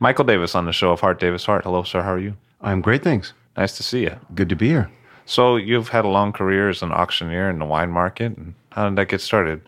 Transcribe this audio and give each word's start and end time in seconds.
Michael 0.00 0.24
Davis 0.24 0.54
on 0.54 0.64
the 0.64 0.72
show 0.72 0.92
of 0.92 1.00
Hart 1.00 1.18
Davis 1.18 1.44
Hart. 1.44 1.64
Hello, 1.64 1.82
sir. 1.82 2.02
How 2.02 2.12
are 2.12 2.18
you? 2.18 2.36
I'm 2.60 2.80
great, 2.80 3.02
thanks. 3.02 3.32
Nice 3.56 3.76
to 3.76 3.82
see 3.82 4.02
you. 4.02 4.16
Good 4.34 4.48
to 4.48 4.56
be 4.56 4.68
here. 4.68 4.90
So 5.26 5.56
you've 5.56 5.88
had 5.88 6.04
a 6.04 6.08
long 6.08 6.32
career 6.32 6.68
as 6.68 6.82
an 6.82 6.92
auctioneer 6.92 7.50
in 7.50 7.58
the 7.58 7.64
wine 7.64 7.90
market. 7.90 8.36
And 8.36 8.54
how 8.70 8.88
did 8.88 8.96
that 8.96 9.08
get 9.08 9.20
started? 9.20 9.60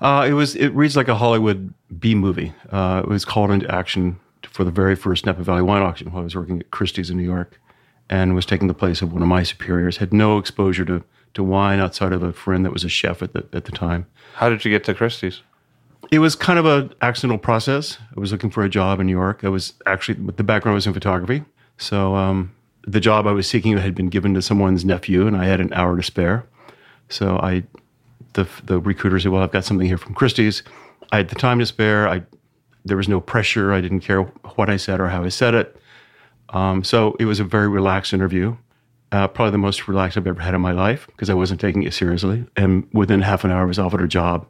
Uh, 0.00 0.26
it 0.28 0.32
was. 0.32 0.56
It 0.56 0.68
reads 0.68 0.96
like 0.96 1.08
a 1.08 1.14
Hollywood 1.14 1.72
B 1.98 2.14
movie. 2.14 2.52
Uh, 2.70 3.02
it 3.04 3.08
was 3.08 3.24
called 3.24 3.50
into 3.50 3.72
action 3.72 4.18
for 4.42 4.64
the 4.64 4.70
very 4.70 4.96
first 4.96 5.26
Napa 5.26 5.42
Valley 5.42 5.62
wine 5.62 5.82
auction 5.82 6.10
while 6.10 6.22
I 6.22 6.24
was 6.24 6.34
working 6.34 6.60
at 6.60 6.70
Christie's 6.70 7.10
in 7.10 7.16
New 7.18 7.22
York, 7.22 7.60
and 8.08 8.34
was 8.34 8.46
taking 8.46 8.66
the 8.66 8.74
place 8.74 9.02
of 9.02 9.12
one 9.12 9.22
of 9.22 9.28
my 9.28 9.42
superiors. 9.42 9.98
Had 9.98 10.12
no 10.12 10.38
exposure 10.38 10.84
to 10.86 11.04
to 11.34 11.44
wine 11.44 11.80
outside 11.80 12.12
of 12.12 12.22
a 12.22 12.32
friend 12.32 12.64
that 12.64 12.72
was 12.72 12.82
a 12.82 12.88
chef 12.88 13.22
at 13.22 13.34
the 13.34 13.46
at 13.52 13.66
the 13.66 13.72
time. 13.72 14.06
How 14.34 14.48
did 14.48 14.64
you 14.64 14.70
get 14.70 14.84
to 14.84 14.94
Christie's? 14.94 15.42
It 16.10 16.18
was 16.18 16.34
kind 16.34 16.58
of 16.58 16.66
an 16.66 16.92
accidental 17.02 17.38
process. 17.38 17.98
I 18.16 18.20
was 18.20 18.32
looking 18.32 18.50
for 18.50 18.64
a 18.64 18.68
job 18.68 19.00
in 19.00 19.06
New 19.06 19.12
York. 19.12 19.44
I 19.44 19.48
was 19.48 19.74
actually 19.86 20.14
the 20.14 20.42
background 20.42 20.74
was 20.74 20.86
in 20.86 20.92
photography, 20.92 21.44
so 21.78 22.16
um, 22.16 22.52
the 22.86 23.00
job 23.00 23.26
I 23.26 23.32
was 23.32 23.46
seeking 23.46 23.76
had 23.76 23.94
been 23.94 24.08
given 24.08 24.34
to 24.34 24.42
someone's 24.42 24.84
nephew, 24.84 25.26
and 25.26 25.36
I 25.36 25.44
had 25.44 25.60
an 25.60 25.72
hour 25.72 25.96
to 25.96 26.02
spare. 26.02 26.46
So 27.08 27.36
I, 27.36 27.64
the 28.32 28.48
the 28.64 28.80
recruiter 28.80 29.20
said, 29.20 29.30
"Well, 29.30 29.42
I've 29.42 29.52
got 29.52 29.64
something 29.64 29.86
here 29.86 29.98
from 29.98 30.14
Christie's." 30.14 30.62
I 31.12 31.18
had 31.18 31.28
the 31.28 31.34
time 31.34 31.58
to 31.58 31.66
spare. 31.66 32.08
I 32.08 32.22
there 32.84 32.96
was 32.96 33.08
no 33.08 33.20
pressure. 33.20 33.72
I 33.72 33.80
didn't 33.80 34.00
care 34.00 34.22
what 34.22 34.70
I 34.70 34.76
said 34.76 35.00
or 35.00 35.08
how 35.08 35.22
I 35.22 35.28
said 35.28 35.54
it. 35.54 35.76
Um, 36.50 36.82
so 36.82 37.16
it 37.20 37.26
was 37.26 37.40
a 37.40 37.44
very 37.44 37.68
relaxed 37.68 38.12
interview. 38.12 38.56
Uh, 39.12 39.26
probably 39.26 39.50
the 39.50 39.58
most 39.58 39.88
relaxed 39.88 40.16
I've 40.16 40.26
ever 40.26 40.40
had 40.40 40.54
in 40.54 40.60
my 40.60 40.70
life 40.70 41.06
because 41.08 41.28
I 41.28 41.34
wasn't 41.34 41.60
taking 41.60 41.82
it 41.82 41.92
seriously. 41.92 42.46
And 42.56 42.86
within 42.92 43.22
half 43.22 43.44
an 43.44 43.50
hour, 43.50 43.62
I 43.62 43.64
was 43.64 43.78
offered 43.78 44.02
a 44.02 44.08
job 44.08 44.46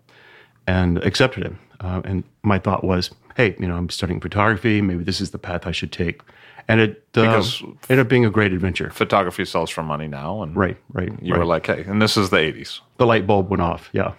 and 0.70 0.98
accepted 1.04 1.44
it. 1.46 1.52
Uh, 1.80 2.00
and 2.04 2.22
my 2.42 2.58
thought 2.58 2.84
was, 2.84 3.10
hey, 3.36 3.56
you 3.58 3.66
know, 3.66 3.76
I'm 3.76 3.88
studying 3.88 4.20
photography. 4.20 4.80
Maybe 4.80 5.02
this 5.02 5.20
is 5.20 5.30
the 5.30 5.38
path 5.38 5.66
I 5.66 5.72
should 5.72 5.90
take. 5.90 6.22
And 6.68 6.80
it 6.80 7.04
uh, 7.16 7.42
ended 7.88 7.98
up 8.04 8.08
being 8.08 8.24
a 8.24 8.30
great 8.30 8.52
adventure. 8.52 8.90
Photography 8.90 9.44
sells 9.44 9.70
for 9.70 9.82
money 9.82 10.06
now. 10.06 10.42
And 10.42 10.54
Right, 10.54 10.76
right. 10.92 11.10
you 11.20 11.32
right. 11.32 11.38
were 11.40 11.44
like, 11.44 11.66
hey, 11.66 11.82
and 11.84 12.00
this 12.00 12.16
is 12.16 12.30
the 12.30 12.36
80s. 12.36 12.80
the 12.98 13.06
light 13.06 13.26
bulb 13.26 13.50
went 13.50 13.62
off. 13.62 13.90
Yeah. 13.92 14.12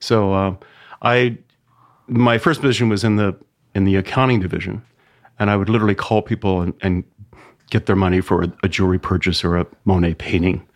So 0.00 0.32
uh, 0.32 0.56
I, 1.02 1.38
my 2.08 2.38
first 2.38 2.60
position 2.60 2.88
was 2.88 3.04
in 3.04 3.16
the 3.16 3.36
in 3.74 3.84
the 3.84 3.96
accounting 3.96 4.40
division, 4.40 4.82
and 5.38 5.50
I 5.50 5.56
would 5.56 5.68
literally 5.68 5.94
call 5.94 6.22
people 6.22 6.62
and, 6.62 6.72
and 6.80 7.04
get 7.70 7.84
their 7.86 7.96
money 7.96 8.22
for 8.22 8.42
a, 8.42 8.52
a 8.62 8.68
jewelry 8.68 8.98
purchase 8.98 9.44
or 9.44 9.56
a 9.58 9.66
Monet 9.84 10.14
painting, 10.14 10.66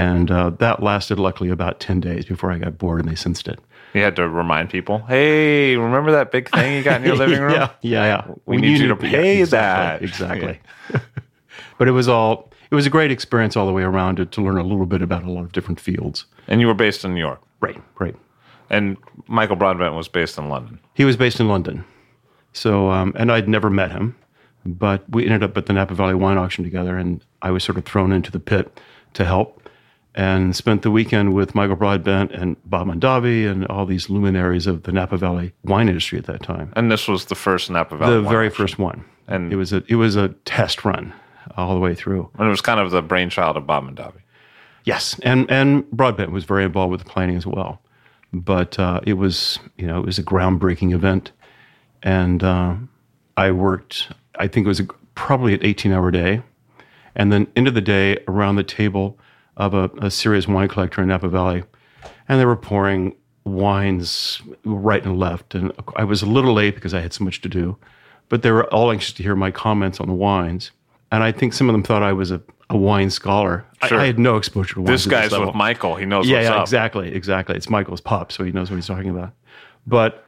and 0.00 0.30
uh, 0.30 0.50
that 0.50 0.82
lasted 0.82 1.18
luckily 1.18 1.50
about 1.50 1.80
ten 1.80 2.00
days 2.00 2.24
before 2.24 2.50
I 2.50 2.58
got 2.58 2.78
bored 2.78 3.00
and 3.00 3.08
they 3.08 3.14
sensed 3.14 3.48
it. 3.48 3.58
You 3.94 4.02
had 4.02 4.16
to 4.16 4.28
remind 4.28 4.70
people, 4.70 5.00
hey, 5.08 5.76
remember 5.76 6.12
that 6.12 6.30
big 6.30 6.48
thing 6.50 6.76
you 6.76 6.82
got 6.82 7.00
in 7.00 7.06
your 7.06 7.16
living 7.24 7.40
room? 7.40 7.52
yeah, 7.52 7.70
yeah, 7.82 8.04
yeah. 8.04 8.34
We 8.46 8.58
need 8.58 8.78
you 8.78 8.94
to 8.94 9.06
yeah, 9.06 9.10
pay 9.10 9.40
exactly, 9.40 10.06
that. 10.06 10.60
exactly. 10.92 11.00
but 11.78 11.88
it 11.88 11.92
was 11.92 12.08
all 12.08 12.50
it 12.70 12.74
was 12.74 12.86
a 12.86 12.90
great 12.90 13.10
experience 13.10 13.56
all 13.56 13.66
the 13.66 13.72
way 13.72 13.82
around 13.82 14.16
to, 14.16 14.26
to 14.26 14.42
learn 14.42 14.58
a 14.58 14.62
little 14.62 14.86
bit 14.86 15.02
about 15.02 15.24
a 15.24 15.30
lot 15.30 15.42
of 15.42 15.52
different 15.52 15.80
fields. 15.80 16.26
And 16.46 16.60
you 16.60 16.66
were 16.66 16.74
based 16.74 17.04
in 17.04 17.14
New 17.14 17.20
York. 17.20 17.42
Right, 17.60 17.80
right. 17.98 18.14
And 18.70 18.96
Michael 19.26 19.56
Broadbent 19.56 19.94
was 19.96 20.06
based 20.06 20.38
in 20.38 20.48
London. 20.48 20.78
He 20.94 21.04
was 21.04 21.16
based 21.16 21.40
in 21.40 21.48
London. 21.48 21.84
So, 22.52 22.90
um, 22.90 23.12
and 23.16 23.30
I'd 23.32 23.48
never 23.48 23.70
met 23.70 23.90
him, 23.90 24.16
but 24.64 25.08
we 25.10 25.24
ended 25.24 25.42
up 25.42 25.56
at 25.56 25.66
the 25.66 25.72
Napa 25.72 25.94
Valley 25.94 26.14
wine 26.14 26.38
auction 26.38 26.64
together, 26.64 26.96
and 26.96 27.24
I 27.42 27.50
was 27.50 27.64
sort 27.64 27.78
of 27.78 27.84
thrown 27.84 28.12
into 28.12 28.30
the 28.30 28.40
pit 28.40 28.80
to 29.14 29.24
help 29.24 29.59
and 30.14 30.56
spent 30.56 30.82
the 30.82 30.90
weekend 30.90 31.34
with 31.34 31.54
Michael 31.54 31.76
Broadbent 31.76 32.32
and 32.32 32.56
Bob 32.64 32.88
Mondavi 32.88 33.48
and 33.50 33.66
all 33.68 33.86
these 33.86 34.10
luminaries 34.10 34.66
of 34.66 34.82
the 34.82 34.92
Napa 34.92 35.16
Valley 35.16 35.52
wine 35.64 35.88
industry 35.88 36.18
at 36.18 36.26
that 36.26 36.42
time. 36.42 36.72
And 36.74 36.90
this 36.90 37.06
was 37.06 37.26
the 37.26 37.34
first 37.34 37.70
Napa 37.70 37.96
Valley. 37.96 38.14
The 38.14 38.28
very 38.28 38.50
first 38.50 38.78
one. 38.78 39.04
And- 39.28 39.52
it 39.52 39.56
was 39.56 39.72
a 39.72 39.82
it 39.88 39.94
was 39.94 40.16
a 40.16 40.28
test 40.44 40.84
run 40.84 41.12
all 41.56 41.74
the 41.74 41.80
way 41.80 41.94
through. 41.94 42.28
And 42.38 42.46
it 42.46 42.50
was 42.50 42.60
kind 42.60 42.80
of 42.80 42.90
the 42.90 43.02
brainchild 43.02 43.56
of 43.56 43.66
Bob 43.66 43.84
Mondavi. 43.84 44.20
Yes, 44.84 45.18
and 45.22 45.50
and 45.50 45.88
Broadbent 45.90 46.32
was 46.32 46.44
very 46.44 46.64
involved 46.64 46.90
with 46.90 47.04
the 47.04 47.08
planning 47.08 47.36
as 47.36 47.46
well. 47.46 47.80
But 48.32 48.78
uh, 48.78 49.00
it 49.04 49.14
was 49.14 49.58
you 49.76 49.86
know 49.86 50.00
it 50.00 50.06
was 50.06 50.18
a 50.18 50.22
groundbreaking 50.22 50.92
event, 50.94 51.32
and 52.02 52.42
uh, 52.42 52.74
I 53.36 53.50
worked. 53.50 54.08
I 54.36 54.48
think 54.48 54.64
it 54.64 54.68
was 54.68 54.80
a, 54.80 54.84
probably 55.14 55.54
an 55.54 55.64
eighteen 55.64 55.92
hour 55.92 56.10
day, 56.10 56.42
and 57.14 57.30
then 57.30 57.46
into 57.54 57.70
the 57.70 57.80
day 57.80 58.18
around 58.26 58.56
the 58.56 58.64
table 58.64 59.18
of 59.60 59.74
a, 59.74 59.90
a 60.00 60.10
serious 60.10 60.48
wine 60.48 60.68
collector 60.68 61.02
in 61.02 61.08
Napa 61.08 61.28
Valley, 61.28 61.62
and 62.28 62.40
they 62.40 62.46
were 62.46 62.56
pouring 62.56 63.14
wines 63.44 64.40
right 64.64 65.04
and 65.04 65.18
left, 65.18 65.54
and 65.54 65.70
I 65.96 66.04
was 66.04 66.22
a 66.22 66.26
little 66.26 66.54
late 66.54 66.74
because 66.74 66.94
I 66.94 67.00
had 67.00 67.12
so 67.12 67.24
much 67.24 67.40
to 67.42 67.48
do, 67.48 67.76
but 68.28 68.42
they 68.42 68.50
were 68.50 68.64
all 68.72 68.90
anxious 68.90 69.12
to 69.14 69.22
hear 69.22 69.36
my 69.36 69.50
comments 69.50 70.00
on 70.00 70.08
the 70.08 70.14
wines. 70.14 70.70
And 71.12 71.22
I 71.22 71.32
think 71.32 71.52
some 71.52 71.68
of 71.68 71.72
them 71.74 71.82
thought 71.82 72.02
I 72.02 72.12
was 72.12 72.30
a, 72.30 72.40
a 72.70 72.76
wine 72.76 73.10
scholar. 73.10 73.66
I- 73.82 73.88
Sure. 73.88 73.98
I, 74.00 74.06
had 74.06 74.18
no 74.18 74.36
exposure 74.36 74.74
to 74.74 74.80
wine. 74.82 74.92
This 74.92 75.06
guy's 75.06 75.32
with 75.36 75.54
Michael. 75.54 75.96
He 75.96 76.06
knows 76.06 76.28
Yeah, 76.28 76.40
yeah, 76.42 76.60
exactly, 76.62 77.12
exactly. 77.14 77.56
It's 77.56 77.68
Michael's 77.68 78.00
pop, 78.00 78.30
so 78.32 78.44
he 78.44 78.52
knows 78.52 78.70
what 78.70 78.76
he's 78.76 78.86
talking 78.86 79.10
about. 79.10 79.32
But 79.86 80.24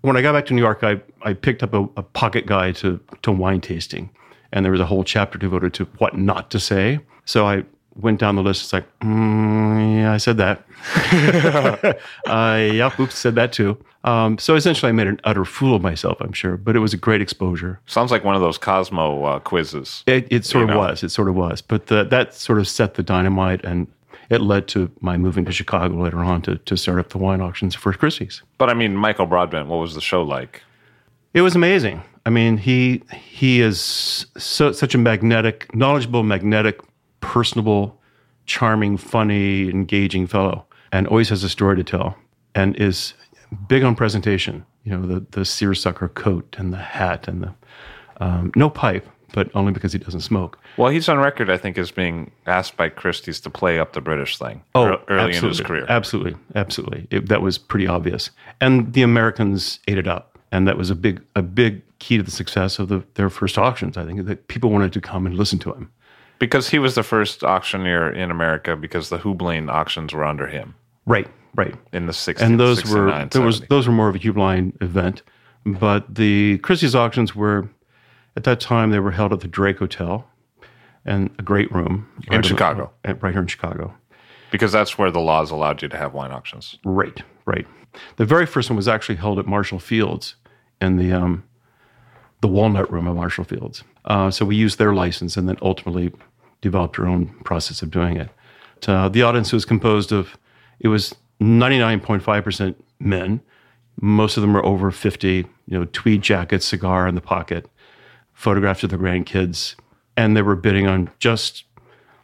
when 0.00 0.16
I 0.16 0.22
got 0.22 0.32
back 0.32 0.46
to 0.46 0.54
New 0.54 0.62
York, 0.62 0.82
I, 0.82 1.00
I 1.22 1.34
picked 1.34 1.62
up 1.62 1.74
a, 1.74 1.82
a 1.96 2.02
pocket 2.02 2.46
guide 2.46 2.76
to, 2.76 2.98
to 3.22 3.30
wine 3.32 3.60
tasting, 3.60 4.10
and 4.52 4.64
there 4.64 4.72
was 4.72 4.80
a 4.80 4.86
whole 4.86 5.04
chapter 5.04 5.36
devoted 5.38 5.74
to 5.74 5.84
what 5.98 6.16
not 6.16 6.50
to 6.52 6.58
say. 6.60 7.00
So 7.24 7.46
I 7.46 7.64
went 7.96 8.20
down 8.20 8.36
the 8.36 8.42
list. 8.42 8.64
It's 8.64 8.72
like, 8.72 8.98
mm, 9.00 9.96
yeah, 9.96 10.12
I 10.12 10.16
said 10.16 10.36
that. 10.38 10.64
uh, 12.26 12.72
yeah, 12.72 12.90
oops, 12.98 13.18
said 13.18 13.34
that 13.36 13.52
too. 13.52 13.78
Um, 14.04 14.38
so 14.38 14.54
essentially, 14.54 14.88
I 14.88 14.92
made 14.92 15.06
an 15.06 15.20
utter 15.24 15.44
fool 15.44 15.76
of 15.76 15.82
myself, 15.82 16.20
I'm 16.20 16.32
sure, 16.32 16.56
but 16.56 16.74
it 16.74 16.80
was 16.80 16.92
a 16.92 16.96
great 16.96 17.20
exposure. 17.20 17.80
Sounds 17.86 18.10
like 18.10 18.24
one 18.24 18.34
of 18.34 18.40
those 18.40 18.58
Cosmo 18.58 19.24
uh, 19.24 19.38
quizzes. 19.38 20.02
It, 20.06 20.26
it 20.30 20.44
sort 20.44 20.64
of 20.64 20.70
know. 20.70 20.78
was. 20.78 21.02
It 21.02 21.10
sort 21.10 21.28
of 21.28 21.34
was. 21.34 21.62
But 21.62 21.86
the, 21.86 22.04
that 22.04 22.34
sort 22.34 22.58
of 22.58 22.66
set 22.66 22.94
the 22.94 23.02
dynamite, 23.02 23.64
and 23.64 23.86
it 24.28 24.40
led 24.40 24.66
to 24.68 24.90
my 25.00 25.16
moving 25.16 25.44
to 25.44 25.52
Chicago 25.52 25.94
later 25.94 26.18
on 26.18 26.42
to, 26.42 26.56
to 26.56 26.76
start 26.76 26.98
up 26.98 27.10
the 27.10 27.18
wine 27.18 27.40
auctions 27.40 27.74
for 27.74 27.92
Christie's. 27.92 28.42
But 28.58 28.70
I 28.70 28.74
mean, 28.74 28.96
Michael 28.96 29.26
Broadbent, 29.26 29.68
what 29.68 29.76
was 29.76 29.94
the 29.94 30.00
show 30.00 30.22
like? 30.22 30.62
It 31.34 31.42
was 31.42 31.54
amazing. 31.54 32.02
I 32.24 32.30
mean, 32.30 32.56
he 32.56 33.02
he 33.12 33.60
is 33.60 34.26
so 34.36 34.72
such 34.72 34.94
a 34.94 34.98
magnetic, 34.98 35.74
knowledgeable, 35.74 36.22
magnetic, 36.22 36.80
personable, 37.22 37.98
charming, 38.44 38.98
funny, 38.98 39.70
engaging 39.70 40.26
fellow, 40.26 40.66
and 40.92 41.06
always 41.06 41.30
has 41.30 41.42
a 41.42 41.48
story 41.48 41.76
to 41.76 41.84
tell, 41.84 42.16
and 42.54 42.76
is 42.76 43.14
big 43.66 43.82
on 43.82 43.94
presentation. 43.94 44.66
You 44.84 44.98
know, 44.98 45.06
the 45.06 45.26
the 45.30 45.44
seersucker 45.46 46.08
coat 46.08 46.56
and 46.58 46.72
the 46.72 46.76
hat 46.76 47.26
and 47.28 47.42
the 47.42 47.54
um, 48.20 48.52
no 48.54 48.68
pipe, 48.68 49.06
but 49.32 49.50
only 49.54 49.72
because 49.72 49.92
he 49.92 49.98
doesn't 49.98 50.20
smoke. 50.20 50.58
Well, 50.76 50.90
he's 50.90 51.08
on 51.08 51.18
record, 51.18 51.48
I 51.48 51.56
think, 51.56 51.78
as 51.78 51.90
being 51.90 52.30
asked 52.46 52.76
by 52.76 52.88
Christie's 52.88 53.40
to 53.40 53.50
play 53.50 53.78
up 53.78 53.92
the 53.94 54.00
British 54.00 54.38
thing 54.38 54.62
ear- 54.76 54.98
early 55.08 55.36
in 55.36 55.44
his 55.44 55.60
career. 55.60 55.86
Absolutely, 55.88 56.36
absolutely. 56.54 57.06
It, 57.10 57.28
that 57.28 57.42
was 57.42 57.58
pretty 57.58 57.86
obvious, 57.86 58.30
and 58.60 58.92
the 58.92 59.02
Americans 59.02 59.80
ate 59.88 59.98
it 59.98 60.06
up, 60.06 60.38
and 60.50 60.68
that 60.68 60.76
was 60.76 60.90
a 60.90 60.94
big 60.94 61.22
a 61.36 61.42
big 61.42 61.82
key 61.98 62.16
to 62.16 62.22
the 62.22 62.32
success 62.32 62.80
of 62.80 62.88
the, 62.88 63.04
their 63.14 63.30
first 63.30 63.56
auctions. 63.56 63.96
I 63.96 64.04
think 64.04 64.26
that 64.26 64.48
people 64.48 64.70
wanted 64.70 64.92
to 64.92 65.00
come 65.00 65.26
and 65.26 65.36
listen 65.36 65.60
to 65.60 65.72
him. 65.72 65.90
Because 66.42 66.68
he 66.70 66.78
was 66.80 66.96
the 66.96 67.04
first 67.04 67.44
auctioneer 67.44 68.10
in 68.10 68.30
America 68.32 68.74
because 68.76 69.10
the 69.10 69.18
Heublein 69.18 69.70
auctions 69.70 70.12
were 70.12 70.24
under 70.24 70.48
him 70.48 70.74
Right, 71.06 71.28
right. 71.54 71.74
in 71.92 72.06
the 72.06 72.12
60s. 72.12 72.40
and 72.42 72.58
those 72.58 72.78
were 72.84 73.06
69, 73.10 73.28
there 73.30 73.42
was 73.42 73.60
those 73.68 73.86
were 73.86 73.92
more 73.94 74.08
of 74.08 74.16
a 74.16 74.18
Heublein 74.18 74.72
event, 74.82 75.22
but 75.64 76.12
the 76.16 76.58
Christie's 76.58 76.96
auctions 76.96 77.36
were 77.36 77.68
at 78.36 78.42
that 78.44 78.58
time 78.58 78.90
they 78.90 78.98
were 78.98 79.12
held 79.12 79.32
at 79.32 79.38
the 79.40 79.46
Drake 79.48 79.78
Hotel, 79.78 80.26
and 81.04 81.30
a 81.38 81.42
great 81.42 81.70
room 81.72 82.08
In 82.30 82.42
Chicago. 82.42 82.90
right 83.04 83.32
here 83.32 83.42
in 83.42 83.46
Chicago. 83.46 83.94
because 84.50 84.72
that's 84.72 84.98
where 84.98 85.10
the 85.12 85.20
laws 85.20 85.50
allowed 85.52 85.80
you 85.82 85.88
to 85.88 85.96
have 85.96 86.12
wine 86.12 86.32
auctions. 86.32 86.76
Right, 86.84 87.22
right. 87.46 87.66
The 88.16 88.24
very 88.24 88.46
first 88.46 88.68
one 88.70 88.76
was 88.76 88.88
actually 88.88 89.16
held 89.16 89.38
at 89.38 89.46
Marshall 89.46 89.78
Fields 89.78 90.34
in 90.80 90.96
the 90.96 91.12
um, 91.12 91.44
the 92.40 92.48
Walnut 92.48 92.90
Room 92.90 93.06
at 93.06 93.14
Marshall 93.14 93.44
Fields. 93.44 93.84
Uh, 94.04 94.28
so 94.30 94.44
we 94.44 94.56
used 94.56 94.78
their 94.78 94.92
license 94.92 95.36
and 95.36 95.48
then 95.48 95.56
ultimately 95.62 96.10
developed 96.62 96.96
her 96.96 97.06
own 97.06 97.26
process 97.44 97.82
of 97.82 97.90
doing 97.90 98.16
it. 98.16 98.30
Uh, 98.88 99.08
the 99.08 99.22
audience 99.22 99.52
was 99.52 99.66
composed 99.66 100.10
of 100.10 100.38
it 100.80 100.88
was 100.88 101.14
ninety 101.38 101.78
nine 101.78 102.00
point 102.00 102.22
five 102.22 102.42
percent 102.42 102.82
men. 102.98 103.40
Most 104.00 104.38
of 104.38 104.40
them 104.40 104.54
were 104.54 104.64
over 104.64 104.90
fifty. 104.90 105.46
You 105.66 105.78
know, 105.78 105.84
tweed 105.92 106.22
jackets, 106.22 106.66
cigar 106.66 107.06
in 107.06 107.14
the 107.14 107.20
pocket, 107.20 107.68
photographs 108.32 108.82
of 108.82 108.90
their 108.90 108.98
grandkids, 108.98 109.76
and 110.16 110.36
they 110.36 110.42
were 110.42 110.56
bidding 110.56 110.86
on 110.86 111.10
just, 111.18 111.64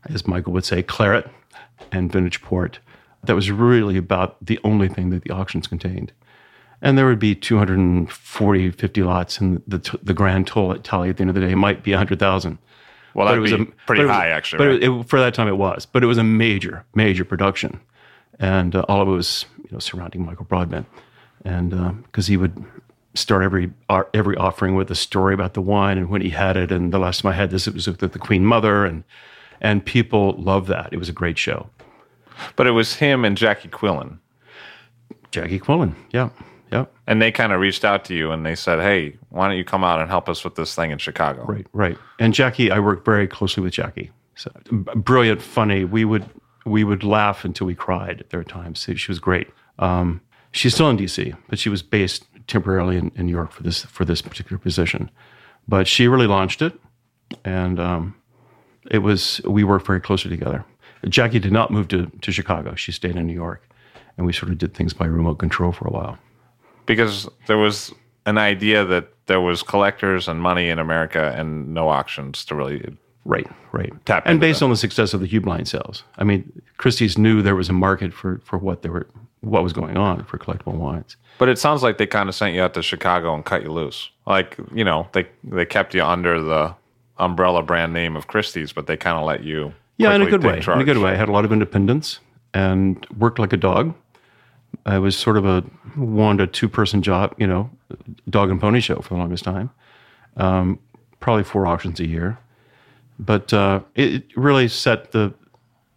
as 0.09 0.27
Michael 0.27 0.53
would 0.53 0.65
say, 0.65 0.83
claret 0.83 1.31
and 1.93 2.11
vintage 2.11 2.43
port. 2.43 2.81
That 3.25 3.35
was 3.35 3.51
really 3.51 3.97
about 3.97 4.37
the 4.45 4.59
only 4.65 4.89
thing 4.89 5.11
that 5.11 5.23
the 5.23 5.31
auctions 5.31 5.67
contained. 5.67 6.13
And 6.81 6.97
there 6.97 7.07
would 7.07 7.19
be 7.19 7.35
240, 7.35 8.71
50 8.71 9.03
lots, 9.03 9.39
and 9.39 9.63
the, 9.67 9.99
the 10.03 10.15
grand 10.15 10.47
total 10.47 10.81
tally 10.81 11.11
at 11.11 11.17
the 11.17 11.23
end 11.23 11.31
of 11.31 11.35
the 11.35 11.41
day 11.41 11.55
might 11.55 11.83
be 11.83 11.91
100,000. 11.91 12.59
Well, 13.15 13.27
that'd 13.27 13.39
it 13.39 13.43
was 13.43 13.53
be 13.53 13.63
a, 13.63 13.67
pretty 13.87 14.03
it 14.03 14.07
was- 14.07 14.15
high, 14.15 14.29
actually. 14.29 14.59
But 14.59 14.67
right? 14.69 14.83
it, 14.83 14.91
it- 15.01 15.09
for 15.09 15.19
that 15.21 15.35
time, 15.35 15.49
it 15.49 15.57
was. 15.57 15.87
But 15.87 16.03
it 16.03 16.07
was 16.07 16.19
a 16.19 16.25
major, 16.25 16.85
major 16.95 17.25
production, 17.25 17.81
and 18.39 18.75
uh, 18.77 18.85
all 18.89 19.03
of 19.03 19.09
it 19.09 19.13
was 19.13 19.47
you 19.59 19.69
know 19.73 19.79
surrounding 19.79 20.25
Michael 20.25 20.45
Broadbent, 20.45 20.87
and 21.45 22.03
because 22.05 22.27
he 22.27 22.37
would 22.37 22.65
start 23.15 23.43
every 23.43 23.71
uh, 23.89 24.05
every 24.15 24.37
offering 24.37 24.75
with 24.77 24.91
a 24.91 24.95
story 24.95 25.35
about 25.35 25.55
the 25.55 25.63
wine 25.63 25.99
and 25.99 26.09
when 26.11 26.21
he 26.21 26.31
had 26.31 26.57
it, 26.57 26.71
and 26.71 26.93
the 26.93 26.99
last 26.99 27.23
time 27.23 27.33
I 27.33 27.35
had 27.35 27.51
this, 27.51 27.67
it 27.67 27.75
was 27.75 27.87
with 27.87 27.99
the 28.01 28.19
Queen 28.19 28.45
Mother, 28.45 28.85
and 28.85 29.03
and 29.61 29.85
people 29.85 30.35
loved 30.39 30.69
that. 30.69 30.91
It 30.93 30.99
was 30.99 31.09
a 31.09 31.13
great 31.13 31.39
show. 31.39 31.69
but 32.55 32.67
it 32.69 32.71
was 32.73 32.95
him 32.95 33.25
and 33.25 33.37
Jackie 33.37 33.69
Quillen. 33.69 34.19
Jackie 35.33 35.59
Quillen, 35.59 35.95
yeah, 36.13 36.29
yeah, 36.71 36.85
And 37.07 37.23
they 37.23 37.33
kind 37.33 37.53
of 37.53 37.61
reached 37.61 37.85
out 37.85 38.05
to 38.07 38.15
you 38.15 38.31
and 38.31 38.45
they 38.45 38.55
said, 38.55 38.81
hey, 38.81 39.17
why 39.31 39.49
don't 39.49 39.57
you 39.57 39.65
come 39.65 39.85
out 39.85 40.01
and 40.01 40.11
help 40.11 40.29
us 40.29 40.45
with 40.45 40.55
this 40.55 40.75
thing 40.75 40.91
in 40.91 40.99
Chicago? 40.99 41.45
right, 41.45 41.67
right. 41.73 41.99
And 42.19 42.35
Jackie, 42.35 42.71
I 42.71 42.79
worked 42.79 43.05
very 43.05 43.27
closely 43.27 43.63
with 43.63 43.73
Jackie. 43.73 44.11
So, 44.35 44.53
brilliant, 44.71 45.43
funny. 45.43 45.85
We 45.85 46.05
would 46.05 46.25
we 46.65 46.85
would 46.85 47.03
laugh 47.03 47.45
until 47.45 47.67
we 47.67 47.75
cried. 47.75 48.25
There 48.31 48.39
were 48.39 48.45
times 48.45 48.83
she 48.83 48.95
she 48.95 49.11
was 49.11 49.19
great. 49.19 49.49
Um, 49.79 50.21
she's 50.53 50.75
still 50.75 50.89
in 50.91 50.97
D.C., 50.97 51.35
but 51.49 51.59
she 51.59 51.69
was 51.69 51.83
based 51.83 52.25
temporarily 52.47 52.97
in, 52.97 53.11
in 53.17 53.27
New 53.27 53.33
York 53.33 53.51
for 53.51 53.63
this 53.63 53.85
for 53.85 54.05
this 54.05 54.23
particular 54.23 54.59
position. 54.59 55.11
But 55.67 55.89
she 55.89 56.07
really 56.07 56.29
launched 56.29 56.63
it, 56.63 56.79
and 57.45 57.81
um, 57.81 58.15
it 58.91 58.99
was 58.99 59.41
we 59.45 59.65
worked 59.65 59.87
very 59.87 60.01
closely 60.01 60.31
together. 60.31 60.65
Jackie 61.09 61.39
did 61.39 61.53
not 61.53 61.71
move 61.71 61.89
to 61.89 62.07
to 62.21 62.31
Chicago. 62.31 62.75
She 62.77 62.93
stayed 62.93 63.17
in 63.17 63.27
New 63.27 63.35
York, 63.35 63.69
and 64.17 64.27
we 64.27 64.33
sort 64.33 64.53
of 64.53 64.59
did 64.59 64.75
things 64.75 64.93
by 64.93 65.07
remote 65.07 65.39
control 65.39 65.73
for 65.73 65.89
a 65.89 65.91
while. 65.91 66.19
Because 66.89 67.29
there 67.47 67.59
was 67.59 67.93
an 68.27 68.39
idea 68.39 68.85
that 68.85 69.09
there 69.27 69.41
was 69.41 69.63
collectors 69.63 70.27
and 70.27 70.41
money 70.41 70.69
in 70.69 70.81
America 70.81 71.33
and 71.37 71.73
no 71.73 71.89
auctions 71.89 72.45
to 72.47 72.57
really. 72.57 72.97
Right, 73.25 73.47
right. 73.73 73.93
Tap 74.07 74.23
and 74.27 74.41
based 74.41 74.61
that. 74.61 74.65
on 74.65 74.71
the 74.71 74.77
success 74.77 75.15
of 75.15 75.21
the 75.21 75.29
Heublein 75.29 75.67
sales, 75.69 76.03
I 76.17 76.25
mean, 76.25 76.51
Christie's 76.79 77.19
knew 77.19 77.43
there 77.43 77.55
was 77.55 77.69
a 77.69 77.75
market 77.75 78.13
for 78.13 78.41
for 78.43 78.59
what 78.59 78.83
they 78.83 78.89
were, 78.89 79.07
what 79.41 79.63
was 79.63 79.73
going 79.73 79.97
on 79.97 80.25
for 80.25 80.39
collectible 80.39 80.75
wines. 80.75 81.17
But 81.39 81.49
it 81.49 81.59
sounds 81.59 81.83
like 81.83 81.99
they 81.99 82.07
kind 82.07 82.29
of 82.29 82.35
sent 82.35 82.55
you 82.55 82.63
out 82.63 82.75
to 82.75 82.83
Chicago 82.83 83.35
and 83.35 83.45
cut 83.45 83.63
you 83.63 83.71
loose. 83.71 84.11
Like, 84.27 84.57
you 84.75 84.83
know, 84.83 85.09
they 85.13 85.29
they 85.45 85.67
kept 85.67 85.95
you 85.95 86.03
under 86.03 86.41
the 86.41 86.75
umbrella 87.19 87.63
brand 87.63 87.93
name 87.93 88.17
of 88.17 88.29
Christie's, 88.29 88.73
but 88.73 88.87
they 88.87 88.97
kind 88.97 89.19
of 89.19 89.25
let 89.25 89.45
you. 89.45 89.75
Yeah, 89.99 90.15
in 90.15 90.23
a 90.23 90.27
good 90.31 90.43
way. 90.43 90.55
In 90.55 90.59
a 90.61 90.63
charge. 90.63 90.85
good 90.87 90.99
way. 90.99 91.11
I 91.11 91.17
had 91.17 91.29
a 91.29 91.33
lot 91.33 91.45
of 91.45 91.53
independence 91.53 92.21
and 92.55 93.07
worked 93.19 93.39
like 93.39 93.53
a 93.53 93.57
dog. 93.57 93.95
I 94.87 94.99
was 94.99 95.17
sort 95.17 95.37
of 95.37 95.45
a 95.45 95.61
one 95.97 96.39
to 96.39 96.47
two 96.47 96.69
person 96.69 97.03
job, 97.03 97.35
you 97.39 97.47
know, 97.47 97.71
dog 98.29 98.51
and 98.51 98.61
pony 98.61 98.81
show 98.81 99.01
for 99.01 99.15
the 99.15 99.21
longest 99.21 99.45
time. 99.45 99.71
Um, 100.37 100.79
probably 101.21 101.45
four 101.45 101.67
auctions 101.67 102.01
a 102.01 102.07
year, 102.07 102.39
but 103.19 103.53
uh, 103.53 103.81
it 103.95 104.25
really 104.37 104.69
set 104.69 105.13
the 105.13 105.35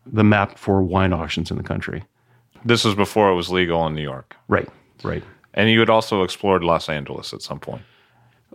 the 0.06 0.24
map 0.24 0.58
for 0.58 0.82
wine 0.82 1.14
auctions 1.14 1.52
in 1.52 1.58
the 1.58 1.64
country. 1.64 2.04
This 2.66 2.84
was 2.84 2.96
before 2.96 3.30
it 3.30 3.36
was 3.36 3.50
legal 3.50 3.86
in 3.88 3.96
New 3.96 4.02
York. 4.02 4.36
Right, 4.48 4.68
right. 5.04 5.24
And 5.54 5.70
you 5.70 5.80
had 5.80 5.90
also 5.90 6.24
explored 6.24 6.64
Los 6.64 6.90
Angeles 6.90 7.34
at 7.34 7.42
some 7.42 7.60
point. 7.60 7.82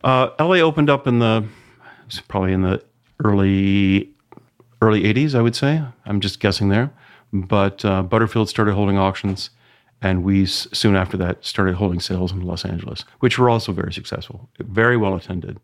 Uh, 0.02 0.30
LA 0.38 0.56
opened 0.56 0.90
up 0.90 1.06
in 1.06 1.18
the 1.18 1.44
probably 2.28 2.52
in 2.52 2.62
the 2.62 2.82
early 3.24 4.10
early 4.82 5.02
'80s, 5.02 5.34
I 5.34 5.42
would 5.42 5.56
say. 5.56 5.82
I'm 6.04 6.20
just 6.20 6.40
guessing 6.40 6.68
there. 6.68 6.92
But 7.32 7.84
uh, 7.84 8.02
Butterfield 8.02 8.48
started 8.48 8.74
holding 8.74 8.98
auctions, 8.98 9.50
and 10.02 10.22
we 10.24 10.42
s- 10.44 10.68
soon 10.72 10.96
after 10.96 11.16
that 11.16 11.44
started 11.44 11.74
holding 11.74 12.00
sales 12.00 12.32
in 12.32 12.40
Los 12.42 12.64
Angeles, 12.64 13.04
which 13.20 13.38
were 13.38 13.48
also 13.50 13.72
very 13.72 13.92
successful, 13.92 14.48
very 14.60 14.96
well 14.96 15.14
attended. 15.14 15.58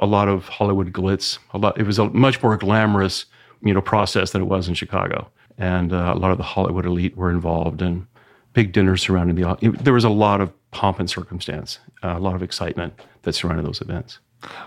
A 0.00 0.06
lot 0.06 0.28
of 0.28 0.48
Hollywood 0.48 0.92
glitz. 0.92 1.38
A 1.52 1.58
lot. 1.58 1.78
It 1.78 1.86
was 1.86 1.98
a 1.98 2.08
much 2.10 2.42
more 2.42 2.56
glamorous, 2.56 3.26
you 3.62 3.74
know, 3.74 3.80
process 3.80 4.30
than 4.30 4.42
it 4.42 4.46
was 4.46 4.68
in 4.68 4.74
Chicago, 4.74 5.28
and 5.58 5.92
uh, 5.92 6.12
a 6.14 6.18
lot 6.18 6.30
of 6.30 6.38
the 6.38 6.44
Hollywood 6.44 6.86
elite 6.86 7.16
were 7.16 7.30
involved, 7.30 7.82
and 7.82 8.06
big 8.52 8.72
dinners 8.72 9.02
surrounding 9.02 9.34
the. 9.36 9.56
It, 9.60 9.84
there 9.84 9.92
was 9.94 10.04
a 10.04 10.08
lot 10.10 10.40
of 10.40 10.52
pomp 10.70 11.00
and 11.00 11.10
circumstance, 11.10 11.80
uh, 12.04 12.14
a 12.16 12.20
lot 12.20 12.36
of 12.36 12.42
excitement 12.42 12.94
that 13.22 13.32
surrounded 13.32 13.66
those 13.66 13.80
events. 13.80 14.20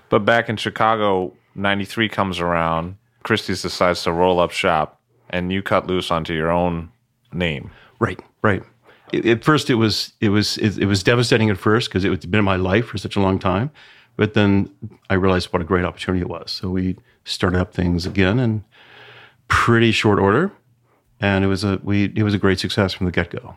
But 0.09 0.25
back 0.25 0.49
in 0.49 0.57
Chicago, 0.57 1.33
93 1.55 2.09
comes 2.09 2.39
around. 2.39 2.97
Christie's 3.23 3.61
decides 3.61 4.03
to 4.03 4.11
roll 4.11 4.39
up 4.39 4.51
shop, 4.51 4.99
and 5.29 5.51
you 5.53 5.61
cut 5.61 5.87
loose 5.87 6.11
onto 6.11 6.33
your 6.33 6.51
own 6.51 6.89
name. 7.31 7.71
Right, 7.99 8.19
right. 8.41 8.63
It- 9.11 9.25
At 9.25 9.43
first, 9.43 9.69
it 9.69 9.75
was 9.75 10.13
it 10.21 10.29
was 10.29 10.57
it, 10.57 10.77
it 10.77 10.85
was 10.85 11.03
devastating 11.03 11.49
at 11.49 11.57
first 11.57 11.89
because 11.89 12.03
it 12.05 12.09
had 12.11 12.31
been 12.31 12.39
in 12.39 12.45
my 12.45 12.55
life 12.55 12.85
for 12.87 12.97
such 12.97 13.15
a 13.15 13.19
long 13.19 13.39
time. 13.39 13.71
But 14.17 14.33
then 14.33 14.69
I 15.09 15.13
realized 15.15 15.51
what 15.53 15.61
a 15.61 15.65
great 15.65 15.85
opportunity 15.85 16.21
it 16.21 16.29
was. 16.29 16.51
So 16.51 16.69
we 16.69 16.97
started 17.23 17.59
up 17.59 17.73
things 17.73 18.05
again 18.05 18.39
in 18.39 18.63
pretty 19.47 19.91
short 19.91 20.19
order, 20.19 20.51
and 21.19 21.43
it 21.43 21.47
was 21.47 21.63
a 21.63 21.79
we 21.83 22.05
it 22.15 22.23
was 22.23 22.33
a 22.33 22.37
great 22.37 22.59
success 22.59 22.93
from 22.93 23.05
the 23.05 23.11
get 23.11 23.29
go. 23.31 23.55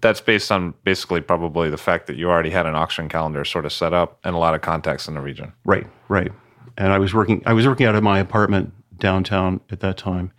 That's 0.00 0.20
based 0.20 0.52
on 0.52 0.74
basically 0.84 1.22
probably 1.22 1.70
the 1.70 1.78
fact 1.78 2.06
that 2.08 2.16
you 2.16 2.28
already 2.28 2.50
had 2.50 2.66
an 2.66 2.74
auction 2.74 3.08
calendar 3.08 3.44
sort 3.44 3.64
of 3.64 3.72
set 3.72 3.94
up 3.94 4.18
and 4.24 4.34
a 4.34 4.38
lot 4.38 4.54
of 4.54 4.60
contacts 4.60 5.08
in 5.08 5.14
the 5.14 5.20
region. 5.20 5.52
Right, 5.64 5.86
right. 6.08 6.30
And 6.76 6.92
I 6.92 6.98
was 6.98 7.14
working. 7.14 7.42
I 7.46 7.54
was 7.54 7.66
working 7.66 7.86
out 7.86 7.94
of 7.94 8.02
my 8.02 8.18
apartment 8.18 8.72
downtown 8.98 9.60
at 9.70 9.80
that 9.80 9.96
time, 9.96 10.32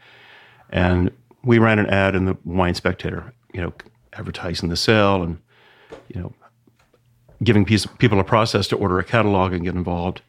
and 0.70 1.10
we 1.44 1.58
ran 1.60 1.80
an 1.80 1.88
ad 1.88 2.14
in 2.16 2.26
the 2.26 2.38
Wine 2.46 2.76
Spectator. 2.76 3.34
You 3.54 3.62
know, 3.62 3.74
advertising 4.16 4.70
the 4.70 4.78
sale 4.78 5.22
and 5.24 5.40
you 6.08 6.22
know 6.22 6.34
giving 7.44 7.66
piece, 7.66 7.86
people 7.98 8.20
a 8.20 8.24
process 8.24 8.68
to 8.68 8.76
order 8.76 9.00
a 9.00 9.04
catalog 9.04 9.54
and 9.54 9.64
get 9.64 9.76
involved. 9.76 10.22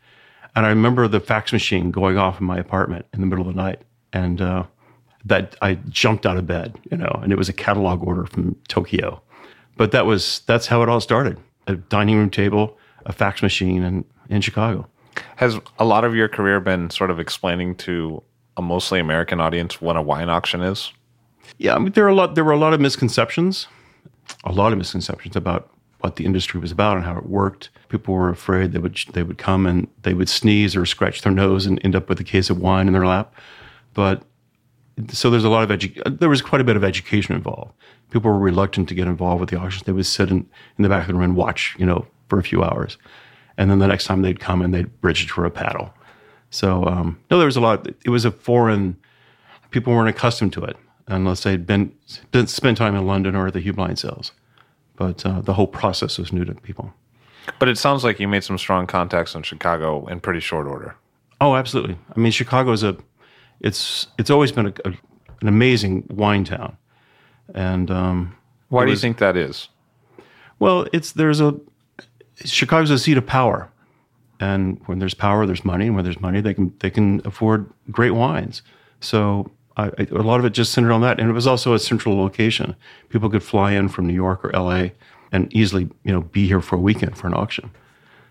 And 0.54 0.64
I 0.66 0.70
remember 0.70 1.06
the 1.06 1.20
fax 1.20 1.52
machine 1.52 1.90
going 1.90 2.16
off 2.16 2.40
in 2.40 2.46
my 2.46 2.58
apartment 2.58 3.06
in 3.12 3.20
the 3.20 3.26
middle 3.26 3.46
of 3.46 3.54
the 3.54 3.60
night, 3.60 3.82
and 4.12 4.40
uh, 4.40 4.64
that 5.24 5.56
I 5.60 5.74
jumped 5.88 6.24
out 6.24 6.36
of 6.36 6.46
bed. 6.46 6.78
You 6.90 6.96
know, 6.96 7.20
and 7.22 7.32
it 7.32 7.36
was 7.36 7.48
a 7.48 7.52
catalog 7.52 8.06
order 8.06 8.26
from 8.26 8.56
Tokyo. 8.68 9.20
But 9.76 9.92
that 9.92 10.06
was 10.06 10.40
that's 10.46 10.66
how 10.66 10.82
it 10.82 10.88
all 10.88 11.00
started. 11.00 11.38
A 11.66 11.74
dining 11.74 12.16
room 12.16 12.30
table, 12.30 12.78
a 13.04 13.12
fax 13.12 13.42
machine, 13.42 13.82
and 13.82 14.04
in 14.28 14.40
Chicago. 14.40 14.88
Has 15.36 15.58
a 15.78 15.84
lot 15.84 16.04
of 16.04 16.14
your 16.14 16.28
career 16.28 16.60
been 16.60 16.90
sort 16.90 17.10
of 17.10 17.18
explaining 17.18 17.74
to 17.76 18.22
a 18.56 18.62
mostly 18.62 19.00
American 19.00 19.40
audience 19.40 19.80
what 19.80 19.96
a 19.96 20.02
wine 20.02 20.28
auction 20.28 20.62
is? 20.62 20.92
Yeah, 21.58 21.74
I 21.74 21.78
mean, 21.78 21.92
there 21.92 22.04
are 22.04 22.08
a 22.08 22.14
lot. 22.14 22.34
There 22.34 22.44
were 22.44 22.52
a 22.52 22.58
lot 22.58 22.72
of 22.72 22.80
misconceptions, 22.80 23.66
a 24.44 24.52
lot 24.52 24.72
of 24.72 24.78
misconceptions 24.78 25.36
about 25.36 25.70
what 26.00 26.16
the 26.16 26.24
industry 26.24 26.60
was 26.60 26.70
about 26.70 26.96
and 26.96 27.04
how 27.04 27.16
it 27.16 27.26
worked. 27.26 27.70
People 27.88 28.14
were 28.14 28.28
afraid 28.28 28.72
they 28.72 28.78
would 28.78 28.98
they 29.12 29.22
would 29.22 29.38
come 29.38 29.66
and 29.66 29.88
they 30.02 30.14
would 30.14 30.28
sneeze 30.28 30.76
or 30.76 30.86
scratch 30.86 31.22
their 31.22 31.32
nose 31.32 31.66
and 31.66 31.80
end 31.84 31.96
up 31.96 32.08
with 32.08 32.20
a 32.20 32.24
case 32.24 32.50
of 32.50 32.58
wine 32.58 32.86
in 32.86 32.92
their 32.92 33.06
lap. 33.06 33.34
But 33.94 34.22
so 35.10 35.30
there's 35.30 35.44
a 35.44 35.48
lot 35.48 35.68
of 35.68 35.78
edu- 35.78 36.18
there 36.18 36.28
was 36.28 36.42
quite 36.42 36.60
a 36.60 36.64
bit 36.64 36.76
of 36.76 36.84
education 36.84 37.34
involved. 37.34 37.72
People 38.10 38.30
were 38.30 38.38
reluctant 38.38 38.88
to 38.88 38.94
get 38.94 39.06
involved 39.06 39.40
with 39.40 39.50
the 39.50 39.58
auctions. 39.58 39.84
They 39.84 39.92
would 39.92 40.06
sit 40.06 40.30
in, 40.30 40.48
in 40.78 40.82
the 40.82 40.88
back 40.88 41.02
of 41.02 41.08
the 41.08 41.14
room 41.14 41.22
and 41.22 41.36
watch, 41.36 41.74
you 41.78 41.84
know, 41.84 42.06
for 42.28 42.38
a 42.38 42.42
few 42.42 42.62
hours, 42.62 42.98
and 43.58 43.70
then 43.70 43.78
the 43.78 43.86
next 43.86 44.04
time 44.04 44.22
they'd 44.22 44.40
come 44.40 44.62
and 44.62 44.72
they'd 44.72 45.00
bridge 45.00 45.24
it 45.24 45.30
for 45.30 45.44
a 45.44 45.50
paddle. 45.50 45.92
So 46.50 46.84
um, 46.84 47.18
no, 47.30 47.38
there 47.38 47.46
was 47.46 47.56
a 47.56 47.60
lot. 47.60 47.86
It 47.86 48.10
was 48.10 48.24
a 48.24 48.30
foreign. 48.30 48.96
People 49.70 49.92
weren't 49.92 50.08
accustomed 50.08 50.52
to 50.54 50.64
it 50.64 50.76
unless 51.08 51.42
they'd 51.42 51.66
been, 51.66 51.92
spent 52.46 52.78
time 52.78 52.94
in 52.94 53.06
London 53.06 53.34
or 53.36 53.46
at 53.46 53.52
the 53.52 53.60
Heublein 53.60 53.96
sales. 53.98 54.32
But 54.96 55.24
uh, 55.26 55.40
the 55.42 55.54
whole 55.54 55.66
process 55.66 56.18
was 56.18 56.32
new 56.32 56.44
to 56.44 56.54
people. 56.54 56.92
But 57.58 57.68
it 57.68 57.78
sounds 57.78 58.02
like 58.02 58.18
you 58.18 58.28
made 58.28 58.44
some 58.44 58.58
strong 58.58 58.86
contacts 58.86 59.34
in 59.34 59.42
Chicago 59.42 60.06
in 60.06 60.20
pretty 60.20 60.40
short 60.40 60.66
order. 60.66 60.96
Oh, 61.40 61.54
absolutely. 61.54 61.96
I 62.14 62.18
mean, 62.18 62.32
Chicago 62.32 62.72
is 62.72 62.82
a. 62.82 62.96
It's 63.60 64.08
it's 64.18 64.30
always 64.30 64.52
been 64.52 64.66
a, 64.66 64.72
a, 64.84 64.88
an 65.40 65.48
amazing 65.48 66.06
wine 66.10 66.44
town, 66.44 66.76
and 67.54 67.90
um, 67.90 68.36
Why 68.68 68.84
do 68.84 68.90
you 68.90 68.96
think 68.96 69.18
that 69.18 69.36
is? 69.36 69.68
Well, 70.58 70.86
it's 70.92 71.12
there's 71.12 71.40
a 71.40 71.54
Chicago's 72.44 72.90
a 72.90 72.98
seat 72.98 73.16
of 73.16 73.26
power, 73.26 73.70
and 74.40 74.80
when 74.86 74.98
there's 74.98 75.14
power, 75.14 75.46
there's 75.46 75.64
money, 75.64 75.86
and 75.86 75.94
when 75.94 76.04
there's 76.04 76.20
money, 76.20 76.40
they 76.40 76.54
can 76.54 76.74
they 76.80 76.90
can 76.90 77.22
afford 77.24 77.70
great 77.90 78.12
wines. 78.12 78.62
So 79.00 79.50
I, 79.76 79.86
I, 79.98 80.06
a 80.10 80.22
lot 80.22 80.40
of 80.40 80.46
it 80.46 80.50
just 80.50 80.72
centered 80.72 80.92
on 80.92 81.02
that, 81.02 81.20
and 81.20 81.28
it 81.28 81.32
was 81.32 81.46
also 81.46 81.74
a 81.74 81.78
central 81.78 82.16
location. 82.16 82.76
People 83.08 83.28
could 83.28 83.42
fly 83.42 83.72
in 83.72 83.88
from 83.88 84.06
New 84.06 84.14
York 84.14 84.44
or 84.44 84.54
L.A. 84.54 84.92
and 85.32 85.52
easily 85.52 85.88
you 86.04 86.12
know 86.12 86.22
be 86.22 86.46
here 86.46 86.60
for 86.60 86.76
a 86.76 86.80
weekend 86.80 87.16
for 87.16 87.26
an 87.26 87.34
auction. 87.34 87.70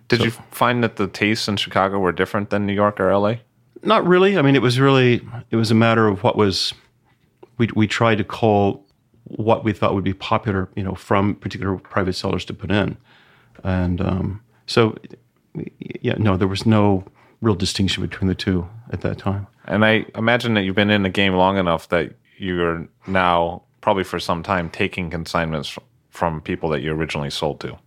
Did 0.08 0.24
you 0.24 0.32
find 0.32 0.84
that 0.84 0.98
the 0.98 1.08
tastes 1.08 1.48
in 1.48 1.58
Chicago 1.58 2.00
were 2.00 2.12
different 2.12 2.52
than 2.52 2.66
New 2.66 2.74
York 2.74 3.00
or 3.00 3.16
LA? 3.16 3.36
Not 3.82 4.06
really. 4.06 4.38
I 4.38 4.42
mean, 4.42 4.56
it 4.56 4.62
was 4.62 4.80
really 4.80 5.22
it 5.50 5.56
was 5.56 5.72
a 5.72 5.76
matter 5.76 6.08
of 6.08 6.24
what 6.24 6.36
was 6.36 6.74
we 7.58 7.70
we 7.76 7.88
tried 7.88 8.18
to 8.20 8.24
call 8.24 8.86
what 9.26 9.64
we 9.64 9.74
thought 9.74 9.96
would 9.96 10.04
be 10.04 10.14
popular, 10.14 10.70
you 10.76 10.84
know, 10.84 10.94
from 10.94 11.36
particular 11.36 11.78
private 11.78 12.14
sellers 12.14 12.46
to 12.46 12.54
put 12.54 12.72
in, 12.72 12.98
and 13.64 14.02
um, 14.02 14.42
so 14.68 14.96
yeah, 16.02 16.16
no, 16.18 16.38
there 16.38 16.48
was 16.48 16.66
no 16.66 17.04
real 17.46 17.56
distinction 17.56 18.02
between 18.02 18.28
the 18.28 18.36
two 18.36 18.68
at 18.92 19.02
that 19.02 19.20
time. 19.20 19.46
And 19.66 19.86
I 19.86 20.06
imagine 20.16 20.56
that 20.56 20.64
you've 20.64 20.76
been 20.76 20.90
in 20.90 21.04
the 21.04 21.10
game 21.10 21.36
long 21.36 21.58
enough 21.58 21.90
that 21.90 22.16
you're 22.38 22.88
now 23.06 23.62
probably 23.82 24.04
for 24.04 24.20
some 24.20 24.42
time 24.42 24.70
taking 24.70 25.12
consignments 25.12 25.78
from 26.10 26.42
people 26.42 26.70
that 26.70 26.82
you 26.82 26.92
originally 26.92 27.30
sold 27.30 27.60
to. 27.60 27.78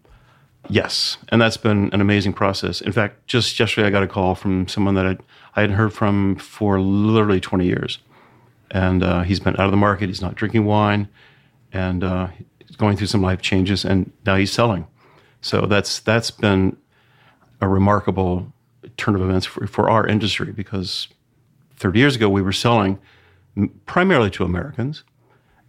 Yes, 0.69 1.17
and 1.31 1.41
that's 1.41 1.57
been 1.57 1.91
an 1.93 2.00
amazing 2.00 2.35
process. 2.35 2.81
In 2.81 2.93
fact, 2.93 3.27
just 3.27 3.59
yesterday 3.59 3.88
I 3.88 3.91
got 3.91 4.03
a 4.03 4.09
call 4.09 4.35
from 4.35 4.69
someone 4.69 4.95
that 4.95 5.07
I'd, 5.07 5.21
I 5.57 5.62
hadn't 5.62 5.77
heard 5.77 5.93
from 5.93 6.37
for 6.37 6.81
literally 6.81 7.41
20 7.41 7.65
years, 7.65 7.99
and 8.71 9.03
uh, 9.03 9.23
he's 9.23 9.41
been 9.41 9.55
out 9.55 9.67
of 9.67 9.71
the 9.71 9.77
market. 9.77 10.09
He's 10.09 10.21
not 10.21 10.35
drinking 10.35 10.67
wine, 10.67 11.09
and 11.73 12.05
uh, 12.05 12.29
he's 12.65 12.77
going 12.77 12.97
through 12.97 13.07
some 13.07 13.23
life 13.23 13.41
changes, 13.41 13.85
and 13.85 14.12
now 14.27 14.37
he's 14.37 14.53
selling. 14.53 14.87
So 15.41 15.62
that's 15.62 16.00
that's 16.00 16.31
been 16.31 16.77
a 17.61 17.69
remarkable 17.69 18.53
turn 18.99 19.14
of 19.14 19.23
events 19.23 19.47
for, 19.47 19.67
for 19.67 19.88
our 19.88 20.07
industry 20.07 20.52
because 20.52 21.09
30 21.76 21.99
years 21.99 22.17
ago 22.17 22.28
we 22.28 22.43
were 22.43 22.52
selling 22.52 22.99
primarily 23.87 24.31
to 24.31 24.45
Americans, 24.45 25.05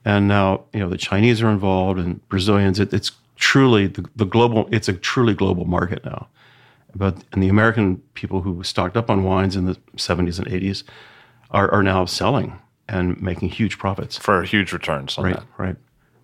and 0.05 0.27
now 0.27 0.65
you 0.73 0.79
know 0.81 0.89
the 0.89 0.97
Chinese 0.97 1.41
are 1.41 1.49
involved 1.49 1.99
and 1.99 2.27
Brazilians. 2.27 2.79
It, 2.79 2.93
it's 2.93 3.11
truly 3.37 3.87
the, 3.87 4.05
the 4.15 4.25
global. 4.25 4.67
It's 4.71 4.89
a 4.89 4.93
truly 4.93 5.33
global 5.33 5.65
market 5.65 6.03
now. 6.03 6.27
But 6.95 7.23
and 7.31 7.41
the 7.43 7.49
American 7.49 7.97
people 8.15 8.41
who 8.41 8.63
stocked 8.63 8.97
up 8.97 9.09
on 9.09 9.23
wines 9.23 9.55
in 9.55 9.65
the 9.65 9.75
70s 9.95 10.39
and 10.39 10.47
80s 10.47 10.83
are, 11.51 11.71
are 11.71 11.83
now 11.83 12.05
selling 12.05 12.59
and 12.87 13.21
making 13.21 13.49
huge 13.49 13.77
profits. 13.77 14.17
For 14.17 14.41
huge 14.43 14.73
returns 14.73 15.15
on 15.17 15.25
Right, 15.25 15.35
that. 15.35 15.45
right. 15.59 15.75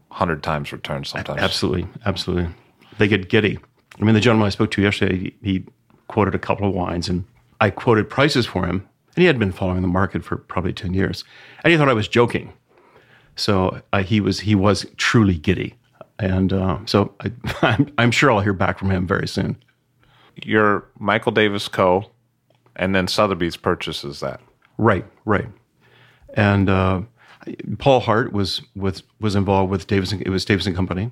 100 0.09 0.41
times 0.41 0.71
returns 0.71 1.09
sometimes. 1.09 1.39
Absolutely, 1.41 1.87
absolutely. 2.05 2.49
They 2.97 3.07
get 3.07 3.29
giddy. 3.29 3.59
I 4.01 4.03
mean, 4.03 4.15
the 4.15 4.21
gentleman 4.21 4.47
I 4.47 4.49
spoke 4.49 4.71
to 4.71 4.81
yesterday, 4.81 5.17
he, 5.17 5.35
he 5.43 5.63
quoted 6.07 6.35
a 6.35 6.39
couple 6.39 6.67
of 6.67 6.73
wines, 6.73 7.09
and 7.09 7.25
I 7.61 7.69
quoted 7.69 8.09
prices 8.09 8.45
for 8.45 8.65
him, 8.65 8.87
and 9.15 9.21
he 9.21 9.25
had 9.25 9.39
been 9.39 9.51
following 9.51 9.81
the 9.81 9.87
market 9.87 10.23
for 10.23 10.37
probably 10.37 10.73
ten 10.73 10.93
years, 10.93 11.23
and 11.63 11.71
he 11.71 11.77
thought 11.77 11.89
I 11.89 11.93
was 11.93 12.07
joking. 12.07 12.53
So 13.35 13.81
uh, 13.93 14.03
he 14.03 14.21
was 14.21 14.41
he 14.41 14.55
was 14.55 14.85
truly 14.97 15.35
giddy, 15.35 15.75
and 16.19 16.53
uh, 16.53 16.79
so 16.85 17.13
I, 17.21 17.31
I'm, 17.61 17.91
I'm 17.97 18.11
sure 18.11 18.31
I'll 18.31 18.41
hear 18.41 18.53
back 18.53 18.79
from 18.79 18.91
him 18.91 19.07
very 19.07 19.27
soon. 19.27 19.57
You're 20.43 20.87
Michael 20.99 21.31
Davis 21.31 21.67
Co. 21.67 22.09
And 22.75 22.93
then 22.93 23.07
Sotheby's 23.07 23.55
purchases 23.55 24.19
that. 24.19 24.41
Right, 24.77 25.05
right. 25.23 25.47
And 26.33 26.69
uh, 26.69 27.01
Paul 27.77 28.01
Hart 28.01 28.33
was 28.33 28.61
with 28.75 29.01
was 29.21 29.35
involved 29.35 29.71
with 29.71 29.87
Davis. 29.87 30.11
It 30.11 30.29
was 30.29 30.43
Davis 30.43 30.65
and 30.65 30.75
Company, 30.75 31.11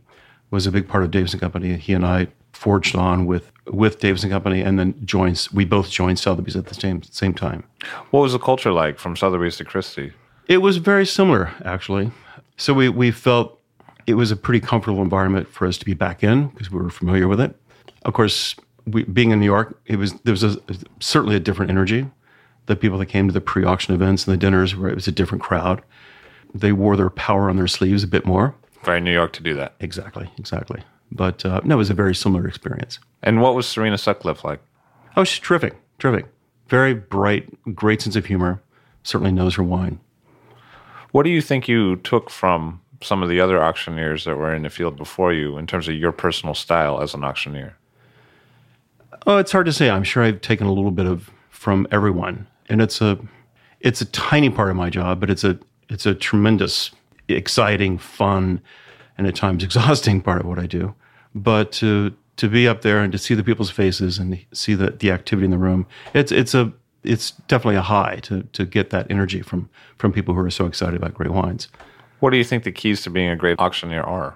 was 0.51 0.67
a 0.67 0.71
big 0.71 0.87
part 0.87 1.03
of 1.03 1.11
Davis 1.11 1.31
and 1.31 1.39
Company. 1.39 1.77
He 1.77 1.93
and 1.93 2.05
I 2.05 2.27
forged 2.51 2.95
on 2.95 3.25
with 3.25 3.51
with 3.67 3.99
Davis 3.99 4.23
and 4.23 4.31
Company, 4.31 4.61
and 4.61 4.77
then 4.77 4.93
joined. 5.05 5.47
We 5.53 5.65
both 5.65 5.89
joined 5.89 6.19
Sotheby's 6.19 6.55
at 6.55 6.67
the 6.67 6.75
same 6.75 7.01
same 7.03 7.33
time. 7.33 7.63
What 8.11 8.21
was 8.21 8.33
the 8.33 8.39
culture 8.39 8.71
like 8.71 8.99
from 8.99 9.15
Sotheby's 9.15 9.57
to 9.57 9.65
Christie? 9.65 10.13
It 10.47 10.57
was 10.57 10.77
very 10.77 11.05
similar, 11.05 11.51
actually. 11.63 12.11
So 12.57 12.73
we 12.73 12.89
we 12.89 13.11
felt 13.11 13.59
it 14.05 14.15
was 14.15 14.31
a 14.31 14.35
pretty 14.35 14.59
comfortable 14.59 15.01
environment 15.01 15.47
for 15.47 15.67
us 15.67 15.77
to 15.77 15.85
be 15.85 15.93
back 15.93 16.23
in 16.23 16.47
because 16.49 16.71
we 16.71 16.79
were 16.79 16.89
familiar 16.89 17.27
with 17.27 17.39
it. 17.39 17.55
Of 18.03 18.13
course, 18.13 18.55
we, 18.85 19.03
being 19.03 19.31
in 19.31 19.39
New 19.39 19.45
York, 19.45 19.79
it 19.85 19.95
was 19.95 20.13
there 20.23 20.33
was 20.33 20.43
a, 20.43 20.57
certainly 20.99 21.35
a 21.35 21.39
different 21.39 21.71
energy. 21.71 22.07
The 22.65 22.75
people 22.75 22.97
that 22.99 23.07
came 23.07 23.27
to 23.27 23.33
the 23.33 23.41
pre-auction 23.41 23.93
events 23.93 24.25
and 24.25 24.33
the 24.33 24.37
dinners, 24.37 24.75
where 24.75 24.89
it 24.89 24.95
was 24.95 25.07
a 25.07 25.11
different 25.11 25.43
crowd. 25.43 25.81
They 26.53 26.71
wore 26.71 26.95
their 26.95 27.09
power 27.09 27.49
on 27.49 27.57
their 27.57 27.67
sleeves 27.67 28.03
a 28.03 28.07
bit 28.07 28.25
more. 28.25 28.55
Very 28.83 29.01
New 29.01 29.11
York 29.11 29.33
to 29.33 29.43
do 29.43 29.53
that. 29.55 29.73
Exactly, 29.79 30.29
exactly. 30.37 30.83
But 31.15 31.45
uh, 31.45 31.61
no, 31.63 31.75
it 31.75 31.77
was 31.77 31.89
a 31.89 31.93
very 31.93 32.15
similar 32.15 32.47
experience. 32.47 32.99
And 33.21 33.41
what 33.41 33.55
was 33.55 33.67
Serena 33.67 33.97
Sutcliffe 33.97 34.43
like? 34.43 34.59
Oh, 35.15 35.23
she's 35.23 35.39
terrific, 35.39 35.75
terrific. 35.99 36.25
Very 36.69 36.93
bright, 36.93 37.47
great 37.75 38.01
sense 38.01 38.15
of 38.15 38.25
humor. 38.25 38.61
Certainly 39.03 39.33
knows 39.33 39.55
her 39.55 39.63
wine. 39.63 39.99
What 41.11 41.23
do 41.23 41.29
you 41.29 41.41
think 41.41 41.67
you 41.67 41.97
took 41.97 42.29
from 42.29 42.81
some 43.01 43.21
of 43.21 43.29
the 43.29 43.39
other 43.39 43.61
auctioneers 43.61 44.23
that 44.25 44.37
were 44.37 44.55
in 44.55 44.63
the 44.63 44.69
field 44.69 44.97
before 44.97 45.33
you 45.33 45.57
in 45.57 45.67
terms 45.67 45.87
of 45.87 45.95
your 45.95 46.11
personal 46.11 46.55
style 46.55 47.01
as 47.01 47.13
an 47.13 47.23
auctioneer? 47.23 47.77
Oh, 49.27 49.37
it's 49.37 49.51
hard 49.51 49.67
to 49.67 49.73
say. 49.73 49.89
I'm 49.89 50.03
sure 50.03 50.23
I've 50.23 50.41
taken 50.41 50.65
a 50.65 50.73
little 50.73 50.91
bit 50.91 51.05
of 51.05 51.29
from 51.49 51.87
everyone, 51.91 52.47
and 52.69 52.81
it's 52.81 53.01
a 53.01 53.19
it's 53.79 54.01
a 54.01 54.05
tiny 54.05 54.49
part 54.49 54.69
of 54.69 54.75
my 54.75 54.89
job, 54.89 55.19
but 55.19 55.29
it's 55.29 55.43
a 55.43 55.59
it's 55.89 56.05
a 56.05 56.15
tremendous, 56.15 56.91
exciting, 57.27 57.97
fun, 57.99 58.59
and 59.17 59.27
at 59.27 59.35
times 59.35 59.63
exhausting 59.63 60.21
part 60.21 60.41
of 60.41 60.47
what 60.47 60.59
I 60.59 60.65
do. 60.65 60.95
But 61.35 61.71
to 61.73 62.13
to 62.37 62.49
be 62.49 62.67
up 62.67 62.81
there 62.81 62.99
and 62.99 63.11
to 63.11 63.17
see 63.17 63.35
the 63.35 63.43
people's 63.43 63.69
faces 63.69 64.19
and 64.19 64.43
see 64.53 64.73
the 64.73 64.91
the 64.91 65.11
activity 65.11 65.45
in 65.45 65.51
the 65.51 65.57
room, 65.57 65.85
it's 66.13 66.31
it's 66.31 66.53
a 66.53 66.71
it's 67.03 67.31
definitely 67.47 67.75
a 67.75 67.81
high 67.81 68.17
to 68.23 68.43
to 68.53 68.65
get 68.65 68.89
that 68.91 69.09
energy 69.09 69.41
from 69.41 69.69
from 69.97 70.11
people 70.11 70.33
who 70.33 70.41
are 70.41 70.49
so 70.49 70.65
excited 70.65 70.95
about 70.95 71.13
great 71.13 71.31
wines. 71.31 71.67
What 72.19 72.31
do 72.31 72.37
you 72.37 72.43
think 72.43 72.63
the 72.63 72.71
keys 72.71 73.01
to 73.01 73.09
being 73.09 73.29
a 73.29 73.35
great 73.35 73.59
auctioneer 73.59 74.01
are? 74.01 74.35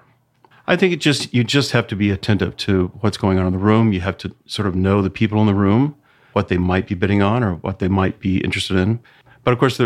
I 0.66 0.76
think 0.76 0.92
it 0.92 1.00
just 1.00 1.32
you 1.32 1.44
just 1.44 1.72
have 1.72 1.86
to 1.86 1.96
be 1.96 2.10
attentive 2.10 2.56
to 2.58 2.88
what's 3.00 3.16
going 3.16 3.38
on 3.38 3.46
in 3.46 3.52
the 3.52 3.58
room. 3.58 3.92
You 3.92 4.00
have 4.00 4.18
to 4.18 4.34
sort 4.46 4.68
of 4.68 4.74
know 4.74 5.00
the 5.00 5.10
people 5.10 5.40
in 5.40 5.46
the 5.46 5.54
room, 5.54 5.96
what 6.34 6.48
they 6.48 6.58
might 6.58 6.86
be 6.86 6.94
bidding 6.94 7.22
on 7.22 7.42
or 7.42 7.54
what 7.54 7.78
they 7.78 7.88
might 7.88 8.20
be 8.20 8.38
interested 8.38 8.76
in. 8.76 9.00
But 9.44 9.52
of 9.52 9.58
course, 9.58 9.80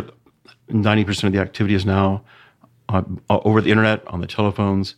ninety 0.69 1.05
percent 1.05 1.33
of 1.33 1.33
the 1.33 1.41
activity 1.41 1.75
is 1.75 1.87
now 1.87 2.25
uh, 2.89 3.03
over 3.31 3.61
the 3.61 3.71
internet, 3.71 4.05
on 4.09 4.21
the 4.21 4.27
telephones. 4.27 4.97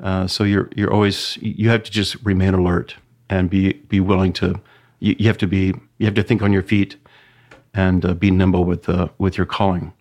Uh, 0.00 0.26
so 0.26 0.44
you're 0.44 0.68
you're 0.76 0.92
always 0.92 1.38
you 1.40 1.68
have 1.70 1.82
to 1.84 1.90
just 1.90 2.16
remain 2.24 2.54
alert 2.54 2.96
and 3.30 3.48
be 3.50 3.72
be 3.74 4.00
willing 4.00 4.32
to. 4.34 4.60
You, 5.00 5.14
you 5.18 5.26
have 5.28 5.38
to 5.38 5.46
be 5.46 5.74
you 5.98 6.06
have 6.06 6.14
to 6.14 6.22
think 6.22 6.42
on 6.42 6.52
your 6.52 6.62
feet 6.62 6.96
and 7.72 8.04
uh, 8.04 8.14
be 8.14 8.30
nimble 8.30 8.64
with 8.64 8.88
uh, 8.88 9.08
with 9.18 9.36
your 9.36 9.46
calling. 9.46 9.92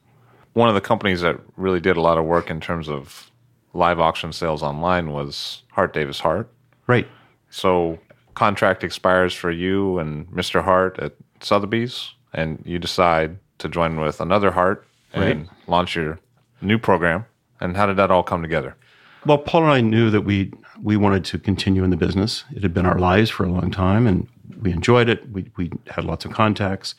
One 0.53 0.69
of 0.69 0.75
the 0.75 0.81
companies 0.81 1.21
that 1.21 1.39
really 1.57 1.79
did 1.79 1.97
a 1.97 2.01
lot 2.01 2.17
of 2.17 2.25
work 2.25 2.49
in 2.49 2.59
terms 2.59 2.87
of 2.89 3.31
live 3.73 3.99
auction 3.99 4.31
sales 4.33 4.61
online 4.61 5.11
was 5.11 5.63
Hart 5.71 5.93
Davis 5.93 6.19
Hart. 6.19 6.47
Right. 6.85 7.07
So 7.49 7.97
contract 8.35 8.83
expires 8.83 9.33
for 9.33 9.49
you 9.51 9.97
and 9.99 10.27
Mr. 10.27 10.63
Hart 10.63 10.99
at 10.99 11.13
Sotheby's, 11.39 12.13
and 12.33 12.61
you 12.65 12.77
decide 12.79 13.37
to 13.59 13.69
join 13.69 13.99
with 13.99 14.21
another 14.21 14.51
Hart 14.51 14.85
and 15.13 15.23
Right. 15.23 15.49
launch 15.67 15.95
your 15.95 16.19
new 16.61 16.77
program. 16.77 17.25
And 17.59 17.75
how 17.77 17.85
did 17.85 17.97
that 17.97 18.11
all 18.11 18.23
come 18.23 18.41
together? 18.41 18.75
Well, 19.25 19.37
Paul 19.37 19.63
and 19.63 19.71
I 19.71 19.81
knew 19.81 20.09
that 20.09 20.21
we 20.21 20.51
we 20.81 20.97
wanted 20.97 21.23
to 21.25 21.39
continue 21.39 21.83
in 21.83 21.91
the 21.91 21.97
business. 21.97 22.43
It 22.53 22.61
had 22.61 22.73
been 22.73 22.85
our 22.85 22.99
lives 22.99 23.29
for 23.29 23.45
a 23.45 23.51
long 23.51 23.71
time, 23.71 24.05
and 24.05 24.27
we 24.61 24.71
enjoyed 24.71 25.07
it. 25.07 25.29
We 25.31 25.49
we 25.55 25.71
had 25.87 26.03
lots 26.03 26.25
of 26.25 26.31
contacts, 26.31 26.95